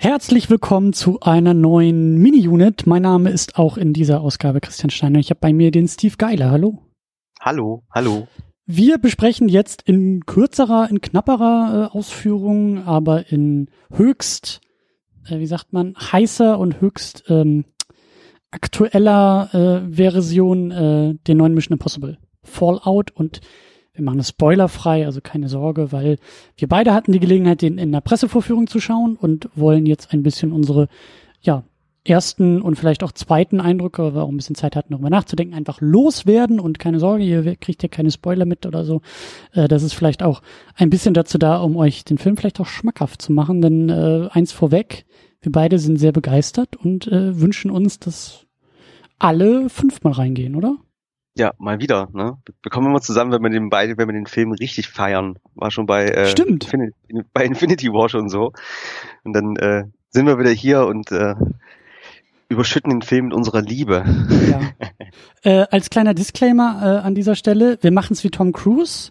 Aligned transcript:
Herzlich 0.00 0.48
willkommen 0.48 0.92
zu 0.92 1.18
einer 1.22 1.54
neuen 1.54 2.18
Mini-Unit. 2.18 2.86
Mein 2.86 3.02
Name 3.02 3.30
ist 3.30 3.58
auch 3.58 3.76
in 3.76 3.92
dieser 3.92 4.20
Ausgabe 4.20 4.60
Christian 4.60 4.90
Steiner. 4.90 5.18
Ich 5.18 5.30
habe 5.30 5.40
bei 5.40 5.52
mir 5.52 5.72
den 5.72 5.88
Steve 5.88 6.14
Geiler. 6.16 6.52
Hallo. 6.52 6.84
Hallo, 7.40 7.82
hallo. 7.90 8.28
Wir 8.64 8.98
besprechen 8.98 9.48
jetzt 9.48 9.82
in 9.82 10.24
kürzerer, 10.24 10.88
in 10.88 11.00
knapperer 11.00 11.90
äh, 11.92 11.96
Ausführung, 11.98 12.84
aber 12.84 13.32
in 13.32 13.70
höchst, 13.92 14.60
äh, 15.26 15.40
wie 15.40 15.48
sagt 15.48 15.72
man, 15.72 15.96
heißer 15.96 16.60
und 16.60 16.80
höchst 16.80 17.24
ähm, 17.26 17.64
aktueller 18.52 19.50
äh, 19.52 19.92
Version 19.92 20.70
äh, 20.70 21.14
den 21.26 21.38
neuen 21.38 21.54
Mission 21.54 21.72
Impossible. 21.72 22.18
Fallout 22.44 23.10
und 23.10 23.40
wir 23.98 24.04
machen 24.04 24.20
es 24.20 24.28
spoilerfrei, 24.28 25.04
also 25.04 25.20
keine 25.20 25.48
Sorge, 25.48 25.92
weil 25.92 26.18
wir 26.56 26.68
beide 26.68 26.94
hatten 26.94 27.12
die 27.12 27.20
Gelegenheit, 27.20 27.62
den 27.62 27.78
in 27.78 27.92
der 27.92 28.00
Pressevorführung 28.00 28.68
zu 28.68 28.80
schauen 28.80 29.16
und 29.16 29.50
wollen 29.54 29.86
jetzt 29.86 30.12
ein 30.12 30.22
bisschen 30.22 30.52
unsere, 30.52 30.88
ja, 31.40 31.64
ersten 32.04 32.62
und 32.62 32.76
vielleicht 32.76 33.02
auch 33.02 33.12
zweiten 33.12 33.60
Eindrücke, 33.60 34.02
weil 34.02 34.14
wir 34.14 34.22
auch 34.22 34.30
ein 34.30 34.36
bisschen 34.36 34.54
Zeit 34.54 34.76
hatten, 34.76 34.92
darüber 34.92 35.10
nachzudenken, 35.10 35.54
einfach 35.54 35.80
loswerden 35.80 36.58
und 36.60 36.78
keine 36.78 37.00
Sorge, 37.00 37.24
ihr 37.24 37.56
kriegt 37.56 37.82
ja 37.82 37.88
keine 37.88 38.10
Spoiler 38.10 38.46
mit 38.46 38.64
oder 38.64 38.84
so. 38.84 39.02
Äh, 39.52 39.68
das 39.68 39.82
ist 39.82 39.94
vielleicht 39.94 40.22
auch 40.22 40.40
ein 40.76 40.90
bisschen 40.90 41.12
dazu 41.12 41.38
da, 41.38 41.58
um 41.58 41.76
euch 41.76 42.04
den 42.04 42.18
Film 42.18 42.36
vielleicht 42.36 42.60
auch 42.60 42.66
schmackhaft 42.66 43.20
zu 43.20 43.32
machen, 43.32 43.60
denn 43.60 43.88
äh, 43.88 44.28
eins 44.30 44.52
vorweg, 44.52 45.04
wir 45.42 45.52
beide 45.52 45.78
sind 45.78 45.98
sehr 45.98 46.12
begeistert 46.12 46.76
und 46.76 47.08
äh, 47.08 47.38
wünschen 47.40 47.70
uns, 47.70 47.98
dass 47.98 48.46
alle 49.18 49.68
fünfmal 49.68 50.14
reingehen, 50.14 50.54
oder? 50.54 50.76
Ja, 51.38 51.54
mal 51.58 51.78
wieder, 51.78 52.08
ne? 52.12 52.36
Wir 52.62 52.70
kommen 52.70 52.88
immer 52.88 53.00
zusammen, 53.00 53.30
wenn 53.30 53.42
wir 53.42 53.50
den 53.50 53.70
beide, 53.70 53.96
wenn 53.96 54.08
wir 54.08 54.12
den 54.12 54.26
Film 54.26 54.50
richtig 54.52 54.88
feiern. 54.88 55.38
War 55.54 55.70
schon 55.70 55.86
bei, 55.86 56.06
äh, 56.06 56.26
Stimmt. 56.26 56.64
Infinity, 56.64 56.94
bei 57.32 57.44
Infinity 57.44 57.92
War 57.92 58.08
schon 58.08 58.28
so. 58.28 58.52
Und 59.22 59.32
dann 59.34 59.56
äh, 59.56 59.84
sind 60.10 60.26
wir 60.26 60.38
wieder 60.38 60.50
hier 60.50 60.86
und 60.86 61.12
äh, 61.12 61.34
überschütten 62.48 62.90
den 62.90 63.02
Film 63.02 63.26
mit 63.26 63.34
unserer 63.34 63.62
Liebe. 63.62 64.04
Ja. 64.50 64.60
äh, 65.42 65.66
als 65.70 65.90
kleiner 65.90 66.12
Disclaimer 66.12 66.80
äh, 66.82 67.06
an 67.06 67.14
dieser 67.14 67.36
Stelle, 67.36 67.78
wir 67.82 67.92
machen 67.92 68.14
es 68.14 68.24
wie 68.24 68.30
Tom 68.30 68.52
Cruise. 68.52 69.10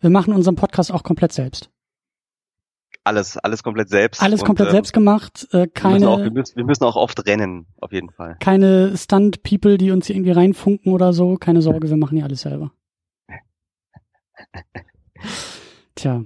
Wir 0.00 0.10
machen 0.10 0.34
unseren 0.34 0.56
Podcast 0.56 0.92
auch 0.92 1.04
komplett 1.04 1.32
selbst 1.32 1.70
alles, 3.04 3.36
alles 3.36 3.62
komplett 3.62 3.88
selbst. 3.88 4.22
Alles 4.22 4.44
komplett 4.44 4.68
und, 4.68 4.72
selbst 4.72 4.92
gemacht. 4.92 5.48
Äh, 5.52 5.66
keine, 5.66 5.94
wir 5.94 6.00
müssen, 6.00 6.06
auch, 6.06 6.18
wir, 6.18 6.30
müssen, 6.30 6.56
wir, 6.56 6.64
müssen, 6.64 6.84
auch 6.84 6.96
oft 6.96 7.26
rennen, 7.26 7.66
auf 7.80 7.92
jeden 7.92 8.10
Fall. 8.10 8.36
Keine 8.40 8.96
Stunt-People, 8.96 9.78
die 9.78 9.90
uns 9.90 10.08
irgendwie 10.08 10.30
reinfunken 10.30 10.92
oder 10.92 11.12
so. 11.12 11.36
Keine 11.36 11.62
Sorge, 11.62 11.88
wir 11.88 11.96
machen 11.96 12.16
hier 12.16 12.24
alles 12.24 12.42
selber. 12.42 12.72
Tja, 15.94 16.24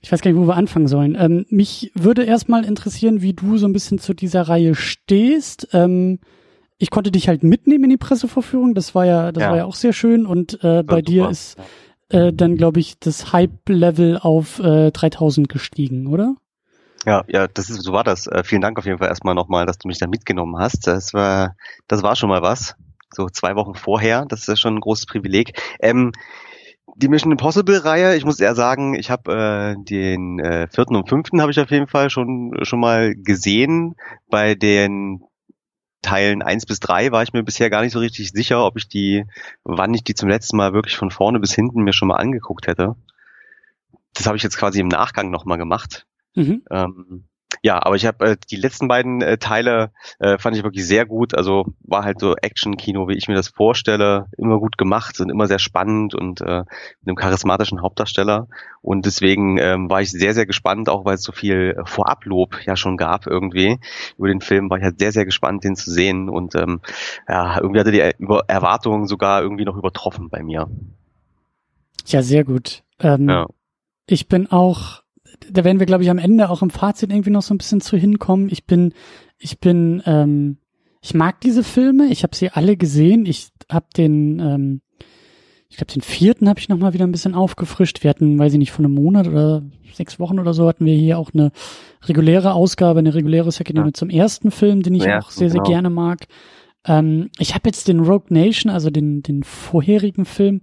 ich 0.00 0.12
weiß 0.12 0.20
gar 0.20 0.30
nicht, 0.30 0.40
wo 0.40 0.46
wir 0.46 0.56
anfangen 0.56 0.88
sollen. 0.88 1.16
Ähm, 1.18 1.46
mich 1.48 1.92
würde 1.94 2.24
erstmal 2.24 2.64
interessieren, 2.64 3.22
wie 3.22 3.32
du 3.32 3.56
so 3.56 3.66
ein 3.66 3.72
bisschen 3.72 3.98
zu 3.98 4.14
dieser 4.14 4.42
Reihe 4.42 4.74
stehst. 4.74 5.68
Ähm, 5.72 6.20
ich 6.78 6.90
konnte 6.90 7.10
dich 7.10 7.28
halt 7.28 7.42
mitnehmen 7.42 7.84
in 7.84 7.90
die 7.90 7.96
Pressevorführung. 7.96 8.74
Das 8.74 8.94
war 8.94 9.04
ja, 9.04 9.32
das 9.32 9.42
ja. 9.42 9.50
war 9.50 9.56
ja 9.56 9.64
auch 9.64 9.74
sehr 9.74 9.92
schön. 9.92 10.26
Und 10.26 10.62
äh, 10.62 10.82
bei 10.84 11.02
dir 11.02 11.28
ist 11.28 11.58
ja 11.58 11.64
äh, 12.10 12.32
dann, 12.32 12.56
glaube 12.56 12.80
ich, 12.80 12.98
das 12.98 13.32
Hype-Level 13.32 14.18
auf 14.18 14.58
äh, 14.60 14.90
3000 14.90 15.48
gestiegen, 15.48 16.06
oder? 16.06 16.34
Ja, 17.06 17.24
ja, 17.28 17.46
das 17.48 17.70
ist, 17.70 17.82
so 17.82 17.92
war 17.92 18.04
das. 18.04 18.26
Äh, 18.26 18.42
vielen 18.44 18.60
Dank 18.60 18.78
auf 18.78 18.84
jeden 18.84 18.98
Fall 18.98 19.08
erstmal 19.08 19.34
nochmal, 19.34 19.66
dass 19.66 19.78
du 19.78 19.88
mich 19.88 19.98
da 19.98 20.06
mitgenommen 20.06 20.58
hast. 20.58 20.86
Das 20.86 21.14
war, 21.14 21.56
das 21.86 22.02
war 22.02 22.16
schon 22.16 22.28
mal 22.28 22.42
was. 22.42 22.74
So 23.10 23.28
zwei 23.28 23.56
Wochen 23.56 23.74
vorher. 23.74 24.26
Das 24.26 24.48
ist 24.48 24.60
schon 24.60 24.76
ein 24.76 24.80
großes 24.80 25.06
Privileg. 25.06 25.52
Ähm, 25.80 26.12
die 26.96 27.08
Mission 27.08 27.32
Impossible 27.32 27.78
Reihe, 27.78 28.16
ich 28.16 28.24
muss 28.24 28.40
eher 28.40 28.54
sagen, 28.54 28.94
ich 28.94 29.10
habe 29.10 29.76
äh, 29.78 29.84
den 29.84 30.40
äh, 30.40 30.66
vierten 30.68 30.96
und 30.96 31.08
fünften 31.08 31.40
habe 31.40 31.52
ich 31.52 31.60
auf 31.60 31.70
jeden 31.70 31.86
Fall 31.86 32.10
schon 32.10 32.58
schon 32.62 32.80
mal 32.80 33.14
gesehen. 33.14 33.94
Bei 34.28 34.54
den 34.54 35.22
Teilen 36.02 36.42
eins 36.42 36.64
bis 36.64 36.80
drei 36.80 37.10
war 37.10 37.22
ich 37.22 37.32
mir 37.32 37.42
bisher 37.42 37.70
gar 37.70 37.82
nicht 37.82 37.92
so 37.92 37.98
richtig 37.98 38.30
sicher, 38.30 38.64
ob 38.64 38.76
ich 38.76 38.88
die, 38.88 39.24
wann 39.64 39.94
ich 39.94 40.04
die 40.04 40.14
zum 40.14 40.28
letzten 40.28 40.56
Mal 40.56 40.72
wirklich 40.72 40.96
von 40.96 41.10
vorne 41.10 41.40
bis 41.40 41.54
hinten 41.54 41.82
mir 41.82 41.92
schon 41.92 42.08
mal 42.08 42.16
angeguckt 42.16 42.66
hätte. 42.66 42.94
Das 44.14 44.26
habe 44.26 44.36
ich 44.36 44.42
jetzt 44.42 44.56
quasi 44.56 44.80
im 44.80 44.88
Nachgang 44.88 45.30
nochmal 45.30 45.58
gemacht. 45.58 46.06
Mhm. 46.34 46.62
Ähm, 46.70 47.24
ja, 47.62 47.84
aber 47.84 47.96
ich 47.96 48.06
habe 48.06 48.24
äh, 48.24 48.36
die 48.50 48.56
letzten 48.56 48.88
beiden 48.88 49.22
äh, 49.22 49.38
Teile 49.38 49.90
äh, 50.18 50.38
fand 50.38 50.56
ich 50.56 50.62
wirklich 50.62 50.86
sehr 50.86 51.06
gut. 51.06 51.34
Also 51.34 51.66
war 51.80 52.04
halt 52.04 52.20
so 52.20 52.36
Action-Kino, 52.36 53.08
wie 53.08 53.16
ich 53.16 53.28
mir 53.28 53.34
das 53.34 53.48
vorstelle, 53.48 54.26
immer 54.36 54.58
gut 54.58 54.78
gemacht 54.78 55.20
und 55.20 55.30
immer 55.30 55.46
sehr 55.46 55.58
spannend 55.58 56.14
und 56.14 56.40
äh, 56.40 56.60
mit 57.00 57.06
einem 57.06 57.16
charismatischen 57.16 57.82
Hauptdarsteller. 57.82 58.48
Und 58.80 59.06
deswegen 59.06 59.58
ähm, 59.58 59.90
war 59.90 60.00
ich 60.02 60.10
sehr, 60.10 60.34
sehr 60.34 60.46
gespannt, 60.46 60.88
auch 60.88 61.04
weil 61.04 61.14
es 61.14 61.22
so 61.22 61.32
viel 61.32 61.76
Vorablob 61.84 62.64
ja 62.64 62.76
schon 62.76 62.96
gab 62.96 63.26
irgendwie 63.26 63.78
über 64.18 64.28
den 64.28 64.40
Film, 64.40 64.70
war 64.70 64.78
ich 64.78 64.84
halt 64.84 64.98
sehr, 64.98 65.12
sehr 65.12 65.24
gespannt, 65.24 65.64
den 65.64 65.74
zu 65.74 65.90
sehen. 65.90 66.28
Und 66.28 66.54
ähm, 66.54 66.80
ja, 67.28 67.60
irgendwie 67.60 67.80
hatte 67.80 67.92
die 67.92 68.12
über 68.18 68.44
Erwartungen 68.46 69.06
sogar 69.06 69.42
irgendwie 69.42 69.64
noch 69.64 69.76
übertroffen 69.76 70.28
bei 70.28 70.42
mir. 70.42 70.68
Ja, 72.06 72.22
sehr 72.22 72.44
gut. 72.44 72.82
Ähm, 73.00 73.28
ja. 73.28 73.46
Ich 74.06 74.28
bin 74.28 74.50
auch 74.50 75.02
da 75.50 75.64
werden 75.64 75.78
wir, 75.78 75.86
glaube 75.86 76.02
ich, 76.02 76.10
am 76.10 76.18
Ende 76.18 76.50
auch 76.50 76.62
im 76.62 76.70
Fazit 76.70 77.10
irgendwie 77.10 77.30
noch 77.30 77.42
so 77.42 77.54
ein 77.54 77.58
bisschen 77.58 77.80
zu 77.80 77.96
hinkommen. 77.96 78.48
Ich 78.50 78.66
bin, 78.66 78.92
ich 79.38 79.60
bin, 79.60 80.02
ähm, 80.06 80.58
ich 81.00 81.14
mag 81.14 81.40
diese 81.40 81.62
Filme. 81.62 82.06
Ich 82.08 82.22
habe 82.22 82.36
sie 82.36 82.50
alle 82.50 82.76
gesehen. 82.76 83.26
Ich 83.26 83.48
habe 83.70 83.86
den, 83.96 84.40
ähm, 84.40 84.80
ich 85.68 85.76
glaube, 85.76 85.92
den 85.92 86.02
vierten 86.02 86.48
habe 86.48 86.60
ich 86.60 86.68
noch 86.68 86.78
mal 86.78 86.94
wieder 86.94 87.06
ein 87.06 87.12
bisschen 87.12 87.34
aufgefrischt. 87.34 88.02
Wir 88.02 88.10
hatten, 88.10 88.38
weiß 88.38 88.52
ich 88.52 88.58
nicht, 88.58 88.72
von 88.72 88.84
einem 88.84 88.94
Monat 88.94 89.28
oder 89.28 89.62
sechs 89.92 90.18
Wochen 90.18 90.38
oder 90.38 90.54
so 90.54 90.66
hatten 90.66 90.86
wir 90.86 90.94
hier 90.94 91.18
auch 91.18 91.32
eine 91.34 91.50
reguläre 92.02 92.54
Ausgabe, 92.54 93.00
eine 93.00 93.14
reguläre 93.14 93.52
Second 93.52 93.78
Unit 93.78 93.96
ja. 93.96 93.98
zum 93.98 94.10
ersten 94.10 94.50
Film, 94.50 94.82
den 94.82 94.94
ich 94.94 95.04
ja, 95.04 95.18
auch 95.18 95.30
sehr, 95.30 95.48
genau. 95.48 95.64
sehr 95.64 95.72
gerne 95.72 95.90
mag. 95.90 96.26
Ähm, 96.86 97.30
ich 97.38 97.54
habe 97.54 97.68
jetzt 97.68 97.88
den 97.88 98.00
Rogue 98.00 98.28
Nation, 98.30 98.72
also 98.72 98.90
den, 98.90 99.22
den 99.22 99.42
vorherigen 99.42 100.24
Film, 100.24 100.62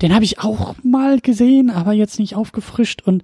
den 0.00 0.14
habe 0.14 0.24
ich 0.24 0.38
auch 0.38 0.76
mal 0.82 1.20
gesehen, 1.20 1.70
aber 1.70 1.92
jetzt 1.92 2.18
nicht 2.18 2.36
aufgefrischt 2.36 3.02
und 3.02 3.22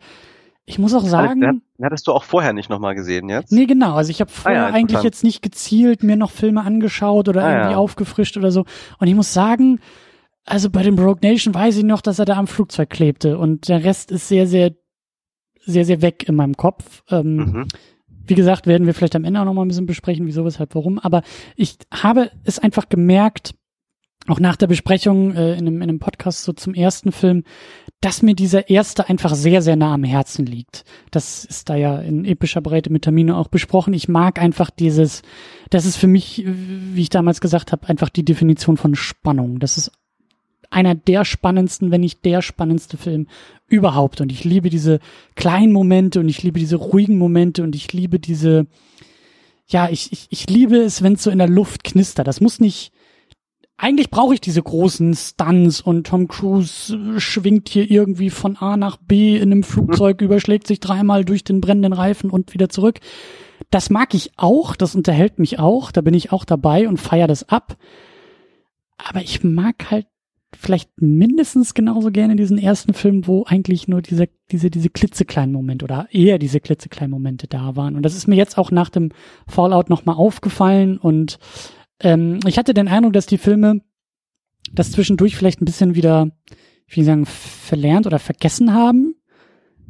ich 0.66 0.78
muss 0.78 0.94
auch 0.94 1.04
sagen. 1.04 1.40
Den 1.40 1.62
hattest 1.84 2.06
du 2.06 2.12
auch 2.12 2.24
vorher 2.24 2.52
nicht 2.52 2.70
nochmal 2.70 2.94
gesehen 2.94 3.28
jetzt? 3.28 3.52
Nee, 3.52 3.66
genau. 3.66 3.94
Also 3.94 4.10
ich 4.10 4.20
habe 4.20 4.30
vorher 4.30 4.66
ah, 4.66 4.68
ja, 4.68 4.74
eigentlich 4.74 5.02
jetzt 5.02 5.22
nicht 5.22 5.42
gezielt 5.42 6.02
mir 6.02 6.16
noch 6.16 6.30
Filme 6.30 6.62
angeschaut 6.62 7.28
oder 7.28 7.44
ah, 7.44 7.50
irgendwie 7.50 7.72
ja. 7.72 7.76
aufgefrischt 7.76 8.36
oder 8.36 8.50
so. 8.50 8.64
Und 8.98 9.06
ich 9.06 9.14
muss 9.14 9.34
sagen, 9.34 9.80
also 10.46 10.70
bei 10.70 10.82
dem 10.82 10.98
Rogue 10.98 11.20
Nation 11.22 11.54
weiß 11.54 11.76
ich 11.76 11.84
noch, 11.84 12.00
dass 12.00 12.18
er 12.18 12.24
da 12.24 12.36
am 12.36 12.46
Flugzeug 12.46 12.90
klebte 12.90 13.38
und 13.38 13.68
der 13.68 13.84
Rest 13.84 14.10
ist 14.10 14.28
sehr, 14.28 14.46
sehr, 14.46 14.72
sehr, 15.60 15.84
sehr 15.84 16.00
weg 16.00 16.28
in 16.28 16.34
meinem 16.34 16.56
Kopf. 16.56 17.02
Ähm, 17.10 17.36
mhm. 17.36 17.68
Wie 18.26 18.34
gesagt, 18.34 18.66
werden 18.66 18.86
wir 18.86 18.94
vielleicht 18.94 19.16
am 19.16 19.24
Ende 19.24 19.40
auch 19.40 19.44
noch 19.44 19.52
mal 19.52 19.62
ein 19.62 19.68
bisschen 19.68 19.86
besprechen, 19.86 20.26
wieso, 20.26 20.46
weshalb, 20.46 20.74
warum. 20.74 20.98
Aber 20.98 21.22
ich 21.56 21.76
habe 21.92 22.30
es 22.44 22.58
einfach 22.58 22.88
gemerkt, 22.88 23.54
auch 24.26 24.40
nach 24.40 24.56
der 24.56 24.66
Besprechung 24.66 25.34
äh, 25.34 25.52
in, 25.52 25.66
einem, 25.66 25.76
in 25.76 25.82
einem 25.82 25.98
Podcast 25.98 26.44
so 26.44 26.52
zum 26.52 26.74
ersten 26.74 27.12
Film, 27.12 27.44
dass 28.00 28.22
mir 28.22 28.34
dieser 28.34 28.70
erste 28.70 29.08
einfach 29.08 29.34
sehr, 29.34 29.62
sehr 29.62 29.76
nah 29.76 29.94
am 29.94 30.04
Herzen 30.04 30.46
liegt. 30.46 30.84
Das 31.10 31.44
ist 31.44 31.68
da 31.68 31.76
ja 31.76 31.98
in 31.98 32.24
epischer 32.24 32.60
Breite 32.60 32.90
mit 32.90 33.02
Termine 33.02 33.36
auch 33.36 33.48
besprochen. 33.48 33.94
Ich 33.94 34.08
mag 34.08 34.40
einfach 34.40 34.70
dieses, 34.70 35.22
das 35.70 35.86
ist 35.86 35.96
für 35.96 36.06
mich, 36.06 36.44
wie 36.46 37.00
ich 37.00 37.10
damals 37.10 37.40
gesagt 37.40 37.72
habe, 37.72 37.88
einfach 37.88 38.08
die 38.08 38.24
Definition 38.24 38.76
von 38.76 38.94
Spannung. 38.94 39.58
Das 39.58 39.76
ist 39.76 39.92
einer 40.70 40.94
der 40.94 41.24
spannendsten, 41.24 41.90
wenn 41.90 42.00
nicht 42.00 42.24
der 42.24 42.42
spannendste 42.42 42.96
Film 42.96 43.28
überhaupt. 43.68 44.20
Und 44.20 44.32
ich 44.32 44.44
liebe 44.44 44.70
diese 44.70 45.00
kleinen 45.34 45.72
Momente 45.72 46.20
und 46.20 46.28
ich 46.28 46.42
liebe 46.42 46.58
diese 46.58 46.76
ruhigen 46.76 47.16
Momente 47.16 47.62
und 47.62 47.76
ich 47.76 47.92
liebe 47.92 48.18
diese, 48.18 48.66
ja, 49.66 49.88
ich, 49.88 50.12
ich, 50.12 50.26
ich 50.30 50.48
liebe 50.48 50.76
es, 50.76 51.02
wenn 51.02 51.14
es 51.14 51.22
so 51.22 51.30
in 51.30 51.38
der 51.38 51.48
Luft 51.48 51.84
knistert. 51.84 52.26
Das 52.26 52.40
muss 52.40 52.60
nicht, 52.60 52.92
eigentlich 53.76 54.10
brauche 54.10 54.34
ich 54.34 54.40
diese 54.40 54.62
großen 54.62 55.14
Stunts 55.14 55.80
und 55.80 56.06
Tom 56.06 56.28
Cruise 56.28 56.94
äh, 56.94 57.20
schwingt 57.20 57.68
hier 57.68 57.90
irgendwie 57.90 58.30
von 58.30 58.56
A 58.56 58.76
nach 58.76 58.96
B 58.96 59.36
in 59.36 59.52
einem 59.52 59.62
Flugzeug, 59.62 60.20
mhm. 60.20 60.26
überschlägt 60.26 60.66
sich 60.66 60.80
dreimal 60.80 61.24
durch 61.24 61.44
den 61.44 61.60
brennenden 61.60 61.92
Reifen 61.92 62.30
und 62.30 62.54
wieder 62.54 62.68
zurück. 62.68 63.00
Das 63.70 63.90
mag 63.90 64.14
ich 64.14 64.32
auch, 64.36 64.76
das 64.76 64.94
unterhält 64.94 65.38
mich 65.38 65.58
auch, 65.58 65.90
da 65.90 66.00
bin 66.00 66.14
ich 66.14 66.32
auch 66.32 66.44
dabei 66.44 66.88
und 66.88 66.98
feier 66.98 67.26
das 67.26 67.48
ab. 67.48 67.76
Aber 68.96 69.22
ich 69.22 69.42
mag 69.42 69.90
halt 69.90 70.06
vielleicht 70.56 70.90
mindestens 71.00 71.74
genauso 71.74 72.10
gerne 72.10 72.36
diesen 72.36 72.58
ersten 72.58 72.94
Film, 72.94 73.26
wo 73.26 73.44
eigentlich 73.44 73.88
nur 73.88 74.02
diese, 74.02 74.28
diese, 74.52 74.70
diese 74.70 74.88
klitzekleinen 74.88 75.52
Momente 75.52 75.84
oder 75.84 76.06
eher 76.12 76.38
diese 76.38 76.60
klitzekleinen 76.60 77.10
Momente 77.10 77.48
da 77.48 77.74
waren. 77.74 77.96
Und 77.96 78.02
das 78.02 78.14
ist 78.14 78.28
mir 78.28 78.36
jetzt 78.36 78.56
auch 78.56 78.70
nach 78.70 78.88
dem 78.88 79.10
Fallout 79.48 79.90
nochmal 79.90 80.14
aufgefallen 80.14 80.96
und 80.96 81.38
ähm, 82.00 82.40
ich 82.46 82.58
hatte 82.58 82.74
den 82.74 82.88
Eindruck, 82.88 83.12
dass 83.12 83.26
die 83.26 83.38
Filme 83.38 83.80
das 84.72 84.92
zwischendurch 84.92 85.36
vielleicht 85.36 85.60
ein 85.60 85.66
bisschen 85.66 85.94
wieder, 85.94 86.30
wie 86.88 87.04
sagen, 87.04 87.26
verlernt 87.26 88.06
oder 88.06 88.18
vergessen 88.18 88.72
haben. 88.72 89.14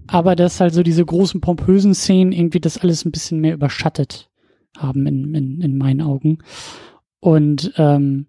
Aber 0.07 0.37
dass 0.37 0.61
halt 0.61 0.75
so 0.75 0.83
diese 0.83 1.05
großen 1.05 1.41
pompösen 1.41 1.95
Szenen 1.95 2.33
irgendwie 2.33 2.61
das 2.61 2.79
alles 2.79 3.05
ein 3.05 3.13
bisschen 3.13 3.41
mehr 3.41 3.55
überschattet 3.55 4.31
haben 4.77 5.07
in, 5.07 5.35
in, 5.35 5.61
in 5.61 5.79
meinen 5.79 6.03
Augen. 6.03 6.39
Und 7.21 7.73
ähm, 7.79 8.27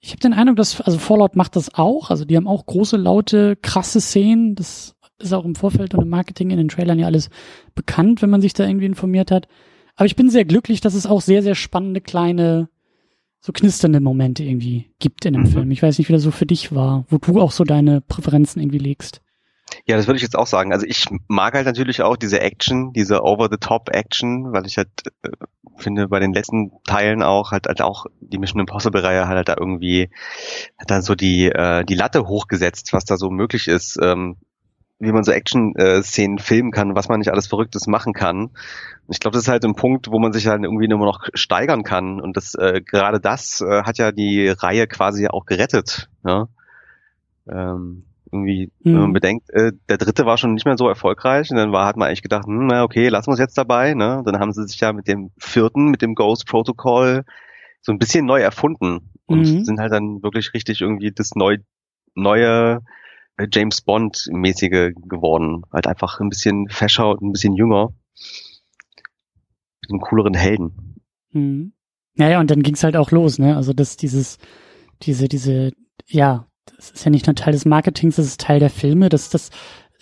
ich 0.00 0.10
habe 0.10 0.20
den 0.20 0.32
Eindruck, 0.32 0.56
dass, 0.56 0.80
also 0.80 0.98
Fallout 0.98 1.36
macht 1.36 1.56
das 1.56 1.74
auch. 1.74 2.10
Also 2.10 2.24
die 2.24 2.36
haben 2.36 2.46
auch 2.46 2.64
große, 2.64 2.96
laute, 2.96 3.56
krasse 3.56 4.00
Szenen. 4.00 4.54
Das 4.54 4.94
ist 5.18 5.32
auch 5.32 5.44
im 5.44 5.56
Vorfeld 5.56 5.94
und 5.94 6.02
im 6.02 6.08
Marketing 6.08 6.50
in 6.50 6.58
den 6.58 6.68
Trailern 6.68 6.98
ja 6.98 7.06
alles 7.06 7.30
bekannt, 7.74 8.22
wenn 8.22 8.30
man 8.30 8.40
sich 8.40 8.54
da 8.54 8.66
irgendwie 8.66 8.86
informiert 8.86 9.30
hat. 9.30 9.48
Aber 9.96 10.06
ich 10.06 10.16
bin 10.16 10.30
sehr 10.30 10.44
glücklich, 10.44 10.80
dass 10.80 10.94
es 10.94 11.06
auch 11.06 11.20
sehr, 11.20 11.42
sehr 11.42 11.56
spannende 11.56 12.00
kleine, 12.00 12.68
so 13.40 13.52
knisternde 13.52 14.00
Momente 14.00 14.42
irgendwie 14.44 14.90
gibt 14.98 15.24
in 15.24 15.34
dem 15.34 15.42
mhm. 15.42 15.48
Film. 15.48 15.70
Ich 15.70 15.82
weiß 15.82 15.98
nicht, 15.98 16.08
wie 16.08 16.12
das 16.12 16.22
so 16.22 16.30
für 16.30 16.46
dich 16.46 16.74
war, 16.74 17.04
wo 17.08 17.18
du 17.18 17.40
auch 17.40 17.52
so 17.52 17.64
deine 17.64 18.00
Präferenzen 18.00 18.60
irgendwie 18.60 18.78
legst. 18.78 19.22
Ja, 19.86 19.96
das 19.96 20.06
würde 20.06 20.16
ich 20.16 20.22
jetzt 20.22 20.36
auch 20.36 20.46
sagen. 20.46 20.72
Also 20.72 20.86
ich 20.86 21.06
mag 21.28 21.54
halt 21.54 21.66
natürlich 21.66 22.02
auch 22.02 22.16
diese 22.16 22.40
Action, 22.40 22.92
diese 22.92 23.22
Over-the-Top-Action, 23.22 24.52
weil 24.52 24.66
ich 24.66 24.78
halt 24.78 24.88
äh, 25.22 25.30
finde, 25.76 26.08
bei 26.08 26.20
den 26.20 26.32
letzten 26.32 26.72
Teilen 26.84 27.22
auch 27.22 27.52
halt, 27.52 27.66
halt 27.66 27.82
auch 27.82 28.06
die 28.20 28.38
Mission 28.38 28.60
Impossible-Reihe 28.60 29.28
hat 29.28 29.36
halt 29.36 29.48
da 29.48 29.56
irgendwie 29.58 30.10
hat 30.78 30.90
dann 30.90 31.02
so 31.02 31.14
die 31.14 31.46
äh, 31.46 31.84
die 31.84 31.94
Latte 31.94 32.26
hochgesetzt, 32.26 32.92
was 32.92 33.04
da 33.04 33.16
so 33.16 33.30
möglich 33.30 33.68
ist, 33.68 33.98
ähm, 34.02 34.36
wie 34.98 35.12
man 35.12 35.22
so 35.22 35.30
Action-Szenen 35.32 36.38
filmen 36.38 36.72
kann, 36.72 36.94
was 36.94 37.08
man 37.08 37.20
nicht 37.20 37.30
alles 37.30 37.46
Verrücktes 37.46 37.86
machen 37.86 38.12
kann. 38.12 38.50
Ich 39.08 39.20
glaube, 39.20 39.34
das 39.34 39.44
ist 39.44 39.48
halt 39.48 39.64
ein 39.64 39.74
Punkt, 39.76 40.10
wo 40.10 40.18
man 40.18 40.32
sich 40.32 40.46
halt 40.48 40.62
irgendwie 40.64 40.86
immer 40.86 41.04
noch 41.04 41.28
steigern 41.34 41.84
kann. 41.84 42.20
Und 42.20 42.36
das 42.36 42.54
äh, 42.54 42.80
gerade 42.80 43.20
das 43.20 43.60
äh, 43.60 43.82
hat 43.84 43.98
ja 43.98 44.10
die 44.10 44.48
Reihe 44.48 44.86
quasi 44.86 45.28
auch 45.28 45.46
gerettet. 45.46 46.08
Ja? 46.24 46.48
Ähm, 47.48 48.04
irgendwie, 48.30 48.66
mhm. 48.80 48.84
wenn 48.84 49.00
man 49.00 49.08
mhm. 49.10 49.14
bedenkt, 49.14 49.50
äh, 49.50 49.72
der 49.88 49.98
dritte 49.98 50.26
war 50.26 50.36
schon 50.36 50.54
nicht 50.54 50.66
mehr 50.66 50.76
so 50.76 50.88
erfolgreich 50.88 51.50
und 51.50 51.56
dann 51.56 51.72
war, 51.72 51.86
hat 51.86 51.96
man 51.96 52.08
eigentlich 52.08 52.22
gedacht, 52.22 52.46
hm, 52.46 52.66
na 52.66 52.82
okay, 52.82 53.08
lassen 53.08 53.28
wir 53.28 53.34
es 53.34 53.40
jetzt 53.40 53.56
dabei, 53.56 53.94
ne? 53.94 54.22
Dann 54.26 54.38
haben 54.38 54.52
sie 54.52 54.66
sich 54.66 54.80
ja 54.80 54.92
mit 54.92 55.08
dem 55.08 55.30
vierten, 55.38 55.90
mit 55.90 56.02
dem 56.02 56.14
Ghost 56.14 56.46
Protocol 56.46 57.24
so 57.80 57.92
ein 57.92 57.98
bisschen 57.98 58.26
neu 58.26 58.40
erfunden 58.40 59.12
und 59.26 59.40
mhm. 59.40 59.64
sind 59.64 59.80
halt 59.80 59.92
dann 59.92 60.22
wirklich 60.22 60.52
richtig 60.52 60.82
irgendwie 60.82 61.10
das 61.10 61.36
neu, 61.36 61.58
neue 62.14 62.74
äh, 62.76 62.80
James 63.50 63.80
Bond 63.80 64.28
mäßige 64.30 64.92
geworden. 65.08 65.62
Halt 65.72 65.86
einfach 65.86 66.20
ein 66.20 66.28
bisschen 66.28 66.68
fescher 66.68 67.10
und 67.10 67.22
ein 67.22 67.32
bisschen 67.32 67.54
jünger. 67.54 67.92
Mit 69.82 69.90
einem 69.90 70.00
cooleren 70.00 70.34
Helden. 70.34 70.96
Mhm. 71.32 71.72
Naja, 72.14 72.40
und 72.40 72.50
dann 72.50 72.62
ging's 72.62 72.82
halt 72.82 72.96
auch 72.96 73.12
los, 73.12 73.38
ne? 73.38 73.56
Also 73.56 73.72
das, 73.72 73.96
dieses, 73.96 74.38
diese, 75.02 75.28
diese, 75.28 75.72
ja, 76.06 76.48
das 76.76 76.90
ist 76.90 77.04
ja 77.04 77.10
nicht 77.10 77.26
nur 77.26 77.36
Teil 77.36 77.52
des 77.52 77.64
Marketings, 77.64 78.16
das 78.16 78.26
ist 78.26 78.40
Teil 78.40 78.58
der 78.58 78.70
Filme. 78.70 79.08
Das, 79.08 79.30
das 79.30 79.50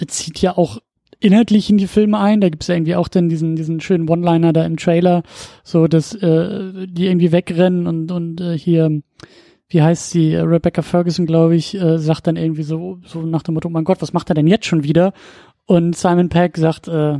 zieht 0.08 0.40
ja 0.40 0.56
auch 0.56 0.78
inhaltlich 1.20 1.70
in 1.70 1.78
die 1.78 1.86
Filme 1.86 2.18
ein. 2.18 2.40
Da 2.40 2.48
gibt's 2.48 2.68
ja 2.68 2.74
irgendwie 2.74 2.96
auch 2.96 3.08
dann 3.08 3.28
diesen, 3.28 3.56
diesen 3.56 3.80
schönen 3.80 4.08
One-Liner 4.08 4.52
da 4.52 4.64
im 4.64 4.76
Trailer, 4.76 5.22
so 5.62 5.86
dass 5.86 6.14
äh, 6.14 6.86
die 6.86 7.06
irgendwie 7.06 7.32
wegrennen 7.32 7.86
und, 7.86 8.10
und 8.10 8.40
äh, 8.40 8.58
hier, 8.58 9.02
wie 9.68 9.82
heißt 9.82 10.10
sie, 10.10 10.36
Rebecca 10.36 10.82
Ferguson, 10.82 11.26
glaube 11.26 11.56
ich, 11.56 11.74
äh, 11.74 11.98
sagt 11.98 12.26
dann 12.26 12.36
irgendwie 12.36 12.62
so, 12.62 12.98
so 13.04 13.22
nach 13.22 13.42
dem 13.42 13.54
Motto, 13.54 13.68
oh 13.68 13.72
mein 13.72 13.84
Gott, 13.84 14.00
was 14.00 14.12
macht 14.12 14.30
er 14.30 14.34
denn 14.34 14.46
jetzt 14.46 14.66
schon 14.66 14.84
wieder? 14.84 15.12
Und 15.66 15.96
Simon 15.96 16.28
Peck 16.28 16.56
sagt, 16.56 16.86
äh, 16.86 17.18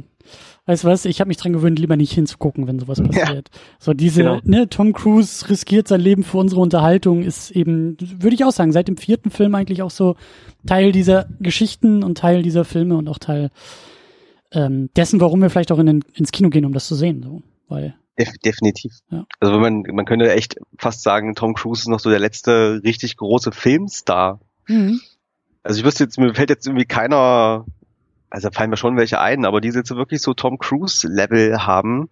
weißt 0.66 0.84
du 0.84 0.88
was, 0.88 1.04
ich 1.04 1.20
habe 1.20 1.28
mich 1.28 1.36
dran 1.36 1.52
gewöhnt, 1.52 1.78
lieber 1.78 1.96
nicht 1.96 2.12
hinzugucken, 2.12 2.66
wenn 2.66 2.78
sowas 2.78 3.00
passiert. 3.02 3.50
Ja. 3.52 3.60
So 3.78 3.94
diese, 3.94 4.22
genau. 4.22 4.40
ne, 4.44 4.68
Tom 4.68 4.92
Cruise 4.92 5.48
riskiert 5.48 5.88
sein 5.88 6.00
Leben 6.00 6.22
für 6.22 6.38
unsere 6.38 6.60
Unterhaltung, 6.60 7.22
ist 7.22 7.50
eben, 7.50 7.96
würde 8.00 8.34
ich 8.34 8.44
auch 8.44 8.52
sagen, 8.52 8.72
seit 8.72 8.88
dem 8.88 8.96
vierten 8.96 9.30
Film 9.30 9.54
eigentlich 9.54 9.82
auch 9.82 9.90
so 9.90 10.16
Teil 10.66 10.92
dieser 10.92 11.26
Geschichten 11.40 12.04
und 12.04 12.18
Teil 12.18 12.42
dieser 12.42 12.64
Filme 12.64 12.96
und 12.96 13.08
auch 13.08 13.18
Teil 13.18 13.50
ähm, 14.52 14.90
dessen, 14.96 15.20
warum 15.20 15.40
wir 15.40 15.50
vielleicht 15.50 15.72
auch 15.72 15.78
in 15.78 15.86
den, 15.86 16.04
ins 16.14 16.32
Kino 16.32 16.50
gehen, 16.50 16.64
um 16.64 16.72
das 16.72 16.86
zu 16.86 16.94
sehen. 16.94 17.22
So, 17.22 17.42
weil 17.68 17.94
Def 18.18 18.32
definitiv. 18.44 18.92
Ja. 19.10 19.24
Also 19.40 19.58
man, 19.58 19.82
man 19.92 20.04
könnte 20.04 20.32
echt 20.32 20.56
fast 20.78 21.02
sagen, 21.02 21.34
Tom 21.34 21.54
Cruise 21.54 21.82
ist 21.82 21.88
noch 21.88 22.00
so 22.00 22.10
der 22.10 22.18
letzte 22.18 22.80
richtig 22.84 23.16
große 23.16 23.52
Filmstar. 23.52 24.40
Mhm. 24.66 25.00
Also 25.62 25.80
ich 25.80 25.84
wüsste 25.84 26.04
jetzt, 26.04 26.18
mir 26.18 26.34
fällt 26.34 26.50
jetzt 26.50 26.66
irgendwie 26.66 26.86
keiner 26.86 27.66
also 28.30 28.50
fallen 28.50 28.70
mir 28.70 28.76
schon 28.76 28.96
welche 28.96 29.20
ein, 29.20 29.44
aber 29.44 29.60
die 29.60 29.68
jetzt 29.68 29.94
wirklich 29.94 30.20
so 30.20 30.34
Tom 30.34 30.58
Cruise 30.58 31.06
Level 31.08 31.64
haben 31.64 32.10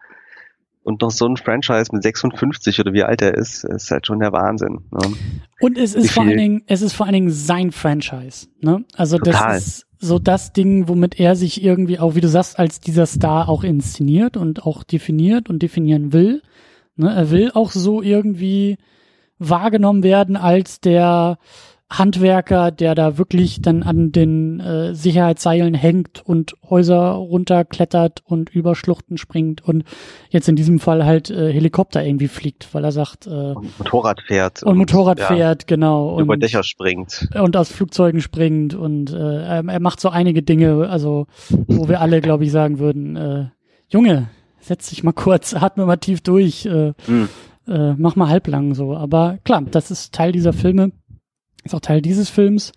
und 0.82 1.02
noch 1.02 1.10
so 1.10 1.26
ein 1.26 1.36
Franchise 1.36 1.90
mit 1.92 2.02
56 2.02 2.80
oder 2.80 2.92
wie 2.92 3.02
alt 3.02 3.22
er 3.22 3.34
ist, 3.34 3.64
ist 3.64 3.90
halt 3.90 4.06
schon 4.06 4.20
der 4.20 4.32
Wahnsinn. 4.32 4.80
Ne? 4.90 5.16
Und 5.60 5.78
es 5.78 5.94
ist 5.94 6.12
vor 6.12 6.24
allen 6.24 6.36
Dingen, 6.36 6.62
es 6.66 6.82
ist 6.82 6.92
vor 6.94 7.06
allen 7.06 7.14
Dingen 7.14 7.30
sein 7.30 7.72
Franchise. 7.72 8.48
Ne? 8.60 8.84
Also 8.94 9.18
Total. 9.18 9.54
das 9.54 9.66
ist 9.66 9.83
so 9.98 10.18
das 10.18 10.52
Ding, 10.52 10.88
womit 10.88 11.18
er 11.18 11.36
sich 11.36 11.62
irgendwie 11.62 11.98
auch, 11.98 12.14
wie 12.14 12.20
du 12.20 12.28
sagst, 12.28 12.58
als 12.58 12.80
dieser 12.80 13.06
Star 13.06 13.48
auch 13.48 13.64
inszeniert 13.64 14.36
und 14.36 14.64
auch 14.64 14.82
definiert 14.84 15.48
und 15.48 15.62
definieren 15.62 16.12
will. 16.12 16.42
Ne? 16.96 17.12
Er 17.14 17.30
will 17.30 17.50
auch 17.54 17.70
so 17.70 18.02
irgendwie 18.02 18.76
wahrgenommen 19.38 20.02
werden 20.02 20.36
als 20.36 20.80
der 20.80 21.38
Handwerker, 21.98 22.70
der 22.70 22.94
da 22.94 23.18
wirklich 23.18 23.62
dann 23.62 23.82
an 23.82 24.12
den 24.12 24.60
äh, 24.60 24.94
Sicherheitsseilen 24.94 25.74
hängt 25.74 26.22
und 26.24 26.54
Häuser 26.68 27.10
runterklettert 27.10 28.22
und 28.24 28.50
über 28.50 28.74
Schluchten 28.74 29.16
springt 29.16 29.62
und 29.62 29.84
jetzt 30.30 30.48
in 30.48 30.56
diesem 30.56 30.80
Fall 30.80 31.04
halt 31.04 31.30
äh, 31.30 31.52
Helikopter 31.52 32.04
irgendwie 32.04 32.28
fliegt, 32.28 32.72
weil 32.74 32.84
er 32.84 32.92
sagt 32.92 33.26
äh, 33.26 33.30
und 33.30 33.78
Motorrad 33.78 34.20
fährt 34.22 34.62
und, 34.62 34.72
und 34.72 34.78
Motorrad 34.78 35.18
ja, 35.18 35.26
fährt 35.26 35.66
genau 35.66 36.14
und 36.14 36.24
über 36.24 36.36
Dächer 36.36 36.62
springt. 36.62 37.28
und 37.34 37.56
aus 37.56 37.70
Flugzeugen 37.70 38.20
springt 38.20 38.74
und 38.74 39.12
äh, 39.12 39.42
er 39.44 39.80
macht 39.80 40.00
so 40.00 40.08
einige 40.08 40.42
Dinge, 40.42 40.88
also 40.88 41.26
wo 41.48 41.88
wir 41.88 42.00
alle 42.00 42.20
glaube 42.20 42.44
ich 42.44 42.52
sagen 42.52 42.78
würden, 42.78 43.16
äh, 43.16 43.46
Junge, 43.88 44.28
setz 44.60 44.90
dich 44.90 45.04
mal 45.04 45.12
kurz, 45.12 45.54
atme 45.58 45.86
mal 45.86 45.96
tief 45.96 46.20
durch, 46.22 46.66
äh, 46.66 46.92
hm. 47.06 47.28
äh, 47.68 47.92
mach 47.94 48.16
mal 48.16 48.28
halblang 48.28 48.74
so, 48.74 48.96
aber 48.96 49.38
klar, 49.44 49.62
das 49.62 49.90
ist 49.90 50.12
Teil 50.14 50.32
dieser 50.32 50.52
Filme 50.52 50.92
ist 51.64 51.74
auch 51.74 51.80
Teil 51.80 52.02
dieses 52.02 52.30
Films. 52.30 52.72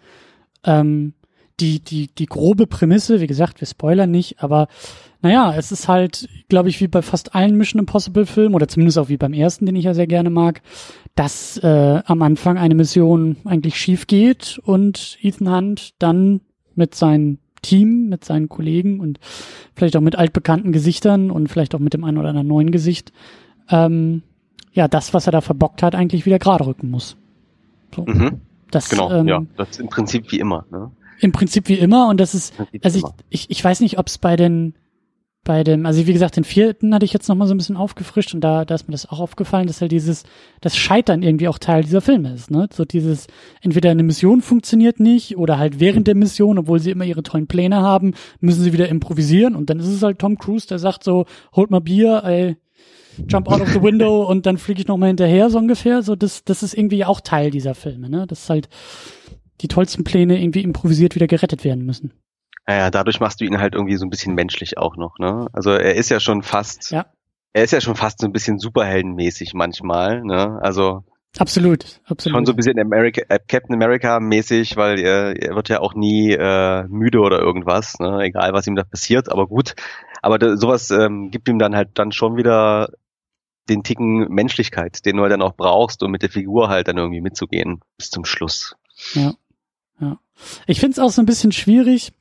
Ähm, 0.64 1.14
die, 1.60 1.80
die, 1.80 2.08
die 2.08 2.28
grobe 2.28 2.68
Prämisse, 2.68 3.20
wie 3.20 3.28
gesagt, 3.28 3.62
wir 3.62 3.68
spoilern 3.68 4.12
nicht, 4.12 4.44
aber 4.44 4.68
naja, 5.22 5.56
es 5.58 5.72
ist 5.72 5.88
halt, 5.88 6.30
glaube 6.50 6.70
ich, 6.70 6.80
wie 6.80 6.88
bei 6.88 7.02
fast 7.02 7.34
allen 7.34 7.58
Mission 7.58 7.80
Impossible 7.80 8.28
Filmen 8.28 8.54
oder 8.54 8.68
zumindest 8.68 9.00
auch 9.00 9.10
wie 9.10 9.18
beim 9.18 9.34
ersten, 9.34 9.66
den 9.66 9.76
ich 9.76 9.86
ja 9.86 9.96
sehr 9.96 10.06
gerne 10.06 10.30
mag, 10.30 10.62
dass 11.16 11.58
äh, 11.58 12.02
am 12.06 12.22
Anfang 12.22 12.60
eine 12.60 12.76
Mission 12.76 13.38
eigentlich 13.44 13.80
schief 13.80 14.06
geht 14.06 14.60
und 14.64 15.18
Ethan 15.22 15.52
Hunt 15.52 15.94
dann 15.98 16.42
mit 16.76 16.94
seinem 16.94 17.40
Team, 17.64 18.08
mit 18.08 18.24
seinen 18.24 18.50
Kollegen 18.50 19.00
und 19.00 19.20
vielleicht 19.76 19.98
auch 19.98 20.02
mit 20.02 20.16
altbekannten 20.16 20.72
Gesichtern 20.72 21.32
und 21.32 21.48
vielleicht 21.48 21.74
auch 21.74 21.80
mit 21.80 21.94
dem 21.96 22.04
einen 22.04 22.20
oder 22.20 22.30
anderen 22.30 22.48
neuen 22.48 22.70
Gesicht, 22.70 23.12
ähm, 23.70 24.22
ja, 24.74 24.88
das, 24.88 25.16
was 25.16 25.26
er 25.26 25.32
da 25.32 25.42
verbockt 25.42 25.82
hat, 25.82 25.96
eigentlich 25.96 26.28
wieder 26.28 26.38
gerade 26.38 26.68
rücken 26.68 26.92
muss. 26.92 27.18
So. 27.96 28.06
Mhm. 28.06 28.42
Das, 28.72 28.90
genau, 28.90 29.12
ähm, 29.12 29.28
ja, 29.28 29.42
das 29.56 29.72
ist 29.72 29.80
im 29.80 29.90
Prinzip 29.90 30.32
wie 30.32 30.40
immer. 30.40 30.66
Ne? 30.72 30.92
Im 31.20 31.32
Prinzip 31.32 31.68
wie 31.68 31.76
immer 31.76 32.10
und 32.10 32.20
das 32.20 32.36
ist, 32.36 32.54
also 32.84 33.00
ich, 33.30 33.42
ich, 33.42 33.50
ich 33.50 33.64
weiß 33.64 33.80
nicht, 33.80 33.98
ob 33.98 34.08
es 34.08 34.18
bei 34.18 34.36
den, 34.36 34.76
bei 35.48 35.64
dem, 35.64 35.86
also 35.86 36.06
wie 36.06 36.14
gesagt, 36.14 36.36
den 36.36 36.44
vierten 36.44 36.94
hatte 36.94 37.06
ich 37.06 37.14
jetzt 37.14 37.30
nochmal 37.30 37.48
so 37.48 37.54
ein 37.54 37.58
bisschen 37.58 37.78
aufgefrischt 37.78 38.36
und 38.36 38.42
da, 38.42 38.66
da 38.66 38.76
ist 38.76 38.90
mir 38.90 38.92
das 38.92 39.10
auch 39.10 39.22
aufgefallen, 39.22 39.66
dass 39.66 39.80
halt 39.80 39.94
dieses, 39.94 40.24
das 40.60 40.76
Scheitern 40.76 41.24
irgendwie 41.24 41.48
auch 41.48 41.58
Teil 41.58 41.84
dieser 41.84 42.02
Filme 42.02 42.34
ist, 42.34 42.52
ne? 42.52 42.68
So 42.72 42.84
dieses, 42.84 43.28
entweder 43.62 43.90
eine 43.90 44.04
Mission 44.04 44.42
funktioniert 44.42 45.00
nicht 45.00 45.38
oder 45.38 45.58
halt 45.58 45.80
während 45.80 46.06
der 46.08 46.16
Mission, 46.16 46.60
obwohl 46.60 46.80
sie 46.80 46.92
immer 46.92 47.06
ihre 47.06 47.24
tollen 47.24 47.48
Pläne 47.48 47.78
haben, 47.78 48.14
müssen 48.42 48.62
sie 48.62 48.74
wieder 48.74 48.90
improvisieren 48.90 49.56
und 49.56 49.70
dann 49.70 49.80
ist 49.80 49.88
es 49.88 50.04
halt 50.04 50.20
Tom 50.20 50.38
Cruise, 50.38 50.68
der 50.68 50.80
sagt 50.80 51.06
so, 51.06 51.26
holt 51.56 51.72
mal 51.72 51.80
Bier, 51.80 52.24
ey, 52.26 52.58
jump 53.28 53.50
out 53.50 53.62
of 53.62 53.70
the 53.70 53.82
window 53.82 54.24
und 54.30 54.46
dann 54.46 54.58
fliege 54.58 54.82
ich 54.82 54.88
nochmal 54.88 55.08
hinterher, 55.08 55.50
so 55.50 55.58
ungefähr. 55.58 56.02
So, 56.04 56.16
das, 56.16 56.44
das 56.44 56.64
ist 56.64 56.74
irgendwie 56.74 57.06
auch 57.06 57.22
Teil 57.22 57.52
dieser 57.52 57.76
Filme, 57.76 58.10
ne? 58.10 58.26
Das 58.28 58.44
ist 58.44 58.50
halt 58.50 58.70
die 59.62 59.68
tollsten 59.68 60.04
Pläne 60.04 60.42
irgendwie 60.42 60.62
improvisiert 60.62 61.16
wieder 61.16 61.28
gerettet 61.28 61.64
werden 61.64 61.86
müssen. 61.86 62.14
Naja, 62.68 62.92
dadurch 62.92 63.20
machst 63.20 63.40
du 63.40 63.46
ihn 63.46 63.60
halt 63.60 63.76
irgendwie 63.76 63.96
so 63.96 64.06
ein 64.06 64.10
bisschen 64.10 64.36
menschlich 64.36 64.78
auch 64.78 64.98
noch, 64.98 65.18
ne? 65.20 65.48
Also 65.54 65.72
er 65.72 65.96
ist 65.96 66.10
ja 66.10 66.20
schon 66.20 66.44
fast, 66.44 66.92
ja. 66.92 67.06
er 67.54 67.64
ist 67.64 67.72
ja 67.72 67.82
schon 67.82 67.96
fast 67.96 68.20
so 68.20 68.28
ein 68.28 68.34
bisschen 68.34 68.60
superheldenmäßig 68.60 69.54
manchmal, 69.54 70.22
ne? 70.24 70.60
Also 70.62 71.04
Absolut, 71.40 72.02
absolut. 72.06 72.36
Schon 72.36 72.46
so 72.46 72.54
ein 72.54 72.56
bisschen 72.56 72.80
America, 72.80 73.22
äh, 73.30 73.40
Captain 73.48 73.76
America 73.76 74.20
mäßig, 74.20 74.76
weil 74.76 75.00
er, 75.00 75.36
er 75.40 75.56
wird 75.56 75.70
ja 75.70 75.80
auch 75.82 75.94
nie 75.94 76.32
äh, 76.32 76.84
müde 76.88 77.20
oder 77.20 77.40
irgendwas, 77.40 78.00
ne? 78.00 78.22
egal 78.22 78.54
was 78.54 78.66
ihm 78.66 78.76
da 78.76 78.84
passiert, 78.84 79.32
aber 79.32 79.48
gut. 79.48 79.76
Aber 80.22 80.40
da, 80.40 80.58
sowas 80.58 80.90
ähm, 80.90 81.30
gibt 81.30 81.48
ihm 81.48 81.60
dann 81.60 81.76
halt 81.76 81.90
dann 81.96 82.12
schon 82.12 82.38
wieder 82.38 82.90
den 83.70 83.84
Ticken 83.84 84.28
Menschlichkeit, 84.30 85.06
den 85.06 85.18
du 85.18 85.24
halt 85.24 85.32
dann 85.32 85.42
auch 85.42 85.56
brauchst, 85.56 86.04
um 86.04 86.12
mit 86.12 86.22
der 86.22 86.30
Figur 86.30 86.70
halt 86.70 86.88
dann 86.88 86.98
irgendwie 86.98 87.22
mitzugehen 87.22 87.82
bis 87.98 88.10
zum 88.10 88.26
Schluss. 88.26 88.76
Ja, 89.14 89.34
ja. 90.00 90.20
Ich 90.66 90.80
finde 90.80 90.94
es 90.94 91.00
auch 91.00 91.12
so 91.12 91.22
ein 91.22 91.26
bisschen 91.26 91.52
schwierig. 91.52 92.14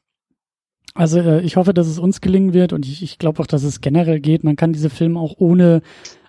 Also 0.94 1.20
äh, 1.20 1.40
ich 1.42 1.56
hoffe, 1.56 1.74
dass 1.74 1.86
es 1.86 1.98
uns 1.98 2.20
gelingen 2.20 2.54
wird 2.54 2.72
und 2.72 2.86
ich, 2.86 3.02
ich 3.02 3.18
glaube 3.18 3.42
auch, 3.42 3.46
dass 3.46 3.62
es 3.62 3.80
generell 3.80 4.20
geht. 4.20 4.44
Man 4.44 4.56
kann 4.56 4.72
diese 4.72 4.90
Filme 4.90 5.20
auch 5.20 5.34
ohne 5.38 5.82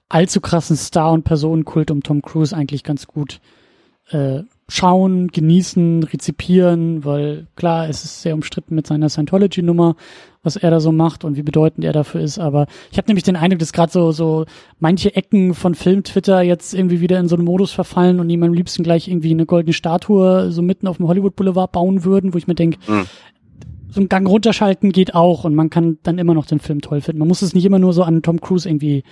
allzu 0.09 0.41
krassen 0.41 0.75
Star- 0.75 1.11
und 1.11 1.23
Personenkult 1.23 1.91
um 1.91 2.03
Tom 2.03 2.21
Cruise 2.21 2.55
eigentlich 2.55 2.83
ganz 2.83 3.07
gut 3.07 3.39
äh, 4.09 4.41
schauen, 4.69 5.29
genießen, 5.29 6.03
rezipieren, 6.03 7.05
weil 7.05 7.47
klar, 7.55 7.87
es 7.87 8.03
ist 8.03 8.21
sehr 8.21 8.33
umstritten 8.33 8.75
mit 8.75 8.85
seiner 8.85 9.07
Scientology-Nummer, 9.07 9.95
was 10.43 10.57
er 10.57 10.71
da 10.71 10.81
so 10.81 10.91
macht 10.91 11.23
und 11.23 11.37
wie 11.37 11.43
bedeutend 11.43 11.85
er 11.85 11.93
dafür 11.93 12.19
ist. 12.21 12.37
Aber 12.37 12.67
ich 12.91 12.97
habe 12.97 13.07
nämlich 13.07 13.23
den 13.23 13.37
Eindruck, 13.37 13.59
dass 13.59 13.71
gerade 13.71 13.91
so 13.91 14.11
so 14.11 14.45
manche 14.79 15.15
Ecken 15.15 15.53
von 15.53 15.73
Film-Twitter 15.73 16.41
jetzt 16.41 16.73
irgendwie 16.73 16.99
wieder 16.99 17.17
in 17.19 17.29
so 17.29 17.35
einen 17.35 17.45
Modus 17.45 17.71
verfallen 17.71 18.19
und 18.19 18.29
ihm 18.29 18.43
am 18.43 18.53
liebsten 18.53 18.83
gleich 18.83 19.07
irgendwie 19.07 19.31
eine 19.31 19.45
goldene 19.45 19.73
Statue 19.73 20.51
so 20.51 20.61
mitten 20.61 20.87
auf 20.87 20.97
dem 20.97 21.07
Hollywood 21.07 21.35
Boulevard 21.37 21.71
bauen 21.71 22.03
würden, 22.03 22.33
wo 22.33 22.37
ich 22.37 22.47
mir 22.47 22.55
denke, 22.55 22.77
mhm 22.87 23.05
so 23.97 24.01
ein 24.03 24.09
Gang 24.09 24.27
runterschalten 24.27 24.91
geht 24.91 25.15
auch 25.15 25.43
und 25.43 25.55
man 25.55 25.71
kann 25.71 25.97
dann 26.03 26.19
immer 26.19 26.35
noch 26.35 26.45
den 26.45 26.59
Film 26.59 26.81
toll 26.81 27.01
finden. 27.01 27.17
Man 27.17 27.27
muss 27.27 27.41
es 27.41 27.55
nicht 27.55 27.65
immer 27.65 27.79
nur 27.79 27.93
so 27.93 28.03
an 28.03 28.21
Tom 28.21 28.39
Cruise 28.39 28.69
irgendwie 28.69 29.03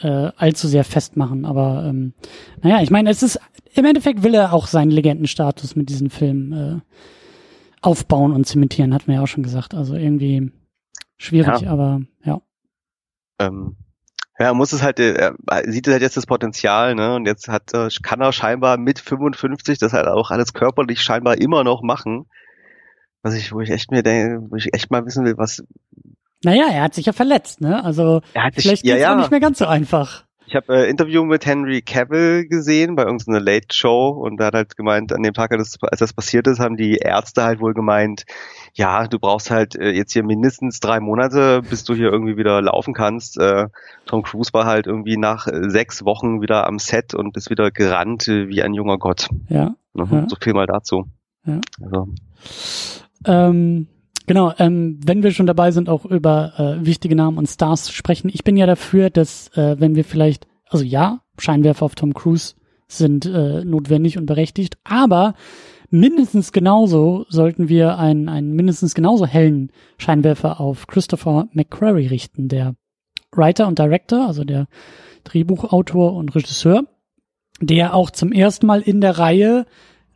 äh, 0.00 0.30
allzu 0.36 0.68
sehr 0.68 0.84
festmachen. 0.84 1.44
Aber 1.44 1.84
ähm, 1.86 2.14
naja, 2.62 2.82
ich 2.82 2.90
meine, 2.90 3.10
es 3.10 3.22
ist 3.22 3.38
im 3.74 3.84
Endeffekt 3.84 4.22
will 4.22 4.34
er 4.34 4.54
auch 4.54 4.66
seinen 4.66 4.90
Legendenstatus 4.90 5.76
mit 5.76 5.90
diesem 5.90 6.08
Film 6.08 6.52
äh, 6.52 6.80
aufbauen 7.82 8.32
und 8.32 8.46
zementieren, 8.46 8.94
hat 8.94 9.06
man 9.06 9.16
ja 9.16 9.22
auch 9.22 9.28
schon 9.28 9.42
gesagt. 9.42 9.74
Also 9.74 9.94
irgendwie 9.96 10.50
schwierig, 11.18 11.60
ja. 11.60 11.70
aber 11.70 12.00
ja. 12.24 12.40
Ähm, 13.38 13.76
ja, 14.38 14.46
er 14.46 14.54
muss 14.54 14.72
es 14.72 14.82
halt, 14.82 14.98
er 14.98 15.34
sieht 15.66 15.86
halt 15.88 16.00
jetzt 16.00 16.16
das 16.16 16.24
Potenzial, 16.24 16.94
ne? 16.94 17.14
Und 17.14 17.26
jetzt 17.26 17.48
hat, 17.48 17.72
kann 18.02 18.22
er 18.22 18.32
scheinbar 18.32 18.78
mit 18.78 18.98
55 18.98 19.78
das 19.78 19.92
halt 19.92 20.08
auch 20.08 20.30
alles 20.30 20.54
körperlich 20.54 21.02
scheinbar 21.02 21.38
immer 21.38 21.64
noch 21.64 21.82
machen. 21.82 22.24
Was 23.22 23.34
ich, 23.34 23.52
wo 23.52 23.60
ich 23.60 23.70
echt 23.70 23.90
mir 23.90 24.02
denke, 24.02 24.50
wo 24.50 24.56
ich 24.56 24.74
echt 24.74 24.90
mal 24.90 25.04
wissen 25.06 25.24
will, 25.24 25.36
was. 25.36 25.62
Naja, 26.44 26.66
er 26.70 26.82
hat 26.82 26.94
sich 26.94 27.06
ja 27.06 27.12
verletzt, 27.12 27.60
ne? 27.60 27.84
Also 27.84 28.20
sich, 28.20 28.62
vielleicht 28.62 28.82
geht's 28.82 28.84
ja, 28.84 28.96
ja. 28.96 29.14
auch 29.14 29.18
nicht 29.18 29.30
mehr 29.30 29.40
ganz 29.40 29.58
so 29.58 29.66
einfach. 29.66 30.24
Ich 30.52 30.56
habe 30.56 30.76
äh, 30.76 30.90
Interview 30.90 31.24
mit 31.24 31.46
Henry 31.46 31.80
Cavill 31.80 32.46
gesehen 32.46 32.94
bei 32.94 33.04
irgendeiner 33.04 33.40
Late 33.40 33.68
Show 33.72 34.08
und 34.10 34.36
da 34.36 34.46
hat 34.46 34.54
halt 34.54 34.76
gemeint, 34.76 35.10
an 35.12 35.22
dem 35.22 35.32
Tag, 35.32 35.50
als 35.50 35.78
das 35.80 36.12
passiert 36.12 36.46
ist, 36.46 36.60
haben 36.60 36.76
die 36.76 36.96
Ärzte 36.96 37.44
halt 37.44 37.60
wohl 37.60 37.72
gemeint, 37.72 38.24
ja, 38.74 39.06
du 39.06 39.18
brauchst 39.18 39.50
halt 39.50 39.76
äh, 39.76 39.92
jetzt 39.92 40.12
hier 40.12 40.24
mindestens 40.24 40.80
drei 40.80 41.00
Monate, 41.00 41.62
bis 41.62 41.84
du 41.84 41.94
hier 41.94 42.12
irgendwie 42.12 42.36
wieder 42.36 42.60
laufen 42.60 42.92
kannst. 42.92 43.38
Äh, 43.38 43.68
Tom 44.04 44.22
Cruise 44.22 44.52
war 44.52 44.66
halt 44.66 44.86
irgendwie 44.86 45.16
nach 45.16 45.46
äh, 45.46 45.70
sechs 45.70 46.04
Wochen 46.04 46.42
wieder 46.42 46.66
am 46.66 46.78
Set 46.78 47.14
und 47.14 47.34
ist 47.36 47.48
wieder 47.48 47.70
gerannt 47.70 48.28
äh, 48.28 48.48
wie 48.48 48.62
ein 48.62 48.74
junger 48.74 48.98
Gott. 48.98 49.28
Ja. 49.48 49.74
Mhm, 49.94 50.08
ja. 50.10 50.28
So 50.28 50.36
viel 50.38 50.52
mal 50.52 50.66
dazu. 50.66 51.06
Ja. 51.46 51.60
Also. 51.82 52.08
Ähm, 53.26 53.88
Genau, 54.26 54.52
ähm, 54.58 55.00
wenn 55.04 55.22
wir 55.22 55.32
schon 55.32 55.46
dabei 55.46 55.72
sind, 55.72 55.88
auch 55.88 56.04
über 56.04 56.52
äh, 56.56 56.86
wichtige 56.86 57.16
Namen 57.16 57.38
und 57.38 57.48
Stars 57.48 57.84
zu 57.84 57.92
sprechen. 57.92 58.30
Ich 58.32 58.44
bin 58.44 58.56
ja 58.56 58.66
dafür, 58.66 59.10
dass 59.10 59.48
äh, 59.56 59.76
wenn 59.80 59.96
wir 59.96 60.04
vielleicht, 60.04 60.46
also 60.68 60.84
ja, 60.84 61.22
Scheinwerfer 61.38 61.84
auf 61.84 61.96
Tom 61.96 62.14
Cruise 62.14 62.54
sind 62.86 63.26
äh, 63.26 63.64
notwendig 63.64 64.18
und 64.18 64.26
berechtigt, 64.26 64.78
aber 64.84 65.34
mindestens 65.90 66.52
genauso 66.52 67.26
sollten 67.28 67.68
wir 67.68 67.98
einen, 67.98 68.28
einen 68.28 68.52
mindestens 68.52 68.94
genauso 68.94 69.26
hellen 69.26 69.72
Scheinwerfer 69.98 70.60
auf 70.60 70.86
Christopher 70.86 71.48
McQuarrie 71.52 72.06
richten, 72.06 72.48
der 72.48 72.76
Writer 73.32 73.66
und 73.66 73.78
Director, 73.78 74.26
also 74.26 74.44
der 74.44 74.68
Drehbuchautor 75.24 76.14
und 76.14 76.34
Regisseur, 76.34 76.84
der 77.60 77.94
auch 77.94 78.10
zum 78.10 78.30
ersten 78.30 78.66
Mal 78.66 78.82
in 78.82 79.00
der 79.00 79.18
Reihe 79.18 79.66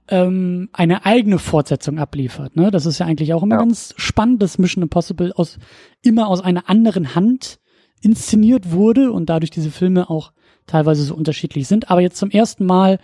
ähm, 0.09 0.69
eine 0.73 1.05
eigene 1.05 1.39
Fortsetzung 1.39 1.99
abliefert. 1.99 2.57
Ne? 2.57 2.71
Das 2.71 2.87
ist 2.87 2.99
ja 2.99 3.07
eigentlich 3.07 3.35
auch 3.35 3.43
immer 3.43 3.57
ja. 3.57 3.61
ganz 3.61 3.95
spannend, 3.97 4.43
dass 4.43 4.59
Mission 4.59 4.83
Impossible 4.83 5.33
aus 5.33 5.59
immer 6.03 6.29
aus 6.29 6.41
einer 6.41 6.69
anderen 6.69 7.15
Hand 7.15 7.59
inszeniert 8.01 8.71
wurde 8.73 9.11
und 9.11 9.29
dadurch 9.29 9.51
diese 9.51 9.71
Filme 9.71 10.11
auch 10.11 10.33
teilweise 10.67 11.03
so 11.03 11.15
unterschiedlich 11.15 11.67
sind. 11.67 11.91
Aber 11.91 12.01
jetzt 12.01 12.19
zum 12.19 12.31
ersten 12.31 12.67
Mal 12.67 12.99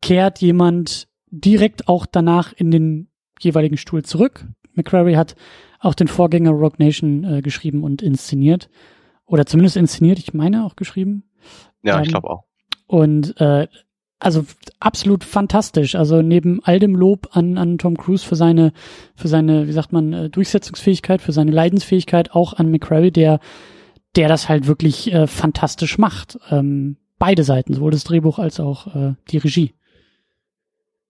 kehrt 0.00 0.40
jemand 0.40 1.08
direkt 1.30 1.88
auch 1.88 2.06
danach 2.06 2.52
in 2.52 2.70
den 2.70 3.08
jeweiligen 3.40 3.76
Stuhl 3.76 4.02
zurück. 4.04 4.46
McQuarrie 4.74 5.16
hat 5.16 5.34
auch 5.80 5.94
den 5.94 6.08
Vorgänger 6.08 6.50
Rogue 6.50 6.76
Nation 6.78 7.24
äh, 7.24 7.42
geschrieben 7.42 7.84
und 7.84 8.02
inszeniert. 8.02 8.68
Oder 9.26 9.44
zumindest 9.44 9.76
inszeniert, 9.76 10.18
ich 10.18 10.32
meine 10.32 10.64
auch 10.64 10.76
geschrieben. 10.76 11.24
Ja, 11.82 11.98
ähm, 11.98 12.04
ich 12.04 12.08
glaube 12.08 12.30
auch. 12.30 12.44
Und 12.86 13.38
äh, 13.40 13.68
also 14.20 14.44
absolut 14.80 15.24
fantastisch. 15.24 15.94
Also 15.94 16.22
neben 16.22 16.60
all 16.64 16.78
dem 16.78 16.94
Lob 16.94 17.28
an, 17.32 17.56
an 17.58 17.78
Tom 17.78 17.96
Cruise 17.96 18.26
für 18.26 18.36
seine, 18.36 18.72
für 19.14 19.28
seine, 19.28 19.68
wie 19.68 19.72
sagt 19.72 19.92
man, 19.92 20.12
äh, 20.12 20.30
Durchsetzungsfähigkeit, 20.30 21.22
für 21.22 21.32
seine 21.32 21.52
Leidensfähigkeit, 21.52 22.32
auch 22.32 22.54
an 22.54 22.70
McCrary, 22.70 23.12
der, 23.12 23.40
der 24.16 24.28
das 24.28 24.48
halt 24.48 24.66
wirklich 24.66 25.12
äh, 25.12 25.26
fantastisch 25.26 25.98
macht. 25.98 26.38
Ähm, 26.50 26.96
beide 27.18 27.44
Seiten, 27.44 27.74
sowohl 27.74 27.90
das 27.90 28.04
Drehbuch 28.04 28.38
als 28.38 28.60
auch 28.60 28.94
äh, 28.94 29.14
die 29.30 29.38
Regie. 29.38 29.74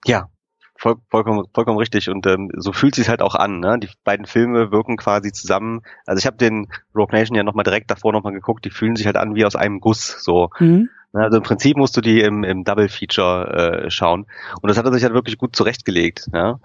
Ja, 0.07 0.29
voll, 0.77 0.97
vollkommen, 1.11 1.45
vollkommen 1.55 1.79
richtig. 1.79 2.09
Und 2.09 2.27
ähm, 2.27 2.51
so 2.57 2.73
fühlt 2.73 2.95
sich 2.95 3.09
halt 3.09 3.23
auch 3.23 3.35
an. 3.35 3.61
Ne? 3.61 3.79
Die 3.79 3.89
beiden 4.05 4.27
Filme 4.27 4.71
wirken 4.71 4.97
quasi 4.97 5.33
zusammen. 5.33 5.81
Also 6.07 6.19
ich 6.19 6.27
habe 6.27 6.37
den 6.37 6.69
Rogue 6.95 7.19
Nation 7.19 7.37
ja 7.37 7.43
nochmal 7.43 7.65
direkt 7.65 7.91
davor 7.91 8.13
nochmal 8.13 8.33
geguckt. 8.33 8.65
Die 8.65 8.71
fühlen 8.71 8.97
sich 8.97 9.07
halt 9.07 9.17
an 9.17 9.35
wie 9.35 9.45
aus 9.45 9.57
einem 9.57 9.81
Guss. 9.81 10.23
So. 10.23 10.51
Mhm. 10.59 10.89
Also 11.13 11.39
im 11.39 11.43
Prinzip 11.43 11.77
musst 11.77 11.97
du 11.97 12.01
die 12.01 12.21
im, 12.21 12.45
im 12.45 12.65
Double 12.65 12.89
Feature 12.89 13.85
äh, 13.87 13.91
schauen. 13.91 14.27
Und 14.61 14.69
das 14.69 14.77
hat 14.77 14.85
er 14.85 14.93
sich 14.93 15.03
halt 15.03 15.15
wirklich 15.15 15.39
gut 15.39 15.57
zurechtgelegt. 15.57 16.27
Ja. 16.33 16.61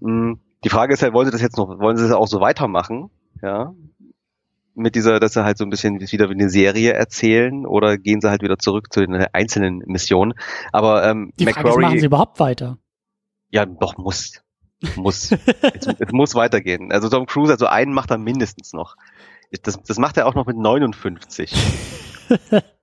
Hm, 0.00 0.40
die 0.62 0.68
Frage 0.68 0.94
ist 0.94 1.02
halt, 1.02 1.12
wollen 1.12 1.26
sie 1.26 1.32
das 1.32 1.42
jetzt 1.42 1.56
noch, 1.56 1.78
wollen 1.78 1.96
sie 1.96 2.04
das 2.04 2.12
auch 2.12 2.26
so 2.26 2.40
weitermachen? 2.40 3.10
Ja. 3.42 3.74
Mit 4.76 4.94
dieser, 4.94 5.20
dass 5.20 5.34
sie 5.34 5.44
halt 5.44 5.58
so 5.58 5.64
ein 5.64 5.70
bisschen 5.70 6.00
wieder 6.00 6.28
wie 6.28 6.34
eine 6.34 6.48
Serie 6.50 6.92
erzählen 6.92 7.66
oder 7.66 7.98
gehen 7.98 8.20
sie 8.20 8.30
halt 8.30 8.42
wieder 8.42 8.58
zurück 8.58 8.92
zu 8.92 9.00
den 9.00 9.14
einzelnen 9.32 9.82
Missionen. 9.86 10.34
Aber 10.72 11.04
ähm, 11.04 11.32
die 11.38 11.46
Frage 11.46 11.68
ist, 11.68 11.76
machen 11.78 11.98
sie 11.98 12.06
überhaupt 12.06 12.40
weiter? 12.40 12.78
Ja, 13.50 13.66
doch 13.66 13.96
muss. 13.96 14.40
Muss. 14.96 15.30
es, 15.32 15.86
es 15.86 16.12
muss 16.12 16.34
weitergehen. 16.34 16.92
Also 16.92 17.08
Tom 17.08 17.26
Cruise, 17.26 17.52
also 17.52 17.66
einen 17.66 17.92
macht 17.92 18.10
er 18.10 18.18
mindestens 18.18 18.72
noch. 18.72 18.96
Das, 19.62 19.80
das 19.82 19.98
macht 19.98 20.16
er 20.16 20.26
auch 20.26 20.34
noch 20.34 20.46
mit 20.46 20.56
59. 20.56 21.54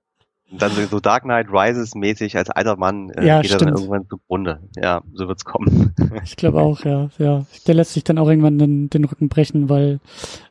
Und 0.52 0.60
dann 0.60 0.72
so 0.72 1.00
Dark 1.00 1.22
Knight 1.22 1.48
Rises 1.50 1.94
mäßig 1.94 2.36
als 2.36 2.50
alter 2.50 2.76
Mann 2.76 3.08
äh, 3.10 3.26
ja, 3.26 3.40
geht 3.40 3.52
stimmt. 3.52 3.62
er 3.62 3.66
dann 3.66 3.76
irgendwann 3.76 4.06
zugrunde. 4.06 4.60
Ja, 4.76 5.00
so 5.14 5.26
wird's 5.26 5.46
kommen. 5.46 5.94
ich 6.24 6.36
glaube 6.36 6.60
auch, 6.60 6.84
ja, 6.84 7.08
ja. 7.18 7.46
Der 7.66 7.74
lässt 7.74 7.94
sich 7.94 8.04
dann 8.04 8.18
auch 8.18 8.28
irgendwann 8.28 8.58
den, 8.58 8.90
den 8.90 9.04
Rücken 9.04 9.30
brechen, 9.30 9.70
weil 9.70 9.98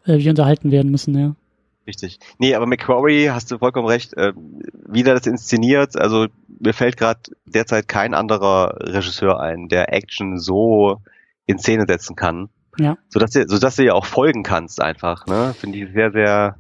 äh, 0.06 0.18
wir 0.18 0.32
unterhalten 0.32 0.72
werden 0.72 0.90
müssen, 0.90 1.18
ja. 1.18 1.36
Richtig. 1.86 2.20
Nee, 2.40 2.56
aber 2.56 2.66
McQuarrie, 2.66 3.30
hast 3.30 3.52
du 3.52 3.60
vollkommen 3.60 3.88
recht, 3.88 4.16
äh, 4.18 4.34
wie 4.88 5.04
der 5.04 5.14
das 5.14 5.28
inszeniert, 5.28 5.96
also 5.96 6.28
mir 6.60 6.74
fällt 6.74 6.98
gerade 6.98 7.20
derzeit 7.46 7.88
kein 7.88 8.14
anderer 8.14 8.78
Regisseur 8.80 9.40
ein, 9.40 9.68
der 9.68 9.94
Action 9.94 10.40
so 10.40 10.98
in 11.46 11.60
Szene 11.60 11.86
setzen 11.88 12.16
kann. 12.16 12.50
Ja. 12.80 12.98
Sodass 13.10 13.32
du, 13.32 13.48
sodass 13.48 13.76
du 13.76 13.84
ja 13.84 13.94
auch 13.94 14.06
folgen 14.06 14.44
kannst 14.44 14.82
einfach, 14.82 15.28
ne? 15.28 15.54
Finde 15.58 15.80
ich 15.80 15.92
sehr, 15.92 16.12
sehr 16.12 16.56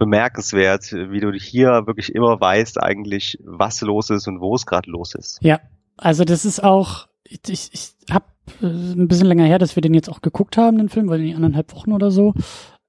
bemerkenswert, 0.00 0.92
wie 0.92 1.20
du 1.20 1.30
hier 1.32 1.86
wirklich 1.86 2.14
immer 2.14 2.40
weißt 2.40 2.82
eigentlich, 2.82 3.38
was 3.44 3.82
los 3.82 4.08
ist 4.10 4.26
und 4.26 4.40
wo 4.40 4.54
es 4.54 4.64
gerade 4.64 4.90
los 4.90 5.14
ist. 5.14 5.38
Ja, 5.42 5.60
also 5.98 6.24
das 6.24 6.46
ist 6.46 6.64
auch, 6.64 7.06
ich, 7.28 7.40
ich 7.46 7.92
habe 8.10 8.24
äh, 8.62 8.66
ein 8.66 9.08
bisschen 9.08 9.26
länger 9.26 9.44
her, 9.44 9.58
dass 9.58 9.76
wir 9.76 9.82
den 9.82 9.92
jetzt 9.92 10.08
auch 10.08 10.22
geguckt 10.22 10.56
haben, 10.56 10.78
den 10.78 10.88
Film, 10.88 11.08
weil 11.08 11.20
in 11.20 11.36
anderthalb 11.36 11.74
Wochen 11.74 11.92
oder 11.92 12.10
so. 12.10 12.32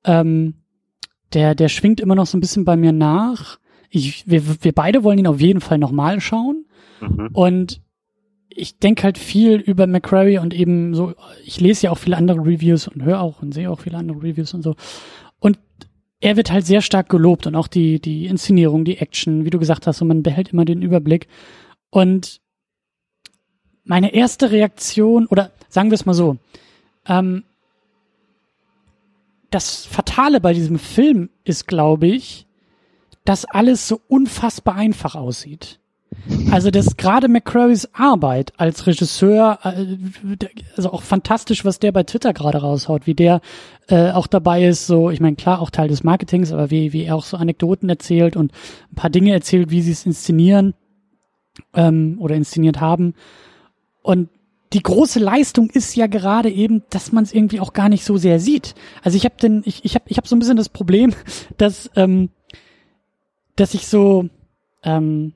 Ähm, 0.06 0.56
der, 1.34 1.54
der 1.54 1.68
schwingt 1.68 2.00
immer 2.00 2.16
noch 2.16 2.26
so 2.26 2.38
ein 2.38 2.42
bisschen 2.42 2.64
bei 2.64 2.78
mir 2.78 2.94
nach. 2.94 3.60
Ich, 3.90 4.24
wir, 4.26 4.64
wir 4.64 4.72
beide 4.72 5.04
wollen 5.04 5.20
ihn 5.20 5.28
auf 5.28 5.42
jeden 5.42 5.60
Fall 5.60 5.78
nochmal 5.78 6.22
schauen. 6.22 6.66
Mhm. 7.02 7.30
Und 7.34 7.82
ich 8.48 8.80
denke 8.80 9.04
halt 9.04 9.18
viel 9.18 9.56
über 9.56 9.86
McCrary 9.86 10.38
und 10.38 10.54
eben 10.54 10.94
so, 10.94 11.14
ich 11.44 11.60
lese 11.60 11.88
ja 11.88 11.92
auch 11.92 11.98
viele 11.98 12.16
andere 12.16 12.40
Reviews 12.40 12.88
und 12.88 13.04
höre 13.04 13.20
auch 13.20 13.42
und 13.42 13.54
sehe 13.54 13.70
auch 13.70 13.82
viele 13.82 13.98
andere 13.98 14.24
Reviews 14.24 14.54
und 14.54 14.62
so. 14.62 14.76
Und 15.40 15.60
er 16.22 16.38
wird 16.38 16.52
halt 16.52 16.66
sehr 16.66 16.82
stark 16.82 17.10
gelobt 17.10 17.48
und 17.48 17.56
auch 17.56 17.68
die, 17.68 18.00
die 18.00 18.28
Inszenierung, 18.28 18.86
die 18.86 18.98
Action, 18.98 19.44
wie 19.44 19.50
du 19.50 19.60
gesagt 19.60 19.88
hast, 19.88 20.02
und 20.02 20.08
man 20.08 20.24
behält 20.24 20.50
immer 20.50 20.66
den 20.66 20.84
Überblick. 20.84 21.28
Und 21.90 22.40
meine 23.84 24.14
erste 24.14 24.52
Reaktion, 24.52 25.26
oder 25.26 25.52
sagen 25.68 25.90
wir 25.90 25.96
es 25.96 26.06
mal 26.06 26.14
so, 26.14 26.38
ähm, 27.08 27.44
das 29.50 29.86
Fatale 29.86 30.40
bei 30.40 30.54
diesem 30.54 30.80
Film 30.80 31.30
ist, 31.44 31.68
glaube 31.68 32.08
ich, 32.08 32.46
dass 33.26 33.44
alles 33.46 33.88
so 33.88 34.00
unfassbar 34.08 34.76
einfach 34.76 35.16
aussieht. 35.16 35.81
Also 36.52 36.70
das 36.70 36.98
gerade 36.98 37.28
McCrarys 37.28 37.90
Arbeit 37.94 38.54
als 38.58 38.86
Regisseur, 38.86 39.60
äh, 39.64 39.98
also 40.76 40.92
auch 40.92 41.02
fantastisch, 41.02 41.64
was 41.66 41.80
der 41.80 41.92
bei 41.92 42.04
Twitter 42.04 42.34
gerade 42.34 42.60
raushaut, 42.60 43.08
wie 43.08 43.14
der 43.14 43.42
äh, 43.88 44.12
auch 44.12 44.28
dabei 44.28 44.66
ist, 44.66 44.88
so, 44.88 45.10
ich 45.10 45.20
meine, 45.20 45.36
klar, 45.36 45.62
auch 45.62 45.70
Teil 45.70 45.88
des 45.88 46.04
Marketings, 46.04 46.52
aber 46.52 46.70
wie, 46.70 46.94
wie 46.94 47.06
er 47.06 47.16
auch 47.16 47.24
so 47.24 47.38
Anekdoten 47.38 47.90
erzählt 47.90 48.36
und 48.36 48.52
ein 48.92 48.96
paar 48.96 49.10
Dinge 49.10 49.32
erzählt, 49.32 49.72
wie 49.72 49.82
sie 49.82 49.92
es 49.92 50.06
inszenieren 50.06 50.74
ähm, 51.74 52.18
oder 52.20 52.36
inszeniert 52.36 52.82
haben. 52.82 53.14
Und 54.04 54.30
die 54.74 54.84
große 54.84 55.20
Leistung 55.20 55.70
ist 55.70 55.96
ja 55.96 56.08
gerade 56.08 56.50
eben, 56.50 56.84
dass 56.90 57.12
man 57.12 57.24
es 57.24 57.34
irgendwie 57.34 57.60
auch 57.60 57.74
gar 57.74 57.90
nicht 57.90 58.06
so 58.06 58.18
sehr 58.18 58.40
sieht. 58.40 58.76
Also 59.04 59.18
ich 59.18 59.26
habe 59.26 59.36
den, 59.42 59.64
ich, 59.66 59.84
ich 59.86 59.96
habe 59.96 60.06
ich 60.08 60.18
hab 60.18 60.28
so 60.28 60.36
ein 60.36 60.40
bisschen 60.40 60.58
das 60.58 60.70
Problem, 60.70 61.14
dass, 61.58 61.90
ähm, 61.96 62.30
dass 63.56 63.74
ich 63.74 63.88
so, 63.88 64.30
ähm, 64.84 65.34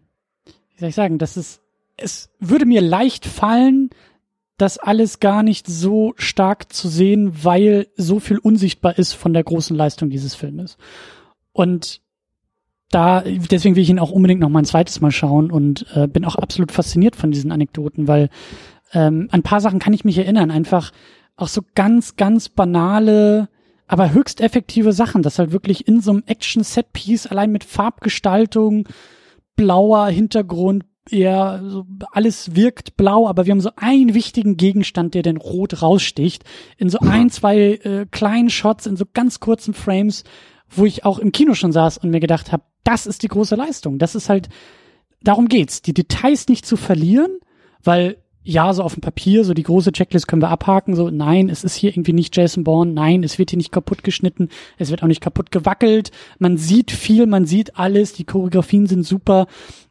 wie 0.76 0.80
soll 0.80 0.90
ich 0.90 0.96
sagen, 0.96 1.18
dass 1.18 1.38
es, 1.38 1.62
es 1.98 2.30
würde 2.40 2.66
mir 2.66 2.82
leicht 2.82 3.26
fallen, 3.26 3.90
das 4.58 4.78
alles 4.78 5.20
gar 5.20 5.44
nicht 5.44 5.68
so 5.68 6.14
stark 6.18 6.72
zu 6.72 6.88
sehen, 6.88 7.44
weil 7.44 7.88
so 7.96 8.20
viel 8.20 8.38
unsichtbar 8.38 8.98
ist 8.98 9.14
von 9.14 9.34
der 9.34 9.44
großen 9.44 9.76
Leistung 9.76 10.10
dieses 10.10 10.36
Filmes. 10.36 10.78
Und 11.52 12.02
da, 12.90 13.22
deswegen 13.22 13.76
will 13.76 13.84
ich 13.84 13.90
ihn 13.90 14.00
auch 14.00 14.12
unbedingt 14.12 14.40
noch 14.42 14.50
mal 14.50 14.60
ein 14.60 14.66
zweites 14.66 15.02
Mal 15.02 15.12
schauen 15.12 15.52
und 15.52 15.86
äh, 15.94 16.08
bin 16.08 16.24
auch 16.24 16.36
absolut 16.36 16.72
fasziniert 16.72 17.16
von 17.16 17.32
diesen 17.32 17.52
Anekdoten, 17.52 18.08
weil 18.08 18.30
ähm, 18.94 19.28
ein 19.32 19.44
paar 19.44 19.60
Sachen 19.60 19.80
kann 19.80 19.94
ich 19.94 20.06
mich 20.06 20.18
erinnern. 20.18 20.52
Einfach 20.52 20.92
auch 21.36 21.50
so 21.50 21.62
ganz, 21.74 22.16
ganz 22.16 22.48
banale, 22.48 23.50
aber 23.88 24.14
höchst 24.14 24.40
effektive 24.40 24.94
Sachen, 24.94 25.22
dass 25.22 25.40
halt 25.40 25.52
wirklich 25.52 25.88
in 25.88 26.00
so 26.00 26.12
einem 26.12 26.24
Action-Set-Piece 26.26 27.28
allein 27.28 27.52
mit 27.52 27.64
Farbgestaltung, 27.64 28.88
blauer 29.56 30.08
Hintergrund, 30.08 30.86
eher 31.10 31.62
so 31.64 31.86
alles 32.12 32.56
wirkt 32.56 32.98
blau, 32.98 33.28
aber 33.28 33.46
wir 33.46 33.52
haben 33.52 33.62
so 33.62 33.72
einen 33.76 34.14
wichtigen 34.14 34.58
Gegenstand, 34.58 35.14
der 35.14 35.22
denn 35.22 35.38
rot 35.38 35.82
raussticht, 35.82 36.44
in 36.78 36.90
so 36.90 37.00
ein, 37.00 37.30
zwei 37.30 37.58
äh, 37.58 38.06
kleinen 38.10 38.50
Shots, 38.50 38.86
in 38.86 38.98
so 38.98 39.06
ganz 39.14 39.40
kurzen 39.40 39.74
Frames, 39.74 40.24
wo 40.70 40.86
ich 40.86 41.06
auch 41.06 41.20
im 41.20 41.32
Kino 41.32 41.54
schon 41.54 41.72
saß 41.72 42.00
und 42.00 42.10
mir 42.10 42.20
gedacht 42.20 42.52
habe, 42.52 42.64
das 42.84 43.06
ist 43.06 43.24
die 43.24 43.28
große 43.28 43.56
Leistung. 43.56 44.00
Das 44.00 44.16
ist 44.16 44.30
halt, 44.30 44.50
darum 45.22 45.48
geht's, 45.48 45.82
die 45.82 45.94
Details 45.94 46.48
nicht 46.48 46.66
zu 46.66 46.76
verlieren, 46.78 47.40
weil 47.84 48.18
ja, 48.48 48.72
so 48.74 48.84
auf 48.84 48.94
dem 48.94 49.02
Papier, 49.02 49.44
so 49.44 49.56
die 49.56 49.64
große 49.64 49.92
Checklist 49.92 50.28
können 50.28 50.44
wir 50.44 50.50
abhaken, 50.50 50.96
so 50.96 51.10
nein, 51.10 51.50
es 51.50 51.64
ist 51.64 51.76
hier 51.76 51.90
irgendwie 51.90 52.14
nicht 52.14 52.38
Jason 52.38 52.64
Bourne, 52.64 52.94
nein, 52.94 53.24
es 53.24 53.40
wird 53.40 53.50
hier 53.50 53.58
nicht 53.58 53.72
kaputt 53.72 54.04
geschnitten, 54.04 54.50
es 54.78 54.92
wird 54.92 55.02
auch 55.02 55.08
nicht 55.08 55.20
kaputt 55.20 55.52
gewackelt, 55.52 56.12
man 56.38 56.56
sieht 56.58 56.92
viel, 56.92 57.26
man 57.26 57.46
sieht 57.46 57.78
alles, 57.78 58.14
die 58.14 58.24
Choreografien 58.24 58.86
sind 58.86 59.04
super, 59.04 59.48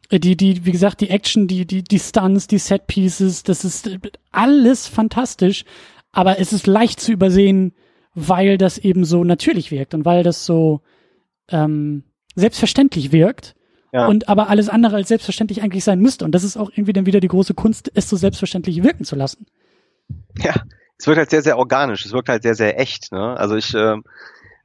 äh, 0.09 0.21
die, 0.21 0.37
die, 0.37 0.65
wie 0.65 0.71
gesagt, 0.71 1.01
die 1.01 1.09
Action, 1.09 1.47
die, 1.47 1.67
die, 1.67 1.83
die 1.83 1.99
Stunts, 1.99 2.47
die 2.47 2.57
Set 2.57 2.87
Pieces, 2.87 3.43
das 3.43 3.65
ist 3.65 3.89
alles 4.31 4.87
fantastisch, 4.87 5.65
aber 6.13 6.39
es 6.39 6.53
ist 6.53 6.65
leicht 6.65 7.01
zu 7.01 7.11
übersehen, 7.11 7.73
weil 8.13 8.57
das 8.57 8.77
eben 8.77 9.03
so 9.03 9.25
natürlich 9.25 9.69
wirkt 9.69 9.93
und 9.93 10.05
weil 10.05 10.23
das 10.23 10.45
so 10.45 10.79
ähm, 11.49 12.03
selbstverständlich 12.35 13.11
wirkt 13.11 13.54
ja. 13.95 14.07
und 14.07 14.27
aber 14.27 14.49
alles 14.49 14.67
andere 14.67 14.97
als 14.97 15.07
selbstverständlich 15.07 15.61
eigentlich 15.61 15.85
sein 15.85 15.99
müsste. 15.99 16.25
Und 16.25 16.33
das 16.33 16.43
ist 16.43 16.57
auch 16.57 16.69
irgendwie 16.69 16.91
dann 16.91 17.05
wieder 17.05 17.21
die 17.21 17.29
große 17.29 17.53
Kunst, 17.53 17.89
es 17.93 18.09
so 18.09 18.17
selbstverständlich 18.17 18.83
wirken 18.83 19.05
zu 19.05 19.15
lassen. 19.15 19.45
Ja, 20.37 20.53
es 20.97 21.07
wirkt 21.07 21.17
halt 21.17 21.29
sehr, 21.29 21.41
sehr 21.41 21.57
organisch, 21.57 22.05
es 22.05 22.11
wirkt 22.11 22.27
halt 22.27 22.43
sehr, 22.43 22.55
sehr 22.55 22.77
echt. 22.77 23.13
Ne? 23.13 23.37
Also 23.37 23.55
ich, 23.55 23.73
ähm, 23.73 24.03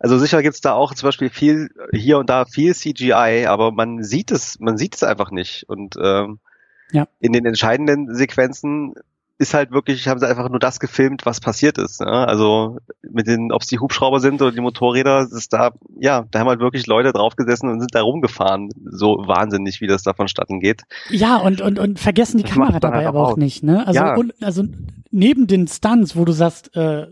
also 0.01 0.19
sicher 0.19 0.43
gibt's 0.43 0.61
da 0.61 0.73
auch 0.73 0.95
zum 0.95 1.07
Beispiel 1.07 1.31
viel, 1.31 1.69
hier 1.93 2.19
und 2.19 2.29
da 2.29 2.45
viel 2.45 2.75
CGI, 2.75 3.47
aber 3.47 3.71
man 3.71 4.03
sieht 4.03 4.33
es, 4.33 4.59
man 4.59 4.77
sieht 4.77 4.97
es 4.97 5.05
einfach 5.05 5.31
nicht. 5.31 5.69
Und 5.69 5.95
ähm, 6.03 6.41
ja. 6.91 7.07
in 7.21 7.33
den 7.33 7.47
entscheidenden 7.47 8.13
Sequenzen 8.13 8.95
ist 9.41 9.55
halt 9.55 9.71
wirklich, 9.71 10.07
haben 10.07 10.21
sie 10.21 10.29
einfach 10.29 10.51
nur 10.51 10.59
das 10.59 10.81
gefilmt, 10.81 11.25
was 11.25 11.41
passiert 11.41 11.79
ist. 11.79 12.03
Ne? 12.03 12.11
Also 12.11 12.77
mit 13.01 13.27
den, 13.27 13.53
ob 13.53 13.63
es 13.63 13.69
die 13.69 13.79
Hubschrauber 13.79 14.21
sind 14.21 14.43
oder 14.43 14.53
die 14.53 14.61
Motorräder, 14.61 15.23
ist 15.23 15.55
da, 15.55 15.71
ja, 15.99 16.27
da 16.31 16.41
haben 16.41 16.49
halt 16.49 16.61
wirklich 16.61 16.87
Leute 16.87 17.11
draufgesessen 17.13 17.71
und 17.71 17.81
sind 17.81 17.95
da 17.95 18.03
rumgefahren. 18.03 18.69
So 18.91 19.17
wahnsinnig, 19.27 19.81
wie 19.81 19.87
das 19.87 20.03
da 20.03 20.13
vonstatten 20.13 20.61
geht. 20.61 20.83
Ja, 21.09 21.39
und, 21.39 21.63
und, 21.63 21.79
und 21.79 21.99
vergessen 21.99 22.37
die 22.37 22.43
das 22.43 22.53
Kamera 22.53 22.81
dabei 22.81 23.09
aber 23.09 23.27
auch 23.27 23.39
nicht, 23.39 23.63
ne? 23.63 23.87
Also, 23.87 24.01
ja. 24.01 24.15
und, 24.15 24.35
also 24.43 24.65
neben 25.11 25.47
den 25.47 25.67
Stunts, 25.67 26.17
wo 26.17 26.27
du 26.27 26.33
sagst, 26.33 26.77
äh, 26.77 27.07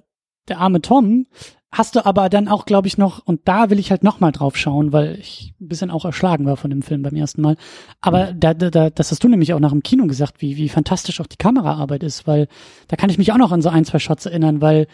der 0.49 0.59
arme 0.59 0.83
Tom, 0.83 1.29
hast 1.71 1.97
du 1.97 2.07
aber 2.07 2.29
dann 2.29 2.49
auch, 2.49 2.65
glaube 2.65 2.89
ich, 2.89 2.97
noch, 2.97 3.25
und 3.27 3.43
da 3.45 3.69
will 3.69 3.79
ich 3.79 3.91
halt 3.91 4.03
noch 4.03 4.21
mal 4.21 4.33
drauf 4.33 4.57
schauen, 4.57 4.93
weil 4.93 5.19
ich 5.19 5.53
ein 5.61 5.69
bisschen 5.69 5.91
auch 5.91 6.05
erschlagen 6.05 6.47
war 6.47 6.57
von 6.57 6.71
dem 6.71 6.83
Film 6.83 7.03
beim 7.03 7.15
ersten 7.15 7.43
Mal. 7.43 7.57
Aber 8.01 8.33
mhm. 8.33 8.41
da, 8.41 8.55
da, 8.55 8.91
das 8.91 9.11
hast 9.11 9.23
du 9.23 9.29
nämlich 9.29 9.53
auch 9.53 9.61
nach 9.61 9.73
dem 9.73 9.83
Kino 9.83 10.07
gesagt, 10.07 10.41
wie, 10.41 10.57
wie 10.57 10.71
fantastisch 10.71 11.21
auch 11.21 11.27
die 11.27 11.37
Kameraarbeit 11.37 12.03
ist, 12.03 12.27
weil 12.27 12.49
da 12.89 12.97
kann 12.97 13.11
ich 13.11 13.19
mich 13.19 13.33
auch 13.33 13.37
noch 13.37 13.53
an 13.53 13.61
so 13.61 13.69
ein, 13.69 13.85
zwei 13.85 13.99
Shots 13.99 14.25
erinnern, 14.25 14.63
weil 14.63 14.87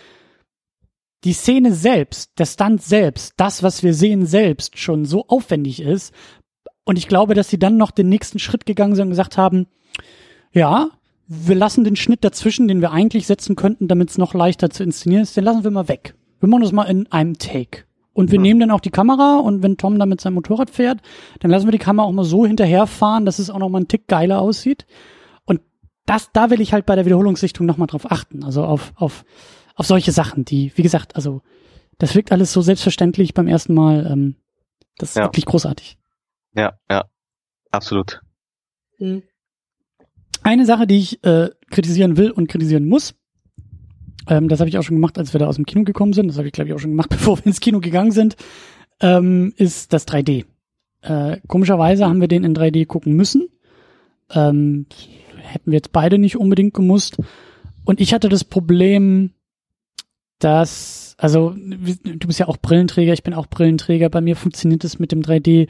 die 1.23 1.33
Szene 1.33 1.73
selbst, 1.73 2.33
der 2.39 2.47
Stunt 2.47 2.83
selbst, 2.83 3.35
das, 3.37 3.63
was 3.63 3.83
wir 3.83 3.95
sehen 3.95 4.27
selbst 4.27 4.79
schon 4.79 5.05
so 5.05 5.27
aufwendig 5.29 5.81
ist. 5.81 6.13
Und 6.85 6.99
ich 6.99 7.09
glaube, 7.09 7.35
dass 7.35 7.49
sie 7.49 7.59
dann 7.59 7.77
noch 7.77 7.93
den 7.93 8.09
nächsten 8.09 8.41
Schritt 8.41 8.67
gegangen 8.67 8.97
sind 8.97 9.05
und 9.05 9.11
gesagt 9.11 9.39
haben, 9.39 9.69
ja, 10.53 10.89
wir 11.29 11.55
lassen 11.55 11.85
den 11.85 11.97
Schnitt 11.97 12.25
dazwischen, 12.25 12.69
den 12.69 12.81
wir 12.81 12.91
eigentlich 12.91 13.27
setzen 13.27 13.57
könnten, 13.57 13.89
damit 13.89 14.11
es 14.11 14.19
noch 14.19 14.35
leichter 14.35 14.69
zu 14.71 14.83
inszenieren 14.83 15.23
ist, 15.23 15.37
den 15.37 15.45
lassen 15.45 15.65
wir 15.65 15.71
mal 15.71 15.89
weg 15.89 16.15
wir 16.41 16.49
machen 16.49 16.63
das 16.63 16.73
mal 16.73 16.85
in 16.85 17.11
einem 17.11 17.39
Take. 17.39 17.85
Und 18.13 18.31
wir 18.31 18.39
mhm. 18.39 18.43
nehmen 18.43 18.61
dann 18.61 18.71
auch 18.71 18.81
die 18.81 18.91
Kamera 18.91 19.39
und 19.39 19.63
wenn 19.63 19.77
Tom 19.77 19.99
dann 19.99 20.09
mit 20.09 20.21
seinem 20.21 20.35
Motorrad 20.35 20.71
fährt, 20.71 21.01
dann 21.41 21.51
lassen 21.51 21.67
wir 21.67 21.73
die 21.73 21.79
Kamera 21.79 22.07
auch 22.07 22.13
mal 22.13 22.25
so 22.25 22.47
hinterherfahren, 22.47 23.27
dass 23.27 23.41
es 23.41 23.51
auch 23.51 23.59
noch 23.59 23.69
mal 23.69 23.79
einen 23.79 23.89
Tick 23.89 24.07
geiler 24.07 24.41
aussieht. 24.41 24.87
Und 25.45 25.61
das, 26.07 26.31
da 26.33 26.51
will 26.51 26.61
ich 26.61 26.73
halt 26.73 26.87
bei 26.87 26.95
der 26.95 27.07
Wiederholungssichtung 27.07 27.67
noch 27.67 27.77
mal 27.77 27.87
drauf 27.87 28.11
achten. 28.11 28.45
Also 28.45 28.65
auf, 28.65 28.93
auf, 28.95 29.25
auf 29.75 29.87
solche 29.87 30.13
Sachen, 30.13 30.45
die, 30.45 30.73
wie 30.77 30.83
gesagt, 30.83 31.17
also 31.17 31.43
das 31.99 32.15
wirkt 32.15 32.31
alles 32.31 32.53
so 32.53 32.61
selbstverständlich 32.61 33.35
beim 33.35 33.49
ersten 33.49 33.75
Mal. 33.75 34.07
Ähm, 34.07 34.37
das 34.99 35.11
ist 35.11 35.17
ja. 35.17 35.25
wirklich 35.25 35.45
großartig. 35.45 35.99
Ja, 36.55 36.79
ja, 36.89 37.05
absolut. 37.73 38.21
Mhm. 38.99 39.25
Eine 40.45 40.67
Sache, 40.67 40.87
die 40.87 40.99
ich 40.99 41.25
äh, 41.25 41.51
kritisieren 41.71 42.17
will 42.17 42.31
und 42.31 42.49
kritisieren 42.49 42.87
muss, 42.87 43.15
ähm, 44.29 44.49
das 44.49 44.61
habe 44.61 44.69
ich 44.69 44.79
auch 44.79 44.83
schon 44.83 44.97
gemacht, 44.97 45.19
als 45.19 45.33
wir 45.33 45.39
da 45.39 45.47
aus 45.47 45.57
dem 45.57 45.67
Kino 45.67 45.85
gekommen 45.85 46.13
sind. 46.13 46.29
Das 46.29 46.39
habe 46.39 46.47
ich, 46.47 46.53
glaube 46.53 46.69
ich, 46.69 46.75
auch 46.75 46.79
schon 46.79 46.91
gemacht, 46.91 47.09
bevor 47.11 47.39
wir 47.39 47.47
ins 47.47 47.61
Kino 47.61 47.81
gegangen 47.81 48.13
sind. 48.13 48.37
Ähm, 49.01 49.53
ist 49.57 49.93
das 49.93 50.07
3D. 50.07 50.45
Äh, 51.03 51.39
komischerweise 51.47 52.07
haben 52.07 52.21
wir 52.21 52.29
den 52.29 52.45
in 52.45 52.55
3D 52.55 52.87
gucken 52.87 53.15
müssen. 53.15 53.49
Ähm, 54.33 54.87
hätten 55.37 55.71
wir 55.71 55.77
jetzt 55.77 55.93
beide 55.93 56.19
nicht 56.19 56.37
unbedingt 56.37 56.75
gemusst. 56.75 57.19
Und 57.85 58.01
ich 58.01 58.15
hatte 58.15 58.29
das 58.29 58.45
Problem, 58.45 59.31
dass, 60.39 61.15
also 61.19 61.55
du 61.55 62.27
bist 62.27 62.39
ja 62.39 62.49
auch 62.49 62.57
Brillenträger, 62.57 63.13
ich 63.13 63.23
bin 63.23 63.35
auch 63.35 63.47
Brillenträger. 63.47 64.09
Bei 64.09 64.21
mir 64.21 64.37
funktioniert 64.37 64.85
es 64.85 64.99
mit 64.99 65.13
dem 65.13 65.23
3D 65.23 65.69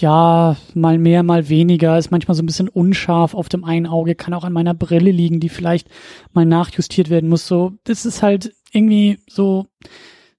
ja, 0.00 0.56
mal 0.74 0.98
mehr, 0.98 1.22
mal 1.22 1.48
weniger, 1.48 1.98
ist 1.98 2.10
manchmal 2.10 2.34
so 2.34 2.42
ein 2.42 2.46
bisschen 2.46 2.68
unscharf 2.68 3.34
auf 3.34 3.48
dem 3.48 3.64
einen 3.64 3.86
Auge, 3.86 4.14
kann 4.14 4.34
auch 4.34 4.44
an 4.44 4.52
meiner 4.52 4.74
Brille 4.74 5.10
liegen, 5.10 5.40
die 5.40 5.48
vielleicht 5.48 5.88
mal 6.32 6.46
nachjustiert 6.46 7.10
werden 7.10 7.28
muss. 7.28 7.46
So, 7.46 7.72
das 7.84 8.04
ist 8.04 8.22
halt 8.22 8.54
irgendwie 8.72 9.18
so, 9.28 9.66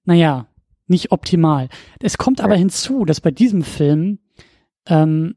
naja, 0.04 0.46
nicht 0.86 1.10
optimal. 1.12 1.68
Es 2.00 2.18
kommt 2.18 2.40
aber 2.40 2.54
hinzu, 2.54 3.04
dass 3.04 3.20
bei 3.20 3.30
diesem 3.30 3.62
Film 3.62 4.18
ähm, 4.86 5.36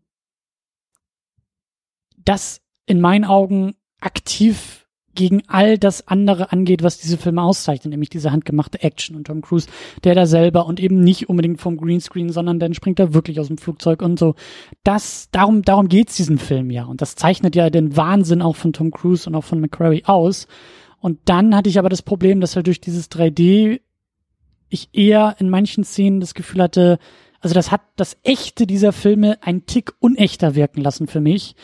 das 2.18 2.62
in 2.86 3.02
meinen 3.02 3.26
Augen 3.26 3.76
aktiv 4.00 4.88
gegen 5.16 5.44
all 5.48 5.78
das 5.78 6.08
andere 6.08 6.52
angeht, 6.52 6.84
was 6.84 6.98
diese 6.98 7.18
Filme 7.18 7.42
auszeichnet, 7.42 7.92
nämlich 7.92 8.10
diese 8.10 8.32
handgemachte 8.32 8.82
Action 8.82 9.16
und 9.16 9.28
Tom 9.28 9.42
Cruise, 9.42 9.68
der 10.04 10.16
da 10.16 10.26
selber 10.26 10.66
und 10.66 10.80
eben 10.80 11.02
nicht 11.02 11.30
unbedingt 11.30 11.60
vom 11.60 11.78
Greenscreen, 11.78 12.30
sondern 12.30 12.60
dann 12.60 12.74
springt 12.74 13.00
er 13.00 13.14
wirklich 13.14 13.40
aus 13.40 13.48
dem 13.48 13.58
Flugzeug 13.58 14.02
und 14.02 14.20
so. 14.20 14.36
Das, 14.84 15.30
darum, 15.32 15.64
darum 15.64 15.90
geht's 15.90 16.16
diesem 16.16 16.38
Film 16.38 16.70
ja. 16.70 16.86
Und 16.86 17.02
das 17.02 17.16
zeichnet 17.16 17.56
ja 17.56 17.70
den 17.70 17.98
Wahnsinn 17.98 18.42
auch 18.42 18.56
von 18.56 18.74
Tom 18.74 18.92
Cruise 18.92 19.30
und 19.30 19.36
auch 19.36 19.44
von 19.44 19.60
McQuarrie 19.60 20.06
aus. 20.06 20.48
Und 21.00 21.20
dann 21.26 21.56
hatte 21.56 21.70
ich 21.70 21.80
aber 21.80 21.90
das 21.90 22.02
Problem, 22.02 22.42
dass 22.42 22.56
halt 22.56 22.68
durch 22.68 22.82
dieses 22.82 23.10
3D 23.12 23.82
ich 24.70 24.90
eher 24.94 25.36
in 25.40 25.50
manchen 25.50 25.84
Szenen 25.84 26.20
das 26.20 26.34
Gefühl 26.34 26.62
hatte, 26.62 27.00
also 27.42 27.56
das 27.56 27.72
hat 27.72 27.82
das 27.96 28.18
Echte 28.24 28.68
dieser 28.68 28.92
Filme 28.92 29.38
ein 29.42 29.66
Tick 29.66 29.94
unechter 30.00 30.56
wirken 30.56 30.82
lassen 30.82 31.08
für 31.08 31.22
mich. 31.22 31.56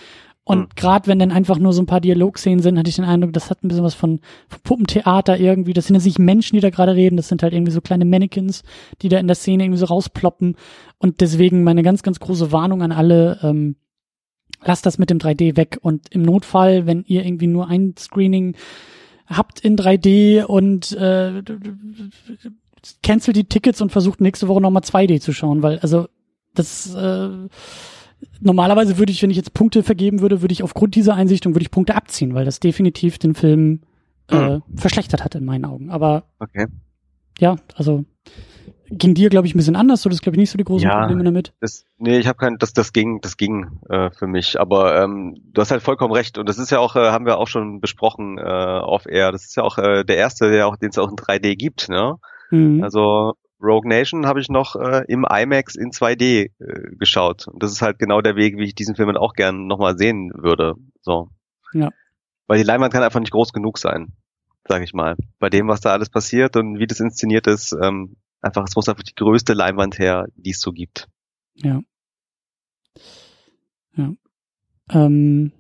Und 0.48 0.60
mhm. 0.60 0.68
gerade 0.76 1.08
wenn 1.08 1.18
dann 1.18 1.32
einfach 1.32 1.58
nur 1.58 1.74
so 1.74 1.82
ein 1.82 1.88
paar 1.88 2.00
Dialogszenen 2.00 2.62
sind, 2.62 2.78
hatte 2.78 2.90
ich 2.90 2.96
den 2.96 3.04
Eindruck, 3.04 3.34
das 3.34 3.50
hat 3.50 3.64
ein 3.64 3.68
bisschen 3.68 3.84
was 3.84 3.96
von, 3.96 4.20
von 4.48 4.60
Puppentheater 4.64 5.40
irgendwie. 5.40 5.74
Das 5.74 5.88
sind 5.88 5.96
jetzt 5.96 6.06
nicht 6.06 6.20
Menschen, 6.20 6.56
die 6.56 6.62
da 6.62 6.70
gerade 6.70 6.96
reden, 6.96 7.18
das 7.18 7.28
sind 7.28 7.42
halt 7.42 7.52
irgendwie 7.52 7.72
so 7.72 7.82
kleine 7.82 8.06
Mannequins, 8.06 8.64
die 9.02 9.10
da 9.10 9.18
in 9.18 9.26
der 9.26 9.36
Szene 9.36 9.64
irgendwie 9.64 9.80
so 9.80 9.88
rausploppen. 9.88 10.56
Und 11.00 11.20
deswegen 11.20 11.64
meine 11.64 11.82
ganz, 11.82 12.04
ganz 12.04 12.20
große 12.20 12.52
Warnung 12.52 12.84
an 12.84 12.92
alle, 12.92 13.40
ähm, 13.42 13.76
lasst 14.64 14.86
das 14.86 15.00
mit 15.00 15.10
dem 15.10 15.18
3D 15.18 15.58
weg. 15.58 15.80
Und 15.82 16.10
im 16.12 16.22
Notfall, 16.22 16.86
wenn 16.86 17.04
ihr 17.08 17.26
irgendwie 17.26 17.48
nur 17.48 17.68
ein 17.68 17.96
Screening 17.98 18.56
habt 19.26 19.62
in 19.62 19.76
3D 19.76 20.44
und 20.44 20.92
äh, 20.92 21.42
cancelt 23.02 23.36
die 23.36 23.46
Tickets 23.46 23.82
und 23.82 23.92
versucht 23.92 24.22
nächste 24.22 24.48
Woche 24.48 24.62
nochmal 24.62 24.84
2D 24.84 25.22
zu 25.22 25.34
schauen, 25.34 25.64
weil 25.64 25.80
also 25.80 26.08
das 26.54 26.94
äh, 26.94 27.30
normalerweise 28.40 28.98
würde 28.98 29.12
ich, 29.12 29.22
wenn 29.22 29.30
ich 29.30 29.38
jetzt 29.38 29.54
Punkte 29.54 29.84
vergeben 29.84 30.22
würde, 30.22 30.42
würde 30.42 30.54
ich 30.54 30.64
aufgrund 30.64 30.96
dieser 30.96 31.16
Einsichtung 31.16 31.54
würde 31.54 31.64
ich 31.64 31.72
Punkte 31.72 31.96
abziehen, 31.96 32.34
weil 32.34 32.46
das 32.46 32.60
definitiv 32.60 33.18
den 33.18 33.36
Film 33.36 33.82
äh, 34.32 34.56
mhm. 34.56 34.64
verschlechtert 34.76 35.24
hat 35.24 35.36
in 35.36 35.46
meinen 35.46 35.66
Augen. 35.66 35.90
Aber 35.90 36.24
okay. 36.40 36.68
ja, 37.40 37.56
also 37.76 38.06
ging 38.90 39.14
dir, 39.14 39.30
glaube 39.30 39.48
ich, 39.48 39.56
ein 39.56 39.58
bisschen 39.58 39.76
anders. 39.76 40.02
So, 40.02 40.10
das 40.10 40.22
glaube 40.22 40.36
ich 40.36 40.40
nicht 40.40 40.52
so 40.52 40.58
die 40.58 40.64
großen 40.64 40.88
ja, 40.88 41.00
Probleme 41.00 41.24
damit. 41.24 41.54
Das, 41.60 41.86
nee, 41.98 42.18
ich 42.18 42.28
habe 42.28 42.38
kein, 42.38 42.58
das, 42.58 42.74
das 42.74 42.94
ging, 42.94 43.20
das 43.22 43.38
ging 43.38 43.80
äh, 43.90 44.12
für 44.12 44.28
mich. 44.28 44.60
Aber 44.60 45.02
ähm, 45.02 45.38
du 45.54 45.62
hast 45.62 45.72
halt 45.72 45.82
vollkommen 45.82 46.14
recht. 46.14 46.38
Und 46.38 46.48
das 46.48 46.58
ist 46.58 46.72
ja 46.72 46.80
auch, 46.80 46.96
äh, 46.96 47.12
haben 47.12 47.26
wir 47.26 47.38
auch 47.38 47.48
schon 47.48 47.80
besprochen 47.82 48.38
äh, 48.38 48.42
off 48.42 49.06
Air. 49.08 49.32
Das 49.32 49.46
ist 49.46 49.56
ja 49.56 49.64
auch 49.64 49.78
äh, 49.78 50.04
der 50.04 50.18
erste, 50.18 50.52
der 50.52 50.68
auch, 50.68 50.78
den 50.78 50.90
es 50.90 50.98
auch 50.98 51.10
in 51.10 51.16
3D 51.16 51.56
gibt. 51.56 51.90
Ne? 51.90 52.18
Mhm. 52.52 52.84
Also 52.84 53.34
Rogue 53.62 53.88
Nation 53.88 54.26
habe 54.26 54.40
ich 54.40 54.50
noch 54.50 54.76
äh, 54.76 55.04
im 55.08 55.26
IMAX 55.30 55.76
in 55.76 55.92
2D 55.92 56.52
äh, 56.60 56.96
geschaut. 56.98 57.48
Und 57.48 57.64
das 57.64 57.72
ist 57.72 57.82
halt 57.82 58.00
genau 58.00 58.22
der 58.22 58.36
Weg, 58.36 58.58
wie 58.58 58.66
ich 58.66 58.76
diesen 58.76 58.96
Film 58.96 59.08
dann 59.08 59.18
auch 59.18 59.34
gern 59.34 59.68
nochmal 59.68 59.98
sehen 59.98 60.32
würde. 60.36 60.76
So. 61.02 61.30
Ja. 61.74 61.90
Weil 62.48 62.58
die 62.58 62.64
Leinwand 62.64 62.94
kann 62.94 63.04
einfach 63.04 63.20
nicht 63.20 63.32
groß 63.32 63.54
genug 63.54 63.78
sein, 63.78 64.14
sage 64.68 64.84
ich 64.84 64.94
mal. 64.94 65.16
Bei 65.40 65.50
dem, 65.50 65.68
was 65.68 65.82
da 65.82 65.94
alles 65.94 66.10
passiert 66.10 66.56
und 66.58 66.80
wie 66.80 66.88
das 66.88 67.00
inszeniert 67.00 67.48
ist, 67.48 67.76
ähm, 67.82 68.18
einfach, 68.42 68.66
es 68.68 68.76
muss 68.76 68.90
einfach 68.90 69.04
die 69.04 69.16
größte 69.16 69.54
Leinwand 69.54 70.00
her, 70.00 70.28
die 70.36 70.52
es 70.52 70.60
so 70.60 70.72
gibt. 70.72 71.08
Ja. 71.56 71.82
Ja. 73.96 74.14
Ähm, 74.90 75.52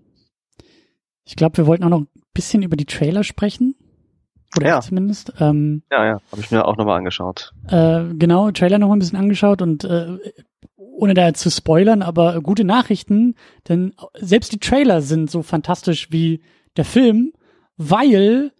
ich 1.23 1.35
glaube, 1.35 1.57
wir 1.57 1.65
wollten 1.65 1.83
auch 1.83 1.89
noch 1.89 2.01
ein 2.01 2.09
bisschen 2.33 2.61
über 2.61 2.75
die 2.75 2.85
Trailer 2.85 3.23
sprechen. 3.23 3.75
Oder 4.57 4.67
ja. 4.67 4.81
zumindest. 4.81 5.33
Ähm, 5.39 5.83
ja, 5.91 6.05
ja, 6.05 6.17
habe 6.31 6.41
ich 6.41 6.51
mir 6.51 6.65
auch 6.65 6.77
nochmal 6.77 6.97
angeschaut. 6.97 7.53
Äh, 7.67 8.03
genau, 8.13 8.51
Trailer 8.51 8.77
nochmal 8.77 8.97
ein 8.97 8.99
bisschen 8.99 9.19
angeschaut 9.19 9.61
und 9.61 9.83
äh, 9.83 10.17
ohne 10.77 11.13
da 11.13 11.33
zu 11.33 11.51
spoilern, 11.51 12.01
aber 12.01 12.41
gute 12.41 12.63
Nachrichten, 12.63 13.35
denn 13.67 13.93
selbst 14.19 14.53
die 14.53 14.59
Trailer 14.59 15.01
sind 15.01 15.29
so 15.29 15.43
fantastisch 15.43 16.11
wie 16.11 16.41
der 16.77 16.85
Film, 16.85 17.33
weil, 17.75 18.51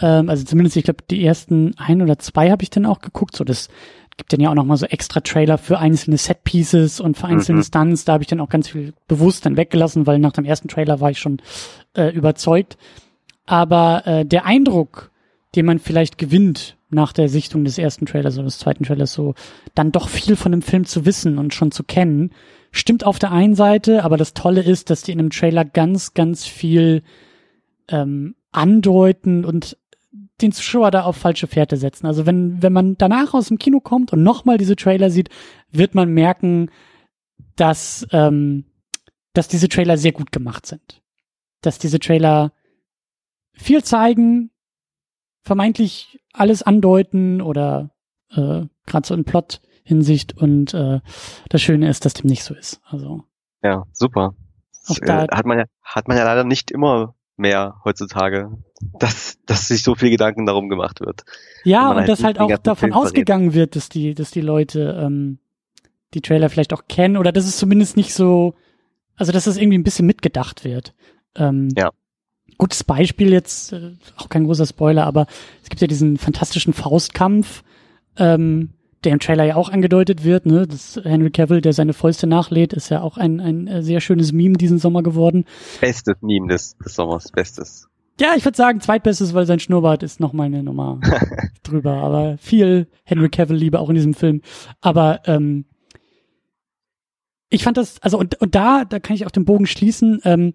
ähm, 0.00 0.28
also 0.28 0.44
zumindest 0.44 0.76
ich 0.76 0.84
glaube 0.84 1.04
die 1.08 1.24
ersten 1.24 1.74
ein 1.78 2.02
oder 2.02 2.18
zwei 2.18 2.50
habe 2.50 2.62
ich 2.64 2.70
dann 2.70 2.86
auch 2.86 3.00
geguckt, 3.00 3.36
so 3.36 3.44
das 3.44 3.68
gibt 4.20 4.34
dann 4.34 4.40
ja 4.40 4.50
auch 4.50 4.54
nochmal 4.54 4.76
so 4.76 4.84
extra 4.84 5.20
Trailer 5.20 5.56
für 5.56 5.78
einzelne 5.78 6.18
Set 6.18 6.44
Pieces 6.44 7.00
und 7.00 7.16
für 7.16 7.26
einzelne 7.26 7.58
mhm. 7.58 7.64
Stunts. 7.64 8.04
Da 8.04 8.12
habe 8.12 8.22
ich 8.22 8.28
dann 8.28 8.40
auch 8.40 8.50
ganz 8.50 8.68
viel 8.68 8.92
bewusst 9.08 9.46
dann 9.46 9.56
weggelassen, 9.56 10.06
weil 10.06 10.18
nach 10.18 10.32
dem 10.32 10.44
ersten 10.44 10.68
Trailer 10.68 11.00
war 11.00 11.10
ich 11.10 11.18
schon 11.18 11.40
äh, 11.96 12.08
überzeugt. 12.10 12.76
Aber 13.46 14.06
äh, 14.06 14.26
der 14.26 14.44
Eindruck, 14.44 15.10
den 15.54 15.66
man 15.66 15.78
vielleicht 15.78 16.18
gewinnt 16.18 16.76
nach 16.90 17.12
der 17.12 17.28
Sichtung 17.28 17.64
des 17.64 17.78
ersten 17.78 18.06
Trailers 18.06 18.36
oder 18.36 18.44
des 18.44 18.58
zweiten 18.58 18.84
Trailers, 18.84 19.12
so 19.12 19.34
dann 19.74 19.92
doch 19.92 20.08
viel 20.08 20.36
von 20.36 20.52
dem 20.52 20.62
Film 20.62 20.84
zu 20.84 21.06
wissen 21.06 21.38
und 21.38 21.54
schon 21.54 21.70
zu 21.70 21.84
kennen, 21.84 22.32
stimmt 22.72 23.04
auf 23.04 23.18
der 23.18 23.32
einen 23.32 23.54
Seite, 23.54 24.04
aber 24.04 24.16
das 24.16 24.34
Tolle 24.34 24.62
ist, 24.62 24.90
dass 24.90 25.02
die 25.02 25.12
in 25.12 25.18
einem 25.18 25.30
Trailer 25.30 25.64
ganz, 25.64 26.14
ganz 26.14 26.46
viel 26.46 27.02
ähm, 27.88 28.34
andeuten 28.52 29.44
und 29.44 29.76
den 30.42 30.52
Zuschauer 30.52 30.90
da 30.90 31.02
auf 31.02 31.16
falsche 31.16 31.46
Fährte 31.46 31.76
setzen. 31.76 32.06
Also 32.06 32.26
wenn, 32.26 32.62
wenn 32.62 32.72
man 32.72 32.96
danach 32.96 33.34
aus 33.34 33.48
dem 33.48 33.58
Kino 33.58 33.80
kommt 33.80 34.12
und 34.12 34.22
nochmal 34.22 34.58
diese 34.58 34.76
Trailer 34.76 35.10
sieht, 35.10 35.28
wird 35.70 35.94
man 35.94 36.12
merken, 36.12 36.70
dass, 37.56 38.06
ähm, 38.12 38.64
dass 39.32 39.48
diese 39.48 39.68
Trailer 39.68 39.98
sehr 39.98 40.12
gut 40.12 40.32
gemacht 40.32 40.66
sind. 40.66 41.02
Dass 41.60 41.78
diese 41.78 41.98
Trailer 41.98 42.52
viel 43.52 43.84
zeigen, 43.84 44.50
vermeintlich 45.42 46.20
alles 46.32 46.62
andeuten 46.62 47.40
oder 47.40 47.90
äh, 48.30 48.62
gerade 48.86 49.06
so 49.06 49.14
in 49.14 49.24
Plot-Hinsicht 49.24 50.36
und 50.36 50.74
äh, 50.74 51.00
das 51.48 51.62
Schöne 51.62 51.88
ist, 51.88 52.04
dass 52.04 52.14
dem 52.14 52.28
nicht 52.28 52.44
so 52.44 52.54
ist. 52.54 52.80
Also 52.84 53.24
ja, 53.62 53.84
super. 53.92 54.34
Auch 54.88 54.98
da, 55.04 55.24
äh, 55.24 55.28
hat 55.30 55.46
man 55.46 55.58
ja 55.58 55.64
hat 55.82 56.08
man 56.08 56.16
ja 56.16 56.24
leider 56.24 56.44
nicht 56.44 56.70
immer 56.70 57.14
mehr 57.36 57.80
heutzutage, 57.84 58.50
dass, 58.98 59.38
dass 59.46 59.68
sich 59.68 59.82
so 59.82 59.94
viel 59.94 60.10
Gedanken 60.10 60.46
darum 60.46 60.68
gemacht 60.68 61.00
wird. 61.00 61.24
Ja, 61.64 61.90
und 61.90 61.96
halt 61.96 62.08
dass 62.08 62.22
halt 62.22 62.38
auch 62.38 62.58
davon 62.58 62.92
ausgegangen 62.92 63.54
wird, 63.54 63.74
dass 63.74 63.88
die, 63.88 64.14
dass 64.14 64.30
die 64.30 64.42
Leute 64.42 65.00
ähm, 65.02 65.38
die 66.14 66.20
Trailer 66.20 66.50
vielleicht 66.50 66.72
auch 66.72 66.82
kennen 66.88 67.16
oder 67.16 67.32
dass 67.32 67.46
es 67.46 67.56
zumindest 67.56 67.96
nicht 67.96 68.14
so, 68.14 68.54
also 69.16 69.32
dass 69.32 69.46
es 69.46 69.56
irgendwie 69.56 69.78
ein 69.78 69.84
bisschen 69.84 70.06
mitgedacht 70.06 70.64
wird. 70.64 70.94
Ähm, 71.34 71.68
ja. 71.76 71.90
Gutes 72.60 72.84
Beispiel 72.84 73.32
jetzt, 73.32 73.72
äh, 73.72 73.92
auch 74.18 74.28
kein 74.28 74.44
großer 74.44 74.66
Spoiler, 74.66 75.06
aber 75.06 75.26
es 75.62 75.70
gibt 75.70 75.80
ja 75.80 75.86
diesen 75.86 76.18
fantastischen 76.18 76.74
Faustkampf, 76.74 77.62
ähm, 78.18 78.74
der 79.02 79.12
im 79.12 79.18
Trailer 79.18 79.44
ja 79.44 79.56
auch 79.56 79.70
angedeutet 79.70 80.24
wird, 80.24 80.44
ne, 80.44 80.66
das 80.66 81.00
Henry 81.02 81.30
Cavill, 81.30 81.62
der 81.62 81.72
seine 81.72 81.94
Fäuste 81.94 82.26
nachlädt, 82.26 82.74
ist 82.74 82.90
ja 82.90 83.00
auch 83.00 83.16
ein, 83.16 83.40
ein 83.40 83.66
äh, 83.66 83.82
sehr 83.82 84.02
schönes 84.02 84.32
Meme 84.32 84.58
diesen 84.58 84.78
Sommer 84.78 85.02
geworden. 85.02 85.46
Bestes 85.80 86.16
Meme 86.20 86.48
des, 86.48 86.76
des 86.76 86.94
Sommers, 86.94 87.32
bestes. 87.32 87.88
Ja, 88.20 88.34
ich 88.36 88.44
würde 88.44 88.58
sagen 88.58 88.82
zweitbestes, 88.82 89.32
weil 89.32 89.46
sein 89.46 89.60
Schnurrbart 89.60 90.02
ist 90.02 90.20
noch 90.20 90.34
mal 90.34 90.44
eine 90.44 90.62
Nummer 90.62 91.00
drüber, 91.62 91.94
aber 91.94 92.36
viel 92.36 92.88
Henry 93.04 93.30
Cavill 93.30 93.56
Liebe 93.56 93.80
auch 93.80 93.88
in 93.88 93.94
diesem 93.94 94.12
Film. 94.12 94.42
Aber 94.82 95.20
ähm, 95.24 95.64
ich 97.48 97.64
fand 97.64 97.78
das, 97.78 98.02
also 98.02 98.18
und, 98.18 98.38
und 98.42 98.54
da, 98.54 98.84
da 98.84 99.00
kann 99.00 99.16
ich 99.16 99.24
auch 99.24 99.30
den 99.30 99.46
Bogen 99.46 99.64
schließen. 99.64 100.20
Ähm, 100.24 100.52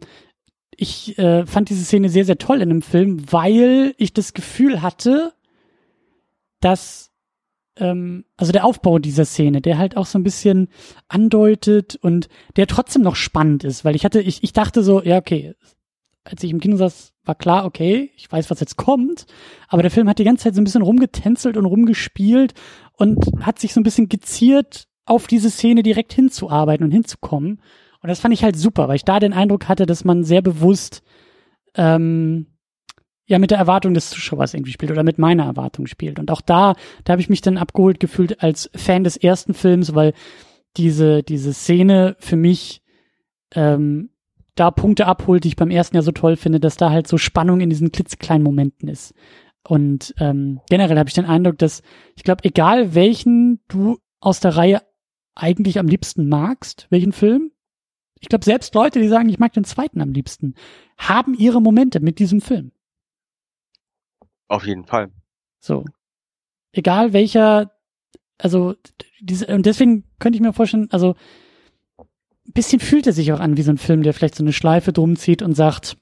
ich 0.77 1.17
äh, 1.17 1.45
fand 1.45 1.69
diese 1.69 1.83
Szene 1.83 2.09
sehr, 2.09 2.25
sehr 2.25 2.38
toll 2.38 2.61
in 2.61 2.69
dem 2.69 2.81
Film, 2.81 3.31
weil 3.31 3.93
ich 3.97 4.13
das 4.13 4.33
Gefühl 4.33 4.81
hatte, 4.81 5.33
dass 6.59 7.11
ähm, 7.77 8.25
also 8.38 8.51
der 8.51 8.65
Aufbau 8.65 8.99
dieser 8.99 9.25
Szene, 9.25 9.61
der 9.61 9.77
halt 9.77 9.97
auch 9.97 10.05
so 10.05 10.17
ein 10.17 10.23
bisschen 10.23 10.69
andeutet 11.07 11.95
und 11.95 12.29
der 12.55 12.67
trotzdem 12.67 13.01
noch 13.01 13.15
spannend 13.15 13.63
ist, 13.63 13.85
weil 13.85 13.95
ich 13.95 14.05
hatte, 14.05 14.21
ich, 14.21 14.43
ich 14.43 14.53
dachte 14.53 14.83
so, 14.83 15.01
ja, 15.01 15.17
okay, 15.17 15.55
als 16.23 16.43
ich 16.43 16.51
im 16.51 16.59
Kino 16.59 16.77
saß, 16.77 17.13
war 17.23 17.35
klar, 17.35 17.65
okay, 17.65 18.11
ich 18.15 18.31
weiß, 18.31 18.49
was 18.49 18.59
jetzt 18.59 18.77
kommt, 18.77 19.25
aber 19.67 19.81
der 19.81 19.91
Film 19.91 20.09
hat 20.09 20.19
die 20.19 20.23
ganze 20.23 20.43
Zeit 20.43 20.55
so 20.55 20.61
ein 20.61 20.63
bisschen 20.63 20.81
rumgetänzelt 20.81 21.57
und 21.57 21.65
rumgespielt 21.65 22.53
und 22.93 23.25
hat 23.41 23.59
sich 23.59 23.73
so 23.73 23.79
ein 23.79 23.83
bisschen 23.83 24.09
geziert, 24.09 24.88
auf 25.05 25.27
diese 25.27 25.51
Szene 25.51 25.83
direkt 25.83 26.13
hinzuarbeiten 26.13 26.83
und 26.83 26.91
hinzukommen. 26.91 27.61
Und 28.05 28.09
das 28.09 28.19
fand 28.19 28.35
ich 28.35 28.43
halt 28.43 28.55
super, 28.55 28.87
weil 28.87 28.97
ich 28.97 29.03
da 29.03 29.19
den 29.19 29.33
Eindruck 29.33 29.67
hatte, 29.67 29.87
dass 29.87 30.05
man 30.05 30.23
sehr 30.23 30.43
bewusst 30.43 31.01
ähm, 31.73 32.45
ja 33.25 33.39
mit 33.39 33.49
der 33.49 33.57
Erwartung 33.57 33.95
des 33.95 34.11
Zuschauers 34.11 34.53
irgendwie 34.53 34.73
spielt 34.73 34.91
oder 34.91 35.01
mit 35.01 35.17
meiner 35.17 35.45
Erwartung 35.45 35.87
spielt. 35.87 36.19
Und 36.19 36.29
auch 36.29 36.41
da, 36.41 36.75
da 37.03 37.13
habe 37.13 37.21
ich 37.23 37.29
mich 37.29 37.41
dann 37.41 37.57
abgeholt 37.57 37.99
gefühlt 37.99 38.43
als 38.43 38.69
Fan 38.75 39.03
des 39.03 39.17
ersten 39.17 39.55
Films, 39.55 39.95
weil 39.95 40.13
diese, 40.77 41.23
diese 41.23 41.51
Szene 41.51 42.15
für 42.19 42.35
mich 42.35 42.83
ähm, 43.55 44.11
da 44.53 44.69
Punkte 44.69 45.07
abholt, 45.07 45.43
die 45.43 45.47
ich 45.47 45.55
beim 45.55 45.71
ersten 45.71 45.95
ja 45.95 46.03
so 46.03 46.11
toll 46.11 46.35
finde, 46.35 46.59
dass 46.59 46.77
da 46.77 46.91
halt 46.91 47.07
so 47.07 47.17
Spannung 47.17 47.59
in 47.59 47.71
diesen 47.71 47.91
klitzekleinen 47.91 48.43
Momenten 48.43 48.87
ist. 48.87 49.15
Und 49.67 50.13
ähm, 50.19 50.61
generell 50.69 50.99
habe 50.99 51.09
ich 51.09 51.15
den 51.15 51.25
Eindruck, 51.25 51.57
dass 51.57 51.81
ich 52.15 52.21
glaube, 52.21 52.43
egal 52.43 52.93
welchen 52.93 53.61
du 53.67 53.97
aus 54.19 54.41
der 54.41 54.57
Reihe 54.57 54.83
eigentlich 55.33 55.79
am 55.79 55.87
liebsten 55.87 56.29
magst, 56.29 56.85
welchen 56.91 57.11
Film, 57.11 57.49
ich 58.19 58.30
glaube, 58.30 58.45
selbst 58.45 58.73
Leute, 58.75 58.99
die 58.99 59.08
sagen, 59.08 59.30
ich 59.30 59.39
mag 59.39 59.54
den 59.54 59.63
zweiten 59.63 60.01
am 60.01 60.12
liebsten, 60.12 60.56
haben 60.97 61.34
ihre 61.34 61.62
Momente 61.62 61.99
mit 61.99 62.19
diesem 62.19 62.41
Film. 62.41 62.71
Auf 64.47 64.65
jeden 64.65 64.86
Fall. 64.86 65.12
So. 65.60 65.86
Egal 66.71 67.13
welcher, 67.13 67.71
also 68.38 68.75
diese, 69.19 69.47
und 69.47 69.65
deswegen 69.65 70.04
könnte 70.19 70.38
ich 70.38 70.41
mir 70.41 70.54
vorstellen, 70.54 70.88
also 70.91 71.15
ein 71.97 72.54
bisschen 72.54 72.80
fühlt 72.80 73.08
er 73.08 73.13
sich 73.13 73.32
auch 73.34 73.39
an 73.39 73.58
wie 73.58 73.63
so 73.63 73.71
ein 73.71 73.78
Film, 73.78 74.04
der 74.04 74.13
vielleicht 74.13 74.36
so 74.36 74.43
eine 74.43 74.54
Schleife 74.54 74.93
drum 74.93 75.15
zieht 75.15 75.41
und 75.41 75.54
sagt, 75.54 75.97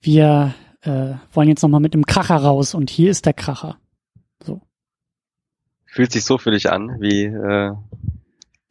wir 0.00 0.54
äh, 0.82 1.14
wollen 1.32 1.48
jetzt 1.48 1.62
nochmal 1.62 1.80
mit 1.80 1.94
einem 1.94 2.06
Kracher 2.06 2.36
raus 2.36 2.74
und 2.74 2.90
hier 2.90 3.10
ist 3.10 3.26
der 3.26 3.32
Kracher. 3.32 3.78
So. 4.42 4.60
Fühlt 5.86 6.12
sich 6.12 6.24
so 6.24 6.38
für 6.38 6.50
dich 6.50 6.70
an, 6.70 7.00
wie 7.00 7.24
äh, 7.24 7.72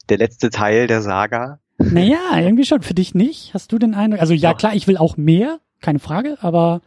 der 0.09 0.17
letzte 0.17 0.49
Teil 0.49 0.87
der 0.87 1.01
Saga. 1.01 1.59
Naja, 1.77 2.37
irgendwie 2.37 2.65
schon. 2.65 2.81
Für 2.81 2.93
dich 2.93 3.13
nicht? 3.13 3.53
Hast 3.53 3.71
du 3.71 3.77
den 3.77 3.93
Eindruck? 3.93 4.21
Also 4.21 4.33
ja, 4.33 4.51
Doch. 4.51 4.59
klar, 4.59 4.75
ich 4.75 4.87
will 4.87 4.97
auch 4.97 5.17
mehr, 5.17 5.59
keine 5.81 5.99
Frage, 5.99 6.37
aber 6.41 6.81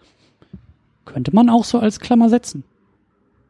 könnte 1.05 1.35
man 1.35 1.49
auch 1.49 1.65
so 1.65 1.79
als 1.79 2.01
Klammer 2.01 2.29
setzen. 2.29 2.65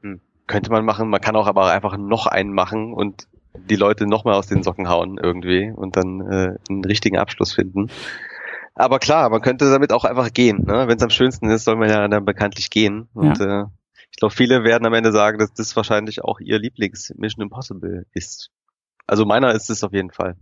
Hm. 0.02 0.20
Könnte 0.46 0.70
man 0.70 0.84
machen, 0.84 1.08
man 1.08 1.20
kann 1.20 1.36
auch 1.36 1.46
aber 1.46 1.70
einfach 1.70 1.96
noch 1.96 2.26
einen 2.26 2.52
machen 2.52 2.92
und 2.92 3.26
die 3.54 3.76
Leute 3.76 4.06
noch 4.06 4.24
mal 4.24 4.34
aus 4.34 4.46
den 4.46 4.62
Socken 4.62 4.88
hauen 4.88 5.18
irgendwie 5.22 5.72
und 5.74 5.96
dann 5.96 6.20
äh, 6.20 6.56
einen 6.68 6.84
richtigen 6.84 7.18
Abschluss 7.18 7.52
finden. 7.52 7.90
Aber 8.74 8.98
klar, 8.98 9.28
man 9.30 9.42
könnte 9.42 9.70
damit 9.70 9.92
auch 9.92 10.04
einfach 10.04 10.32
gehen. 10.32 10.64
Ne? 10.64 10.86
Wenn 10.86 10.96
es 10.96 11.02
am 11.02 11.10
schönsten 11.10 11.50
ist, 11.50 11.64
soll 11.64 11.76
man 11.76 11.88
ja 11.88 12.06
dann 12.08 12.24
bekanntlich 12.24 12.70
gehen. 12.70 13.08
Und 13.12 13.38
ja. 13.38 13.62
äh, 13.62 13.66
ich 14.10 14.16
glaube, 14.16 14.34
viele 14.34 14.64
werden 14.64 14.86
am 14.86 14.94
Ende 14.94 15.12
sagen, 15.12 15.38
dass 15.38 15.52
das 15.52 15.76
wahrscheinlich 15.76 16.22
auch 16.22 16.40
ihr 16.40 16.58
Lieblings 16.58 17.12
Mission 17.16 17.42
Impossible 17.42 18.06
ist. 18.12 18.50
Also 19.06 19.24
meiner 19.24 19.52
ist 19.52 19.70
es 19.70 19.82
auf 19.84 19.92
jeden 19.92 20.10
Fall. 20.10 20.36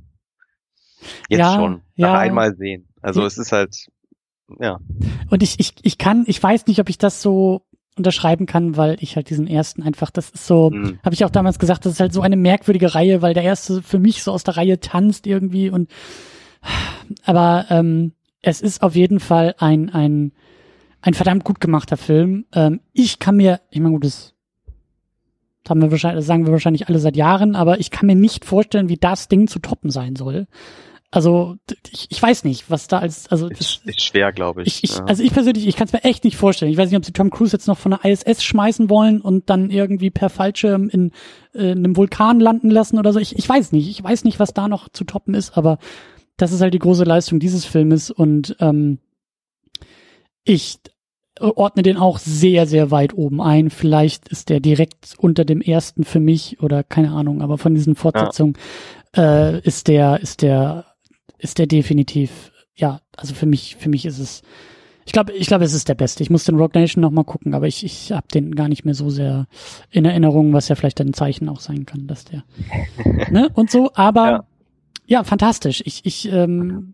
Jetzt 1.28 1.40
ja, 1.40 1.54
schon. 1.54 1.82
Nach 1.96 2.14
ja. 2.14 2.18
einmal 2.18 2.54
sehen. 2.56 2.88
Also 3.00 3.24
es 3.24 3.38
ist 3.38 3.52
halt 3.52 3.88
ja. 4.58 4.78
Und 5.30 5.42
ich, 5.42 5.60
ich, 5.60 5.74
ich 5.82 5.98
kann, 5.98 6.24
ich 6.26 6.42
weiß 6.42 6.66
nicht, 6.66 6.80
ob 6.80 6.88
ich 6.88 6.98
das 6.98 7.22
so 7.22 7.62
unterschreiben 7.96 8.46
kann, 8.46 8.76
weil 8.76 8.96
ich 9.00 9.16
halt 9.16 9.28
diesen 9.28 9.46
ersten 9.46 9.82
einfach, 9.82 10.10
das 10.10 10.30
ist 10.30 10.46
so, 10.46 10.70
mhm. 10.70 10.98
habe 11.04 11.14
ich 11.14 11.24
auch 11.24 11.30
damals 11.30 11.58
gesagt, 11.58 11.84
das 11.84 11.94
ist 11.94 12.00
halt 12.00 12.12
so 12.12 12.22
eine 12.22 12.36
merkwürdige 12.36 12.94
Reihe, 12.94 13.22
weil 13.22 13.34
der 13.34 13.42
erste 13.42 13.82
für 13.82 13.98
mich 13.98 14.22
so 14.22 14.32
aus 14.32 14.44
der 14.44 14.56
Reihe 14.56 14.78
tanzt 14.78 15.26
irgendwie 15.26 15.68
und 15.68 15.90
aber 17.24 17.66
ähm, 17.70 18.12
es 18.40 18.60
ist 18.60 18.82
auf 18.82 18.94
jeden 18.94 19.20
Fall 19.20 19.54
ein, 19.58 19.90
ein, 19.90 20.32
ein 21.02 21.14
verdammt 21.14 21.44
gut 21.44 21.60
gemachter 21.60 21.96
Film. 21.96 22.46
Ähm, 22.52 22.80
ich 22.92 23.18
kann 23.18 23.36
mir, 23.36 23.60
ich 23.70 23.80
meine, 23.80 23.94
gut, 23.94 24.04
das 24.04 24.34
haben 25.68 25.82
wir 25.82 25.90
wahrscheinlich, 25.90 26.20
das 26.20 26.26
sagen 26.26 26.46
wir 26.46 26.52
wahrscheinlich 26.52 26.88
alle 26.88 26.98
seit 26.98 27.16
Jahren, 27.16 27.56
aber 27.56 27.78
ich 27.78 27.90
kann 27.90 28.06
mir 28.06 28.16
nicht 28.16 28.44
vorstellen, 28.44 28.88
wie 28.88 28.96
das 28.96 29.28
Ding 29.28 29.48
zu 29.48 29.58
toppen 29.58 29.90
sein 29.90 30.16
soll. 30.16 30.46
Also 31.10 31.56
ich, 31.90 32.06
ich 32.10 32.22
weiß 32.22 32.44
nicht, 32.44 32.70
was 32.70 32.86
da 32.86 32.98
als 32.98 33.28
also 33.28 33.48
das, 33.48 33.60
ist, 33.60 33.86
ist 33.86 34.02
schwer, 34.02 34.30
glaube 34.30 34.62
ich. 34.62 34.68
ich, 34.68 34.84
ich 34.84 34.96
ja. 34.98 35.04
Also 35.06 35.22
ich 35.22 35.32
persönlich, 35.32 35.66
ich 35.66 35.74
kann 35.74 35.86
es 35.86 35.92
mir 35.94 36.04
echt 36.04 36.24
nicht 36.24 36.36
vorstellen. 36.36 36.70
Ich 36.70 36.76
weiß 36.76 36.90
nicht, 36.90 36.98
ob 36.98 37.04
sie 37.04 37.12
Tom 37.12 37.30
Cruise 37.30 37.52
jetzt 37.52 37.66
noch 37.66 37.78
von 37.78 37.92
der 37.92 38.04
ISS 38.04 38.42
schmeißen 38.42 38.90
wollen 38.90 39.22
und 39.22 39.48
dann 39.48 39.70
irgendwie 39.70 40.10
per 40.10 40.28
Fallschirm 40.28 40.90
in, 40.90 41.12
äh, 41.54 41.70
in 41.72 41.78
einem 41.78 41.96
Vulkan 41.96 42.40
landen 42.40 42.68
lassen 42.68 42.98
oder 42.98 43.14
so. 43.14 43.20
Ich, 43.20 43.38
ich 43.38 43.48
weiß 43.48 43.72
nicht. 43.72 43.88
Ich 43.88 44.02
weiß 44.02 44.24
nicht, 44.24 44.38
was 44.38 44.52
da 44.52 44.68
noch 44.68 44.90
zu 44.90 45.04
toppen 45.04 45.32
ist, 45.32 45.56
aber 45.56 45.78
das 46.36 46.52
ist 46.52 46.60
halt 46.60 46.74
die 46.74 46.78
große 46.78 47.04
Leistung 47.04 47.40
dieses 47.40 47.64
Filmes 47.64 48.10
und 48.10 48.56
ähm, 48.60 48.98
ich 50.44 50.78
ordne 51.40 51.82
den 51.82 51.96
auch 51.96 52.18
sehr, 52.18 52.66
sehr 52.66 52.90
weit 52.90 53.14
oben 53.14 53.40
ein. 53.40 53.70
Vielleicht 53.70 54.28
ist 54.28 54.48
der 54.48 54.60
direkt 54.60 55.14
unter 55.18 55.44
dem 55.44 55.60
ersten 55.60 56.04
für 56.04 56.20
mich 56.20 56.60
oder 56.62 56.82
keine 56.82 57.12
Ahnung, 57.12 57.42
aber 57.42 57.58
von 57.58 57.74
diesen 57.74 57.94
Fortsetzungen 57.94 58.54
ja. 59.16 59.50
äh, 59.50 59.60
ist 59.60 59.88
der, 59.88 60.20
ist 60.20 60.42
der 60.42 60.84
ist 61.38 61.58
der 61.58 61.66
definitiv, 61.66 62.52
ja, 62.74 63.00
also 63.16 63.34
für 63.34 63.46
mich, 63.46 63.76
für 63.76 63.88
mich 63.88 64.04
ist 64.04 64.18
es, 64.18 64.42
Ich 65.06 65.12
glaube, 65.12 65.32
ich 65.32 65.46
glaube, 65.46 65.64
es 65.64 65.72
ist 65.72 65.88
der 65.88 65.94
beste. 65.94 66.22
Ich 66.22 66.28
muss 66.28 66.44
den 66.44 66.56
Rock 66.56 66.74
Nation 66.74 67.00
noch 67.00 67.10
mal 67.10 67.24
gucken, 67.24 67.54
aber 67.54 67.66
ich, 67.66 67.82
ich 67.82 68.12
habe 68.12 68.26
den 68.28 68.54
gar 68.54 68.68
nicht 68.68 68.84
mehr 68.84 68.94
so 68.94 69.08
sehr 69.08 69.46
in 69.90 70.04
Erinnerung, 70.04 70.52
was 70.52 70.68
ja 70.68 70.74
vielleicht 70.74 71.00
ein 71.00 71.14
Zeichen 71.14 71.48
auch 71.48 71.60
sein 71.60 71.86
kann, 71.86 72.06
dass 72.06 72.24
der 72.26 72.44
ne 73.30 73.48
und 73.54 73.70
so. 73.70 73.90
Aber 73.94 74.26
ja, 74.26 74.44
ja 75.06 75.24
fantastisch. 75.24 75.82
Ich, 75.86 76.04
ich, 76.04 76.30
ähm, 76.30 76.92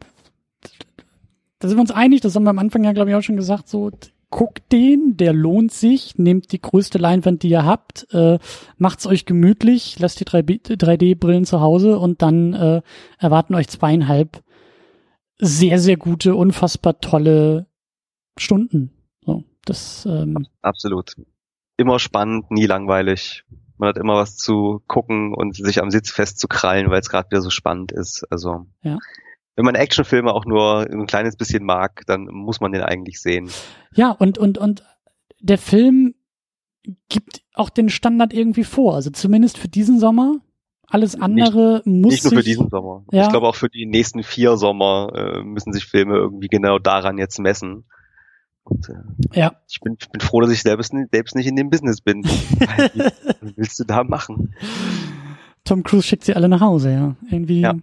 da 1.59 1.67
sind 1.69 1.77
wir 1.77 1.81
uns 1.83 1.91
einig. 1.91 2.21
Das 2.21 2.37
haben 2.37 2.45
wir 2.45 2.51
am 2.51 2.59
Anfang 2.61 2.85
ja, 2.85 2.93
glaube 2.93 3.11
ich, 3.11 3.17
auch 3.17 3.23
schon 3.23 3.37
gesagt. 3.37 3.69
So 3.69 3.91
guckt 4.35 4.73
den, 4.73 5.17
der 5.17 5.33
lohnt 5.33 5.71
sich. 5.71 6.19
Nehmt 6.19 6.51
die 6.51 6.61
größte 6.61 6.99
Leinwand, 6.99 7.45
die 7.45 7.51
ihr 7.51 7.65
habt, 7.65 8.13
äh, 8.13 8.41
macht's 8.79 9.07
euch 9.07 9.27
gemütlich, 9.27 10.01
lasst 10.01 10.19
die 10.19 10.25
3D-Brillen 10.25 11.45
zu 11.45 11.61
Hause 11.61 12.01
und 12.01 12.21
dann 12.21 12.53
äh, 12.53 12.83
erwarten 13.21 13.55
euch 13.55 13.69
zweieinhalb 13.69 14.43
sehr, 15.39 15.79
sehr 15.79 15.97
gute, 15.97 16.35
unfassbar 16.35 16.99
tolle 16.99 17.69
Stunden. 18.37 18.91
So, 19.25 19.45
das 19.67 20.05
ähm, 20.05 20.49
absolut. 20.63 21.15
Immer 21.77 22.01
spannend, 22.01 22.51
nie 22.51 22.67
langweilig. 22.67 23.45
Man 23.79 23.91
hat 23.91 23.99
immer 23.99 24.15
was 24.15 24.37
zu 24.37 24.83
gucken 24.89 25.33
und 25.33 25.55
sich 25.55 25.81
am 25.81 25.93
Sitz 25.93 26.11
festzukrallen, 26.11 26.91
weil 26.91 27.01
es 27.01 27.09
gerade 27.09 27.31
wieder 27.31 27.41
so 27.41 27.51
spannend 27.51 27.93
ist. 27.93 28.27
Also 28.31 28.67
ja. 28.83 28.99
Wenn 29.57 29.65
man 29.65 29.75
Actionfilme 29.75 30.33
auch 30.33 30.45
nur 30.45 30.87
ein 30.91 31.07
kleines 31.07 31.37
bisschen 31.37 31.65
mag, 31.65 32.03
dann 32.07 32.25
muss 32.27 32.61
man 32.61 32.73
den 32.73 32.83
eigentlich 32.83 33.21
sehen. 33.21 33.51
Ja, 33.95 34.11
und 34.11 34.39
und 34.39 34.59
und 34.59 34.85
der 35.41 35.59
Film 35.59 36.15
gibt 37.09 37.43
auch 37.55 37.71
den 37.71 37.89
Standard 37.89 38.33
irgendwie 38.33 38.65
vor. 38.65 38.95
Also 38.95 39.11
zumindest 39.11 39.59
für 39.59 39.69
diesen 39.69 39.99
Sommer. 39.99 40.41
Alles 40.87 41.21
andere 41.21 41.83
nicht, 41.85 42.03
muss 42.03 42.13
nicht 42.13 42.25
nur 42.25 42.33
für 42.35 42.45
diesen 42.45 42.69
Sommer. 42.69 43.05
Ja. 43.11 43.23
Ich 43.23 43.31
glaube 43.31 43.49
auch 43.49 43.55
für 43.55 43.69
die 43.69 43.87
nächsten 43.87 44.23
vier 44.23 44.57
Sommer 44.57 45.11
äh, 45.15 45.43
müssen 45.43 45.73
sich 45.73 45.87
Filme 45.87 46.17
irgendwie 46.17 46.49
genau 46.49 46.79
daran 46.79 47.19
jetzt 47.19 47.41
messen. 47.41 47.85
Und, 48.65 48.89
äh, 48.89 49.39
ja. 49.39 49.57
Ich 49.69 49.81
bin, 49.81 49.97
ich 49.99 50.09
bin 50.11 50.21
froh, 50.21 50.41
dass 50.41 50.51
ich 50.51 50.63
selbst, 50.63 50.93
selbst 51.11 51.35
nicht 51.35 51.47
in 51.47 51.57
dem 51.57 51.71
Business 51.71 52.01
bin. 52.01 52.25
Was 53.41 53.57
willst 53.57 53.81
du 53.81 53.85
da 53.85 54.05
machen? 54.05 54.55
Tom 55.65 55.83
Cruise 55.83 56.07
schickt 56.07 56.25
sie 56.25 56.35
alle 56.35 56.49
nach 56.49 56.61
Hause, 56.61 56.93
ja. 56.93 57.17
Irgendwie. 57.31 57.61
Ja, 57.61 57.75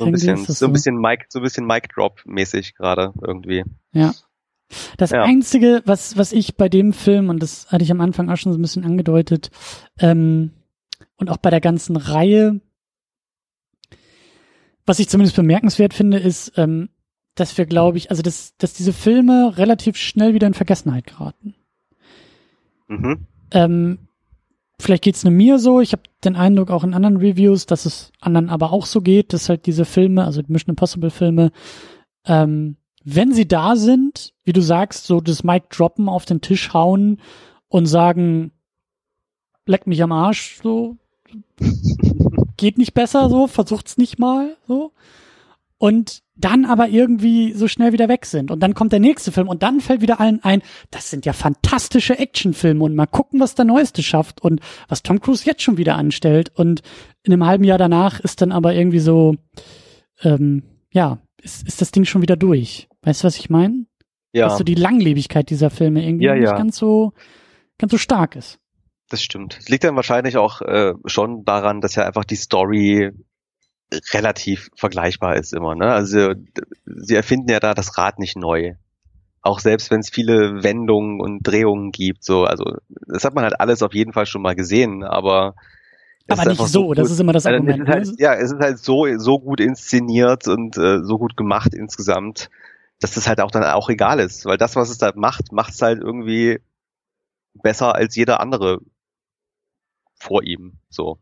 so 0.00 0.06
ein 0.06 0.12
bisschen, 0.12 0.36
so, 0.36 0.66
ein 0.66 0.72
bisschen 0.72 0.96
Mike, 0.96 1.26
so 1.28 1.38
ein 1.38 1.42
bisschen 1.42 1.66
Mic 1.66 1.88
Drop 1.94 2.20
mäßig 2.24 2.74
gerade 2.74 3.12
irgendwie. 3.22 3.64
Ja. 3.92 4.12
Das 4.96 5.10
ja. 5.10 5.22
einzige, 5.22 5.82
was, 5.84 6.16
was 6.16 6.32
ich 6.32 6.56
bei 6.56 6.68
dem 6.68 6.92
Film, 6.92 7.28
und 7.28 7.42
das 7.42 7.70
hatte 7.70 7.84
ich 7.84 7.90
am 7.90 8.00
Anfang 8.00 8.30
auch 8.30 8.36
schon 8.36 8.52
so 8.52 8.58
ein 8.58 8.62
bisschen 8.62 8.84
angedeutet, 8.84 9.50
ähm, 9.98 10.52
und 11.16 11.28
auch 11.28 11.36
bei 11.36 11.50
der 11.50 11.60
ganzen 11.60 11.96
Reihe, 11.96 12.60
was 14.86 14.98
ich 14.98 15.08
zumindest 15.08 15.36
bemerkenswert 15.36 15.92
finde, 15.92 16.18
ist, 16.18 16.52
ähm, 16.56 16.88
dass 17.34 17.56
wir, 17.58 17.66
glaube 17.66 17.98
ich, 17.98 18.10
also 18.10 18.22
dass, 18.22 18.56
dass 18.56 18.72
diese 18.72 18.92
Filme 18.92 19.56
relativ 19.56 19.96
schnell 19.96 20.34
wieder 20.34 20.46
in 20.46 20.54
Vergessenheit 20.54 21.06
geraten. 21.06 21.54
Mhm. 22.88 23.26
Ähm, 23.52 23.98
vielleicht 24.80 25.04
geht's 25.04 25.24
nur 25.24 25.32
mir 25.32 25.58
so. 25.58 25.80
Ich 25.80 25.92
habe 25.92 26.02
den 26.24 26.36
Eindruck 26.36 26.70
auch 26.70 26.84
in 26.84 26.94
anderen 26.94 27.18
Reviews, 27.18 27.66
dass 27.66 27.86
es 27.86 28.12
anderen 28.20 28.50
aber 28.50 28.72
auch 28.72 28.86
so 28.86 29.00
geht, 29.00 29.32
dass 29.32 29.48
halt 29.48 29.66
diese 29.66 29.84
Filme, 29.84 30.24
also 30.24 30.42
die 30.42 30.50
Mission 30.52 30.70
Impossible 30.70 31.10
Filme, 31.10 31.52
ähm, 32.24 32.76
wenn 33.04 33.32
sie 33.32 33.48
da 33.48 33.76
sind, 33.76 34.34
wie 34.44 34.52
du 34.52 34.60
sagst, 34.60 35.06
so 35.06 35.20
das 35.20 35.42
Mic 35.44 35.70
droppen 35.70 36.08
auf 36.08 36.24
den 36.24 36.40
Tisch 36.40 36.74
hauen 36.74 37.20
und 37.68 37.86
sagen, 37.86 38.52
leck 39.66 39.86
mich 39.86 40.02
am 40.02 40.12
Arsch, 40.12 40.60
so 40.62 40.96
geht 42.56 42.76
nicht 42.76 42.94
besser, 42.94 43.30
so 43.30 43.46
versucht's 43.46 43.96
nicht 43.96 44.18
mal, 44.18 44.56
so 44.66 44.92
und 45.80 46.22
dann 46.36 46.66
aber 46.66 46.88
irgendwie 46.88 47.54
so 47.54 47.66
schnell 47.66 47.92
wieder 47.92 48.08
weg 48.08 48.26
sind. 48.26 48.50
Und 48.50 48.60
dann 48.60 48.74
kommt 48.74 48.92
der 48.92 49.00
nächste 49.00 49.32
Film 49.32 49.48
und 49.48 49.62
dann 49.62 49.80
fällt 49.80 50.02
wieder 50.02 50.20
allen 50.20 50.44
ein, 50.44 50.62
das 50.90 51.08
sind 51.08 51.24
ja 51.24 51.32
fantastische 51.32 52.18
Actionfilme 52.18 52.84
und 52.84 52.94
mal 52.94 53.06
gucken, 53.06 53.40
was 53.40 53.54
der 53.54 53.64
Neueste 53.64 54.02
schafft 54.02 54.42
und 54.42 54.60
was 54.88 55.02
Tom 55.02 55.20
Cruise 55.20 55.46
jetzt 55.46 55.62
schon 55.62 55.78
wieder 55.78 55.96
anstellt. 55.96 56.52
Und 56.54 56.82
in 57.22 57.32
einem 57.32 57.46
halben 57.46 57.64
Jahr 57.64 57.78
danach 57.78 58.20
ist 58.20 58.42
dann 58.42 58.52
aber 58.52 58.74
irgendwie 58.74 58.98
so, 58.98 59.36
ähm, 60.22 60.64
ja, 60.92 61.18
ist, 61.40 61.66
ist 61.66 61.80
das 61.80 61.92
Ding 61.92 62.04
schon 62.04 62.20
wieder 62.20 62.36
durch. 62.36 62.88
Weißt 63.00 63.22
du, 63.22 63.26
was 63.26 63.38
ich 63.38 63.48
meine? 63.48 63.86
Ja. 64.32 64.48
Dass 64.48 64.58
so 64.58 64.64
die 64.64 64.74
Langlebigkeit 64.74 65.48
dieser 65.48 65.70
Filme 65.70 66.06
irgendwie 66.06 66.26
ja, 66.26 66.34
nicht 66.34 66.56
ganz 66.56 66.76
so, 66.76 67.14
ganz 67.78 67.90
so 67.90 67.98
stark 67.98 68.36
ist. 68.36 68.58
Das 69.08 69.22
stimmt. 69.22 69.56
Es 69.58 69.70
liegt 69.70 69.84
dann 69.84 69.96
wahrscheinlich 69.96 70.36
auch 70.36 70.60
äh, 70.60 70.92
schon 71.06 71.44
daran, 71.46 71.80
dass 71.80 71.94
ja 71.94 72.04
einfach 72.04 72.24
die 72.24 72.36
Story 72.36 73.12
relativ 74.12 74.70
vergleichbar 74.76 75.36
ist 75.36 75.52
immer. 75.52 75.74
Ne? 75.74 75.92
Also 75.92 76.34
sie 76.86 77.14
erfinden 77.14 77.50
ja 77.50 77.60
da 77.60 77.74
das 77.74 77.98
Rad 77.98 78.18
nicht 78.18 78.36
neu. 78.36 78.74
Auch 79.42 79.58
selbst 79.58 79.90
wenn 79.90 80.00
es 80.00 80.10
viele 80.10 80.62
Wendungen 80.62 81.20
und 81.20 81.42
Drehungen 81.42 81.92
gibt, 81.92 82.24
so, 82.24 82.44
also 82.44 82.76
das 83.06 83.24
hat 83.24 83.34
man 83.34 83.44
halt 83.44 83.58
alles 83.58 83.82
auf 83.82 83.94
jeden 83.94 84.12
Fall 84.12 84.26
schon 84.26 84.42
mal 84.42 84.54
gesehen, 84.54 85.02
aber 85.02 85.54
aber 86.28 86.44
nicht 86.44 86.58
so, 86.58 86.66
so 86.66 86.94
das 86.94 87.10
ist 87.10 87.18
immer 87.18 87.32
das 87.32 87.46
also, 87.46 87.56
Argument. 87.56 87.88
Halt, 87.88 88.06
ne? 88.06 88.14
ja, 88.18 88.34
es 88.34 88.52
ist 88.52 88.60
halt 88.60 88.78
so 88.78 89.06
so 89.16 89.40
gut 89.40 89.60
inszeniert 89.60 90.46
und 90.46 90.76
äh, 90.76 91.02
so 91.02 91.18
gut 91.18 91.36
gemacht 91.36 91.74
insgesamt, 91.74 92.50
dass 93.00 93.14
das 93.14 93.26
halt 93.26 93.40
auch 93.40 93.50
dann 93.50 93.64
auch 93.64 93.88
egal 93.88 94.20
ist, 94.20 94.44
weil 94.44 94.58
das, 94.58 94.76
was 94.76 94.90
es 94.90 94.98
da 94.98 95.12
macht, 95.16 95.52
macht 95.52 95.72
es 95.72 95.82
halt 95.82 96.00
irgendwie 96.00 96.60
besser 97.54 97.94
als 97.94 98.14
jeder 98.14 98.40
andere 98.40 98.80
vor 100.14 100.42
ihm. 100.42 100.74
So. 100.90 101.18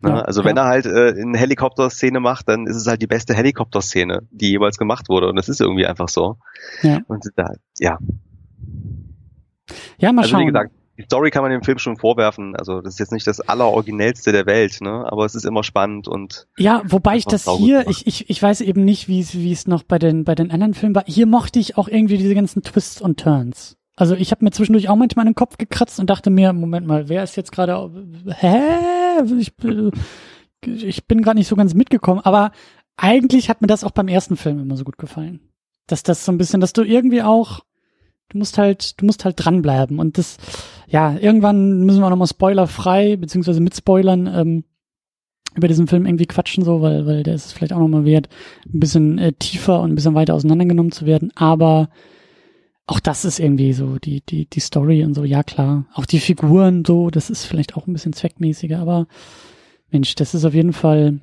Ne? 0.00 0.10
Ja, 0.10 0.20
also 0.20 0.42
ja. 0.42 0.48
wenn 0.48 0.56
er 0.56 0.64
halt 0.64 0.86
äh, 0.86 1.14
eine 1.20 1.38
Helikopter-Szene 1.38 2.20
macht, 2.20 2.48
dann 2.48 2.66
ist 2.66 2.76
es 2.76 2.86
halt 2.86 3.00
die 3.00 3.06
beste 3.06 3.34
Helikopter-Szene, 3.34 4.22
die 4.30 4.50
jemals 4.50 4.76
gemacht 4.76 5.08
wurde. 5.08 5.28
Und 5.28 5.36
das 5.36 5.48
ist 5.48 5.60
irgendwie 5.60 5.86
einfach 5.86 6.08
so. 6.08 6.36
Ja. 6.82 7.00
Und 7.06 7.24
da, 7.36 7.54
ja. 7.78 7.98
Ja, 9.98 10.12
mal 10.12 10.22
also, 10.22 10.32
schauen. 10.32 10.42
Wie 10.42 10.46
gesagt, 10.46 10.70
die 10.98 11.02
Story 11.02 11.30
kann 11.30 11.42
man 11.42 11.50
dem 11.50 11.62
Film 11.62 11.78
schon 11.78 11.96
vorwerfen. 11.96 12.56
Also 12.56 12.80
das 12.80 12.94
ist 12.94 12.98
jetzt 12.98 13.12
nicht 13.12 13.26
das 13.26 13.40
alleroriginellste 13.40 14.32
der 14.32 14.46
Welt, 14.46 14.80
ne? 14.80 15.04
Aber 15.10 15.24
es 15.24 15.34
ist 15.34 15.44
immer 15.44 15.62
spannend 15.62 16.08
und 16.08 16.46
ja, 16.56 16.82
wobei 16.86 17.16
ich 17.16 17.26
das 17.26 17.46
hier, 17.58 17.86
ich, 17.88 18.06
ich, 18.06 18.30
ich 18.30 18.42
weiß 18.42 18.62
eben 18.62 18.84
nicht, 18.84 19.06
wie 19.06 19.20
es 19.20 19.34
wie 19.34 19.52
es 19.52 19.66
noch 19.66 19.82
bei 19.82 19.98
den 19.98 20.24
bei 20.24 20.34
den 20.34 20.50
anderen 20.50 20.74
Filmen 20.74 20.94
war. 20.94 21.04
Hier 21.06 21.26
mochte 21.26 21.58
ich 21.58 21.76
auch 21.76 21.88
irgendwie 21.88 22.16
diese 22.16 22.34
ganzen 22.34 22.62
Twists 22.62 23.00
und 23.00 23.20
Turns. 23.20 23.76
Also 23.94 24.14
ich 24.14 24.30
habe 24.30 24.44
mir 24.44 24.50
zwischendurch 24.50 24.88
auch 24.88 24.96
manchmal 24.96 25.24
den 25.24 25.34
Kopf 25.34 25.58
gekratzt 25.58 26.00
und 26.00 26.08
dachte 26.08 26.30
mir, 26.30 26.52
Moment 26.52 26.86
mal, 26.86 27.08
wer 27.08 27.22
ist 27.22 27.36
jetzt 27.36 27.52
gerade, 27.52 27.90
hä? 28.38 28.58
Ich, 29.38 29.52
ich 30.64 31.06
bin 31.06 31.22
gerade 31.22 31.38
nicht 31.38 31.48
so 31.48 31.56
ganz 31.56 31.74
mitgekommen, 31.74 32.20
aber 32.22 32.52
eigentlich 32.96 33.48
hat 33.48 33.60
mir 33.60 33.66
das 33.66 33.84
auch 33.84 33.90
beim 33.90 34.08
ersten 34.08 34.36
Film 34.36 34.60
immer 34.60 34.76
so 34.76 34.84
gut 34.84 34.98
gefallen. 34.98 35.40
Dass 35.86 36.02
das 36.02 36.24
so 36.24 36.32
ein 36.32 36.38
bisschen, 36.38 36.60
dass 36.60 36.72
du 36.72 36.82
irgendwie 36.82 37.22
auch, 37.22 37.60
du 38.30 38.38
musst 38.38 38.58
halt, 38.58 39.00
du 39.00 39.06
musst 39.06 39.24
halt 39.24 39.36
dranbleiben 39.38 39.98
und 39.98 40.18
das, 40.18 40.38
ja, 40.88 41.16
irgendwann 41.16 41.84
müssen 41.84 42.00
wir 42.00 42.10
nochmal 42.10 42.26
spoilerfrei, 42.26 43.16
beziehungsweise 43.16 43.60
mit 43.60 43.76
Spoilern, 43.76 44.26
ähm, 44.26 44.64
über 45.54 45.68
diesen 45.68 45.86
Film 45.86 46.04
irgendwie 46.06 46.26
quatschen 46.26 46.64
so, 46.64 46.82
weil, 46.82 47.06
weil 47.06 47.22
der 47.22 47.34
ist 47.34 47.46
es 47.46 47.52
vielleicht 47.52 47.72
auch 47.72 47.78
nochmal 47.78 48.04
wert, 48.04 48.28
ein 48.66 48.80
bisschen 48.80 49.18
äh, 49.18 49.32
tiefer 49.32 49.80
und 49.80 49.92
ein 49.92 49.94
bisschen 49.94 50.14
weiter 50.14 50.34
auseinandergenommen 50.34 50.92
zu 50.92 51.06
werden, 51.06 51.32
aber 51.34 51.88
auch 52.86 53.00
das 53.00 53.24
ist 53.24 53.40
irgendwie 53.40 53.72
so 53.72 53.98
die, 53.98 54.20
die, 54.20 54.46
die 54.46 54.60
Story 54.60 55.04
und 55.04 55.14
so, 55.14 55.24
ja 55.24 55.42
klar. 55.42 55.86
Auch 55.92 56.06
die 56.06 56.20
Figuren 56.20 56.84
so, 56.84 57.10
das 57.10 57.30
ist 57.30 57.44
vielleicht 57.44 57.76
auch 57.76 57.86
ein 57.86 57.92
bisschen 57.92 58.12
zweckmäßiger, 58.12 58.78
aber 58.78 59.06
Mensch, 59.90 60.14
das 60.14 60.34
ist 60.34 60.44
auf 60.44 60.54
jeden 60.54 60.72
Fall, 60.72 61.20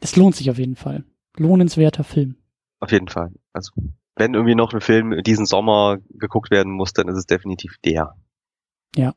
das 0.00 0.16
lohnt 0.16 0.36
sich 0.36 0.50
auf 0.50 0.58
jeden 0.58 0.76
Fall. 0.76 1.04
Lohnenswerter 1.36 2.04
Film. 2.04 2.36
Auf 2.80 2.92
jeden 2.92 3.08
Fall. 3.08 3.32
Also, 3.52 3.72
wenn 4.16 4.34
irgendwie 4.34 4.54
noch 4.54 4.72
ein 4.72 4.80
Film 4.80 5.22
diesen 5.22 5.46
Sommer 5.46 5.98
geguckt 6.10 6.50
werden 6.50 6.72
muss, 6.72 6.92
dann 6.92 7.08
ist 7.08 7.16
es 7.16 7.26
definitiv 7.26 7.76
der. 7.84 8.14
Ja. 8.94 9.14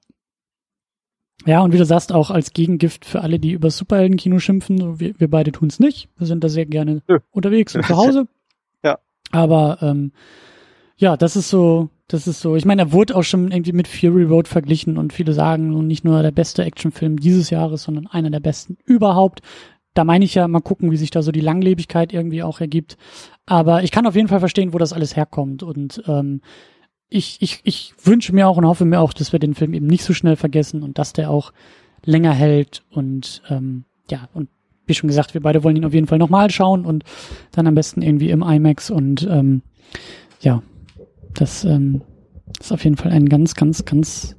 Ja, 1.45 1.61
und 1.61 1.73
wie 1.73 1.77
du 1.77 1.85
sagst, 1.85 2.13
auch 2.13 2.29
als 2.29 2.53
Gegengift 2.53 3.03
für 3.03 3.21
alle, 3.21 3.39
die 3.39 3.51
über 3.51 3.71
Superheldenkino 3.71 4.39
schimpfen, 4.39 4.77
so 4.77 4.99
wir, 4.99 5.19
wir 5.19 5.29
beide 5.29 5.51
tun's 5.51 5.79
nicht. 5.79 6.07
Wir 6.17 6.27
sind 6.27 6.43
da 6.43 6.49
sehr 6.49 6.67
gerne 6.67 7.01
Nö. 7.07 7.19
unterwegs 7.31 7.75
und 7.75 7.83
zu 7.85 7.97
Hause. 7.97 8.27
ja. 8.83 8.99
Aber 9.31 9.79
ähm, 9.81 10.11
ja, 11.01 11.17
das 11.17 11.35
ist 11.35 11.49
so, 11.49 11.89
das 12.07 12.27
ist 12.27 12.41
so. 12.41 12.55
Ich 12.55 12.63
meine, 12.63 12.83
er 12.83 12.91
wurde 12.91 13.15
auch 13.15 13.23
schon 13.23 13.51
irgendwie 13.51 13.71
mit 13.71 13.87
Fury 13.87 14.23
Road 14.23 14.47
verglichen 14.47 14.99
und 14.99 15.13
viele 15.13 15.33
sagen, 15.33 15.87
nicht 15.87 16.05
nur 16.05 16.21
der 16.21 16.29
beste 16.29 16.63
Actionfilm 16.63 17.19
dieses 17.19 17.49
Jahres, 17.49 17.83
sondern 17.83 18.05
einer 18.05 18.29
der 18.29 18.39
besten 18.39 18.77
überhaupt. 18.85 19.41
Da 19.95 20.03
meine 20.03 20.23
ich 20.23 20.35
ja 20.35 20.47
mal 20.47 20.61
gucken, 20.61 20.91
wie 20.91 20.97
sich 20.97 21.09
da 21.09 21.23
so 21.23 21.31
die 21.31 21.41
Langlebigkeit 21.41 22.13
irgendwie 22.13 22.43
auch 22.43 22.61
ergibt. 22.61 22.97
Aber 23.47 23.81
ich 23.81 23.89
kann 23.89 24.05
auf 24.05 24.15
jeden 24.15 24.27
Fall 24.27 24.39
verstehen, 24.39 24.73
wo 24.73 24.77
das 24.77 24.93
alles 24.93 25.15
herkommt. 25.15 25.63
Und 25.63 26.03
ähm, 26.05 26.41
ich, 27.09 27.41
ich, 27.41 27.61
ich 27.63 27.95
wünsche 28.03 28.33
mir 28.33 28.47
auch 28.47 28.57
und 28.57 28.67
hoffe 28.67 28.85
mir 28.85 28.99
auch, 28.99 29.11
dass 29.11 29.31
wir 29.31 29.39
den 29.39 29.55
Film 29.55 29.73
eben 29.73 29.87
nicht 29.87 30.03
so 30.03 30.13
schnell 30.13 30.35
vergessen 30.35 30.83
und 30.83 30.99
dass 30.99 31.13
der 31.13 31.31
auch 31.31 31.51
länger 32.05 32.33
hält. 32.33 32.83
Und 32.91 33.41
ähm, 33.49 33.85
ja, 34.11 34.29
und 34.35 34.49
wie 34.85 34.93
schon 34.93 35.07
gesagt, 35.07 35.33
wir 35.33 35.41
beide 35.41 35.63
wollen 35.63 35.77
ihn 35.77 35.85
auf 35.85 35.95
jeden 35.95 36.07
Fall 36.07 36.19
nochmal 36.19 36.51
schauen 36.51 36.85
und 36.85 37.05
dann 37.53 37.65
am 37.65 37.73
besten 37.73 38.03
irgendwie 38.03 38.29
im 38.29 38.43
IMAX 38.43 38.91
und 38.91 39.27
ähm, 39.27 39.63
ja, 40.41 40.61
das 41.33 41.63
ähm, 41.63 42.01
ist 42.59 42.71
auf 42.71 42.83
jeden 42.83 42.97
Fall 42.97 43.11
ein 43.11 43.29
ganz, 43.29 43.55
ganz, 43.55 43.85
ganz 43.85 44.35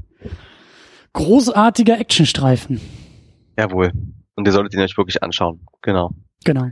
großartiger 1.12 1.98
Actionstreifen. 1.98 2.80
Jawohl. 3.58 3.92
Und 4.34 4.46
ihr 4.46 4.52
solltet 4.52 4.74
ihn 4.74 4.80
euch 4.80 4.96
wirklich 4.96 5.22
anschauen. 5.22 5.60
Genau. 5.82 6.10
Genau. 6.44 6.68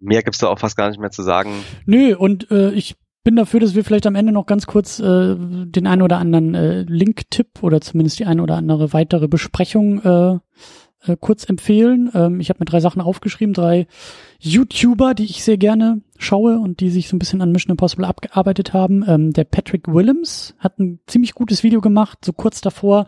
Mehr 0.00 0.22
gibt's 0.22 0.38
da 0.38 0.48
auch 0.48 0.58
fast 0.58 0.76
gar 0.76 0.88
nicht 0.88 0.98
mehr 0.98 1.10
zu 1.10 1.22
sagen. 1.22 1.52
Nö, 1.86 2.16
und 2.16 2.50
äh, 2.50 2.70
ich 2.72 2.96
bin 3.24 3.36
dafür, 3.36 3.60
dass 3.60 3.74
wir 3.74 3.84
vielleicht 3.84 4.06
am 4.06 4.16
Ende 4.16 4.32
noch 4.32 4.46
ganz 4.46 4.66
kurz 4.66 4.98
äh, 4.98 5.36
den 5.38 5.86
einen 5.86 6.02
oder 6.02 6.18
anderen 6.18 6.54
äh, 6.54 6.82
Link-Tipp 6.82 7.62
oder 7.62 7.80
zumindest 7.80 8.18
die 8.18 8.26
eine 8.26 8.42
oder 8.42 8.56
andere 8.56 8.92
weitere 8.92 9.28
Besprechung 9.28 10.02
äh, 10.02 10.38
äh, 11.04 11.16
kurz 11.18 11.48
empfehlen. 11.48 12.10
Ähm, 12.14 12.40
ich 12.40 12.48
habe 12.48 12.58
mir 12.60 12.66
drei 12.66 12.80
Sachen 12.80 13.00
aufgeschrieben, 13.00 13.54
drei 13.54 13.86
YouTuber, 14.40 15.14
die 15.14 15.24
ich 15.24 15.44
sehr 15.44 15.58
gerne 15.58 16.02
schaue 16.18 16.58
und 16.58 16.80
die 16.80 16.90
sich 16.90 17.08
so 17.08 17.16
ein 17.16 17.18
bisschen 17.18 17.42
an 17.42 17.52
Mission 17.52 17.72
Impossible 17.72 18.04
abgearbeitet 18.04 18.72
haben. 18.72 19.04
Ähm, 19.06 19.32
der 19.32 19.44
Patrick 19.44 19.88
Willems 19.88 20.54
hat 20.58 20.78
ein 20.78 21.00
ziemlich 21.06 21.34
gutes 21.34 21.62
Video 21.62 21.80
gemacht, 21.80 22.24
so 22.24 22.32
kurz 22.32 22.60
davor, 22.60 23.06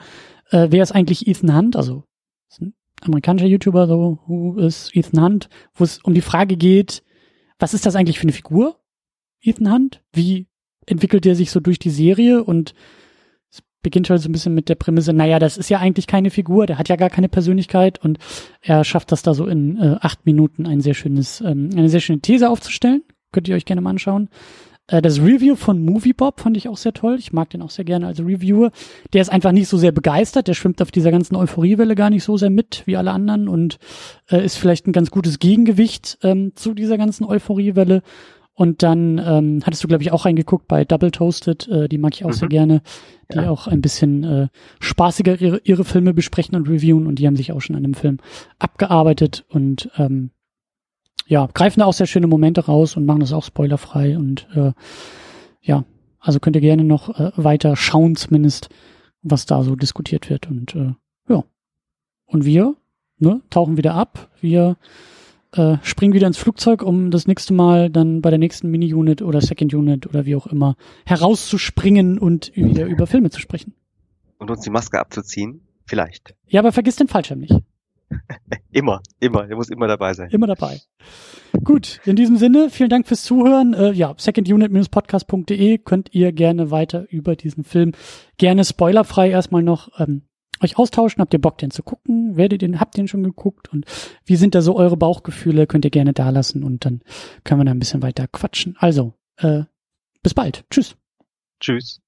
äh, 0.50 0.68
wer 0.70 0.82
ist 0.82 0.92
eigentlich 0.92 1.26
Ethan 1.26 1.56
Hunt, 1.56 1.76
also 1.76 2.04
ist 2.48 2.60
ein 2.60 2.74
amerikanischer 3.02 3.46
YouTuber, 3.46 3.86
so, 3.86 4.18
who 4.26 4.58
ist 4.58 4.94
Ethan 4.94 5.22
Hunt, 5.22 5.48
wo 5.74 5.84
es 5.84 5.98
um 5.98 6.14
die 6.14 6.20
Frage 6.20 6.56
geht, 6.56 7.02
was 7.58 7.74
ist 7.74 7.86
das 7.86 7.96
eigentlich 7.96 8.18
für 8.18 8.24
eine 8.24 8.32
Figur, 8.32 8.80
Ethan 9.40 9.72
Hunt? 9.72 10.02
Wie 10.12 10.48
entwickelt 10.86 11.24
er 11.26 11.34
sich 11.34 11.50
so 11.50 11.60
durch 11.60 11.78
die 11.78 11.90
Serie 11.90 12.44
und 12.44 12.74
beginnt 13.84 14.10
halt 14.10 14.20
so 14.20 14.28
ein 14.28 14.32
bisschen 14.32 14.54
mit 14.54 14.68
der 14.68 14.74
Prämisse, 14.74 15.12
naja, 15.12 15.38
das 15.38 15.56
ist 15.56 15.68
ja 15.68 15.78
eigentlich 15.78 16.08
keine 16.08 16.30
Figur, 16.30 16.66
der 16.66 16.78
hat 16.78 16.88
ja 16.88 16.96
gar 16.96 17.10
keine 17.10 17.28
Persönlichkeit 17.28 18.04
und 18.04 18.18
er 18.60 18.82
schafft 18.82 19.12
das 19.12 19.22
da 19.22 19.34
so 19.34 19.46
in 19.46 19.78
äh, 19.78 19.96
acht 20.00 20.26
Minuten 20.26 20.66
ein 20.66 20.80
sehr 20.80 20.94
schönes, 20.94 21.40
ähm, 21.40 21.70
eine 21.76 21.88
sehr 21.88 22.00
schöne 22.00 22.18
These 22.20 22.50
aufzustellen. 22.50 23.04
Könnt 23.30 23.46
ihr 23.46 23.54
euch 23.54 23.64
gerne 23.64 23.80
mal 23.80 23.90
anschauen. 23.90 24.28
Äh, 24.86 25.02
das 25.02 25.20
Review 25.20 25.54
von 25.54 25.84
Moviebob 25.84 26.40
fand 26.40 26.56
ich 26.56 26.68
auch 26.68 26.76
sehr 26.76 26.92
toll. 26.92 27.16
Ich 27.18 27.32
mag 27.32 27.50
den 27.50 27.62
auch 27.62 27.70
sehr 27.70 27.84
gerne 27.84 28.06
als 28.06 28.20
Reviewer. 28.20 28.70
Der 29.12 29.22
ist 29.22 29.30
einfach 29.30 29.52
nicht 29.52 29.68
so 29.68 29.76
sehr 29.76 29.92
begeistert, 29.92 30.48
der 30.48 30.54
schwimmt 30.54 30.82
auf 30.82 30.90
dieser 30.90 31.10
ganzen 31.10 31.36
Euphoriewelle 31.36 31.94
gar 31.94 32.10
nicht 32.10 32.24
so 32.24 32.36
sehr 32.36 32.50
mit 32.50 32.82
wie 32.86 32.96
alle 32.96 33.12
anderen 33.12 33.48
und 33.48 33.78
äh, 34.30 34.44
ist 34.44 34.56
vielleicht 34.56 34.86
ein 34.86 34.92
ganz 34.92 35.10
gutes 35.10 35.38
Gegengewicht 35.38 36.18
ähm, 36.22 36.52
zu 36.54 36.74
dieser 36.74 36.98
ganzen 36.98 37.24
Euphoriewelle 37.24 38.02
und 38.54 38.82
dann 38.82 39.18
ähm, 39.18 39.60
hattest 39.64 39.82
du, 39.82 39.88
glaube 39.88 40.02
ich, 40.02 40.12
auch 40.12 40.24
reingeguckt 40.24 40.68
bei 40.68 40.84
Double 40.84 41.10
Toasted, 41.10 41.68
äh, 41.68 41.88
die 41.88 41.98
mag 41.98 42.14
ich 42.14 42.24
auch 42.24 42.30
mhm. 42.30 42.34
sehr 42.34 42.48
gerne, 42.48 42.82
die 43.32 43.38
ja. 43.38 43.50
auch 43.50 43.66
ein 43.66 43.80
bisschen 43.80 44.22
äh, 44.22 44.48
spaßiger 44.80 45.40
ihre, 45.40 45.60
ihre 45.64 45.84
Filme 45.84 46.14
besprechen 46.14 46.54
und 46.54 46.68
reviewen 46.68 47.06
und 47.06 47.18
die 47.18 47.26
haben 47.26 47.36
sich 47.36 47.52
auch 47.52 47.60
schon 47.60 47.74
an 47.74 47.82
dem 47.82 47.94
Film 47.94 48.18
abgearbeitet 48.58 49.44
und 49.48 49.90
ähm, 49.96 50.30
ja, 51.26 51.48
greifen 51.52 51.80
da 51.80 51.86
auch 51.86 51.94
sehr 51.94 52.06
schöne 52.06 52.26
Momente 52.26 52.66
raus 52.66 52.96
und 52.96 53.06
machen 53.06 53.20
das 53.20 53.32
auch 53.32 53.44
spoilerfrei 53.44 54.16
und 54.16 54.46
äh, 54.54 54.72
ja, 55.60 55.84
also 56.20 56.38
könnt 56.38 56.56
ihr 56.56 56.62
gerne 56.62 56.84
noch 56.84 57.18
äh, 57.18 57.32
weiter 57.36 57.76
schauen 57.76 58.14
zumindest, 58.14 58.68
was 59.22 59.46
da 59.46 59.62
so 59.62 59.74
diskutiert 59.74 60.30
wird 60.30 60.48
und 60.48 60.74
äh, 60.74 60.92
ja. 61.28 61.44
Und 62.26 62.44
wir 62.44 62.76
ne, 63.18 63.40
tauchen 63.50 63.76
wieder 63.76 63.94
ab. 63.94 64.30
Wir 64.40 64.76
äh, 65.56 65.78
spring 65.82 66.12
wieder 66.12 66.26
ins 66.26 66.38
Flugzeug, 66.38 66.82
um 66.82 67.10
das 67.10 67.26
nächste 67.26 67.54
Mal 67.54 67.90
dann 67.90 68.20
bei 68.20 68.30
der 68.30 68.38
nächsten 68.38 68.70
Mini-Unit 68.70 69.22
oder 69.22 69.40
Second-Unit 69.40 70.06
oder 70.06 70.26
wie 70.26 70.36
auch 70.36 70.46
immer 70.46 70.76
herauszuspringen 71.06 72.18
und 72.18 72.52
wieder 72.54 72.86
über 72.86 73.06
Filme 73.06 73.30
zu 73.30 73.40
sprechen. 73.40 73.74
Und 74.38 74.50
uns 74.50 74.60
die 74.60 74.70
Maske 74.70 75.00
abzuziehen? 75.00 75.60
Vielleicht. 75.86 76.34
Ja, 76.46 76.60
aber 76.60 76.72
vergiss 76.72 76.96
den 76.96 77.08
Fallschirm 77.08 77.40
nicht. 77.40 77.54
immer, 78.72 79.00
immer. 79.20 79.46
Der 79.46 79.56
muss 79.56 79.70
immer 79.70 79.86
dabei 79.86 80.14
sein. 80.14 80.30
Immer 80.30 80.46
dabei. 80.46 80.80
Gut, 81.62 82.00
in 82.04 82.16
diesem 82.16 82.36
Sinne, 82.36 82.68
vielen 82.70 82.90
Dank 82.90 83.06
fürs 83.06 83.22
Zuhören. 83.22 83.74
Äh, 83.74 83.92
ja, 83.92 84.14
secondunit-podcast.de 84.16 85.78
könnt 85.78 86.14
ihr 86.14 86.32
gerne 86.32 86.70
weiter 86.70 87.06
über 87.10 87.36
diesen 87.36 87.64
Film 87.64 87.92
gerne 88.38 88.64
spoilerfrei 88.64 89.30
erstmal 89.30 89.62
noch 89.62 89.88
ähm, 90.00 90.22
euch 90.62 90.78
austauschen. 90.78 91.20
Habt 91.20 91.32
ihr 91.32 91.40
Bock, 91.40 91.58
den 91.58 91.70
zu 91.70 91.82
gucken? 91.82 92.36
Werdet 92.36 92.62
ihr, 92.62 92.80
habt 92.80 92.96
ihr 92.96 93.02
den 93.02 93.08
schon 93.08 93.22
geguckt? 93.22 93.72
Und 93.72 93.86
wie 94.24 94.36
sind 94.36 94.54
da 94.54 94.62
so 94.62 94.76
eure 94.76 94.96
Bauchgefühle? 94.96 95.66
Könnt 95.66 95.84
ihr 95.84 95.90
gerne 95.90 96.12
da 96.12 96.30
lassen 96.30 96.62
und 96.62 96.84
dann 96.84 97.02
können 97.44 97.60
wir 97.60 97.64
da 97.64 97.72
ein 97.72 97.78
bisschen 97.78 98.02
weiter 98.02 98.26
quatschen. 98.28 98.76
Also, 98.78 99.14
äh, 99.36 99.64
bis 100.22 100.34
bald. 100.34 100.64
Tschüss. 100.70 100.96
Tschüss. 101.60 102.03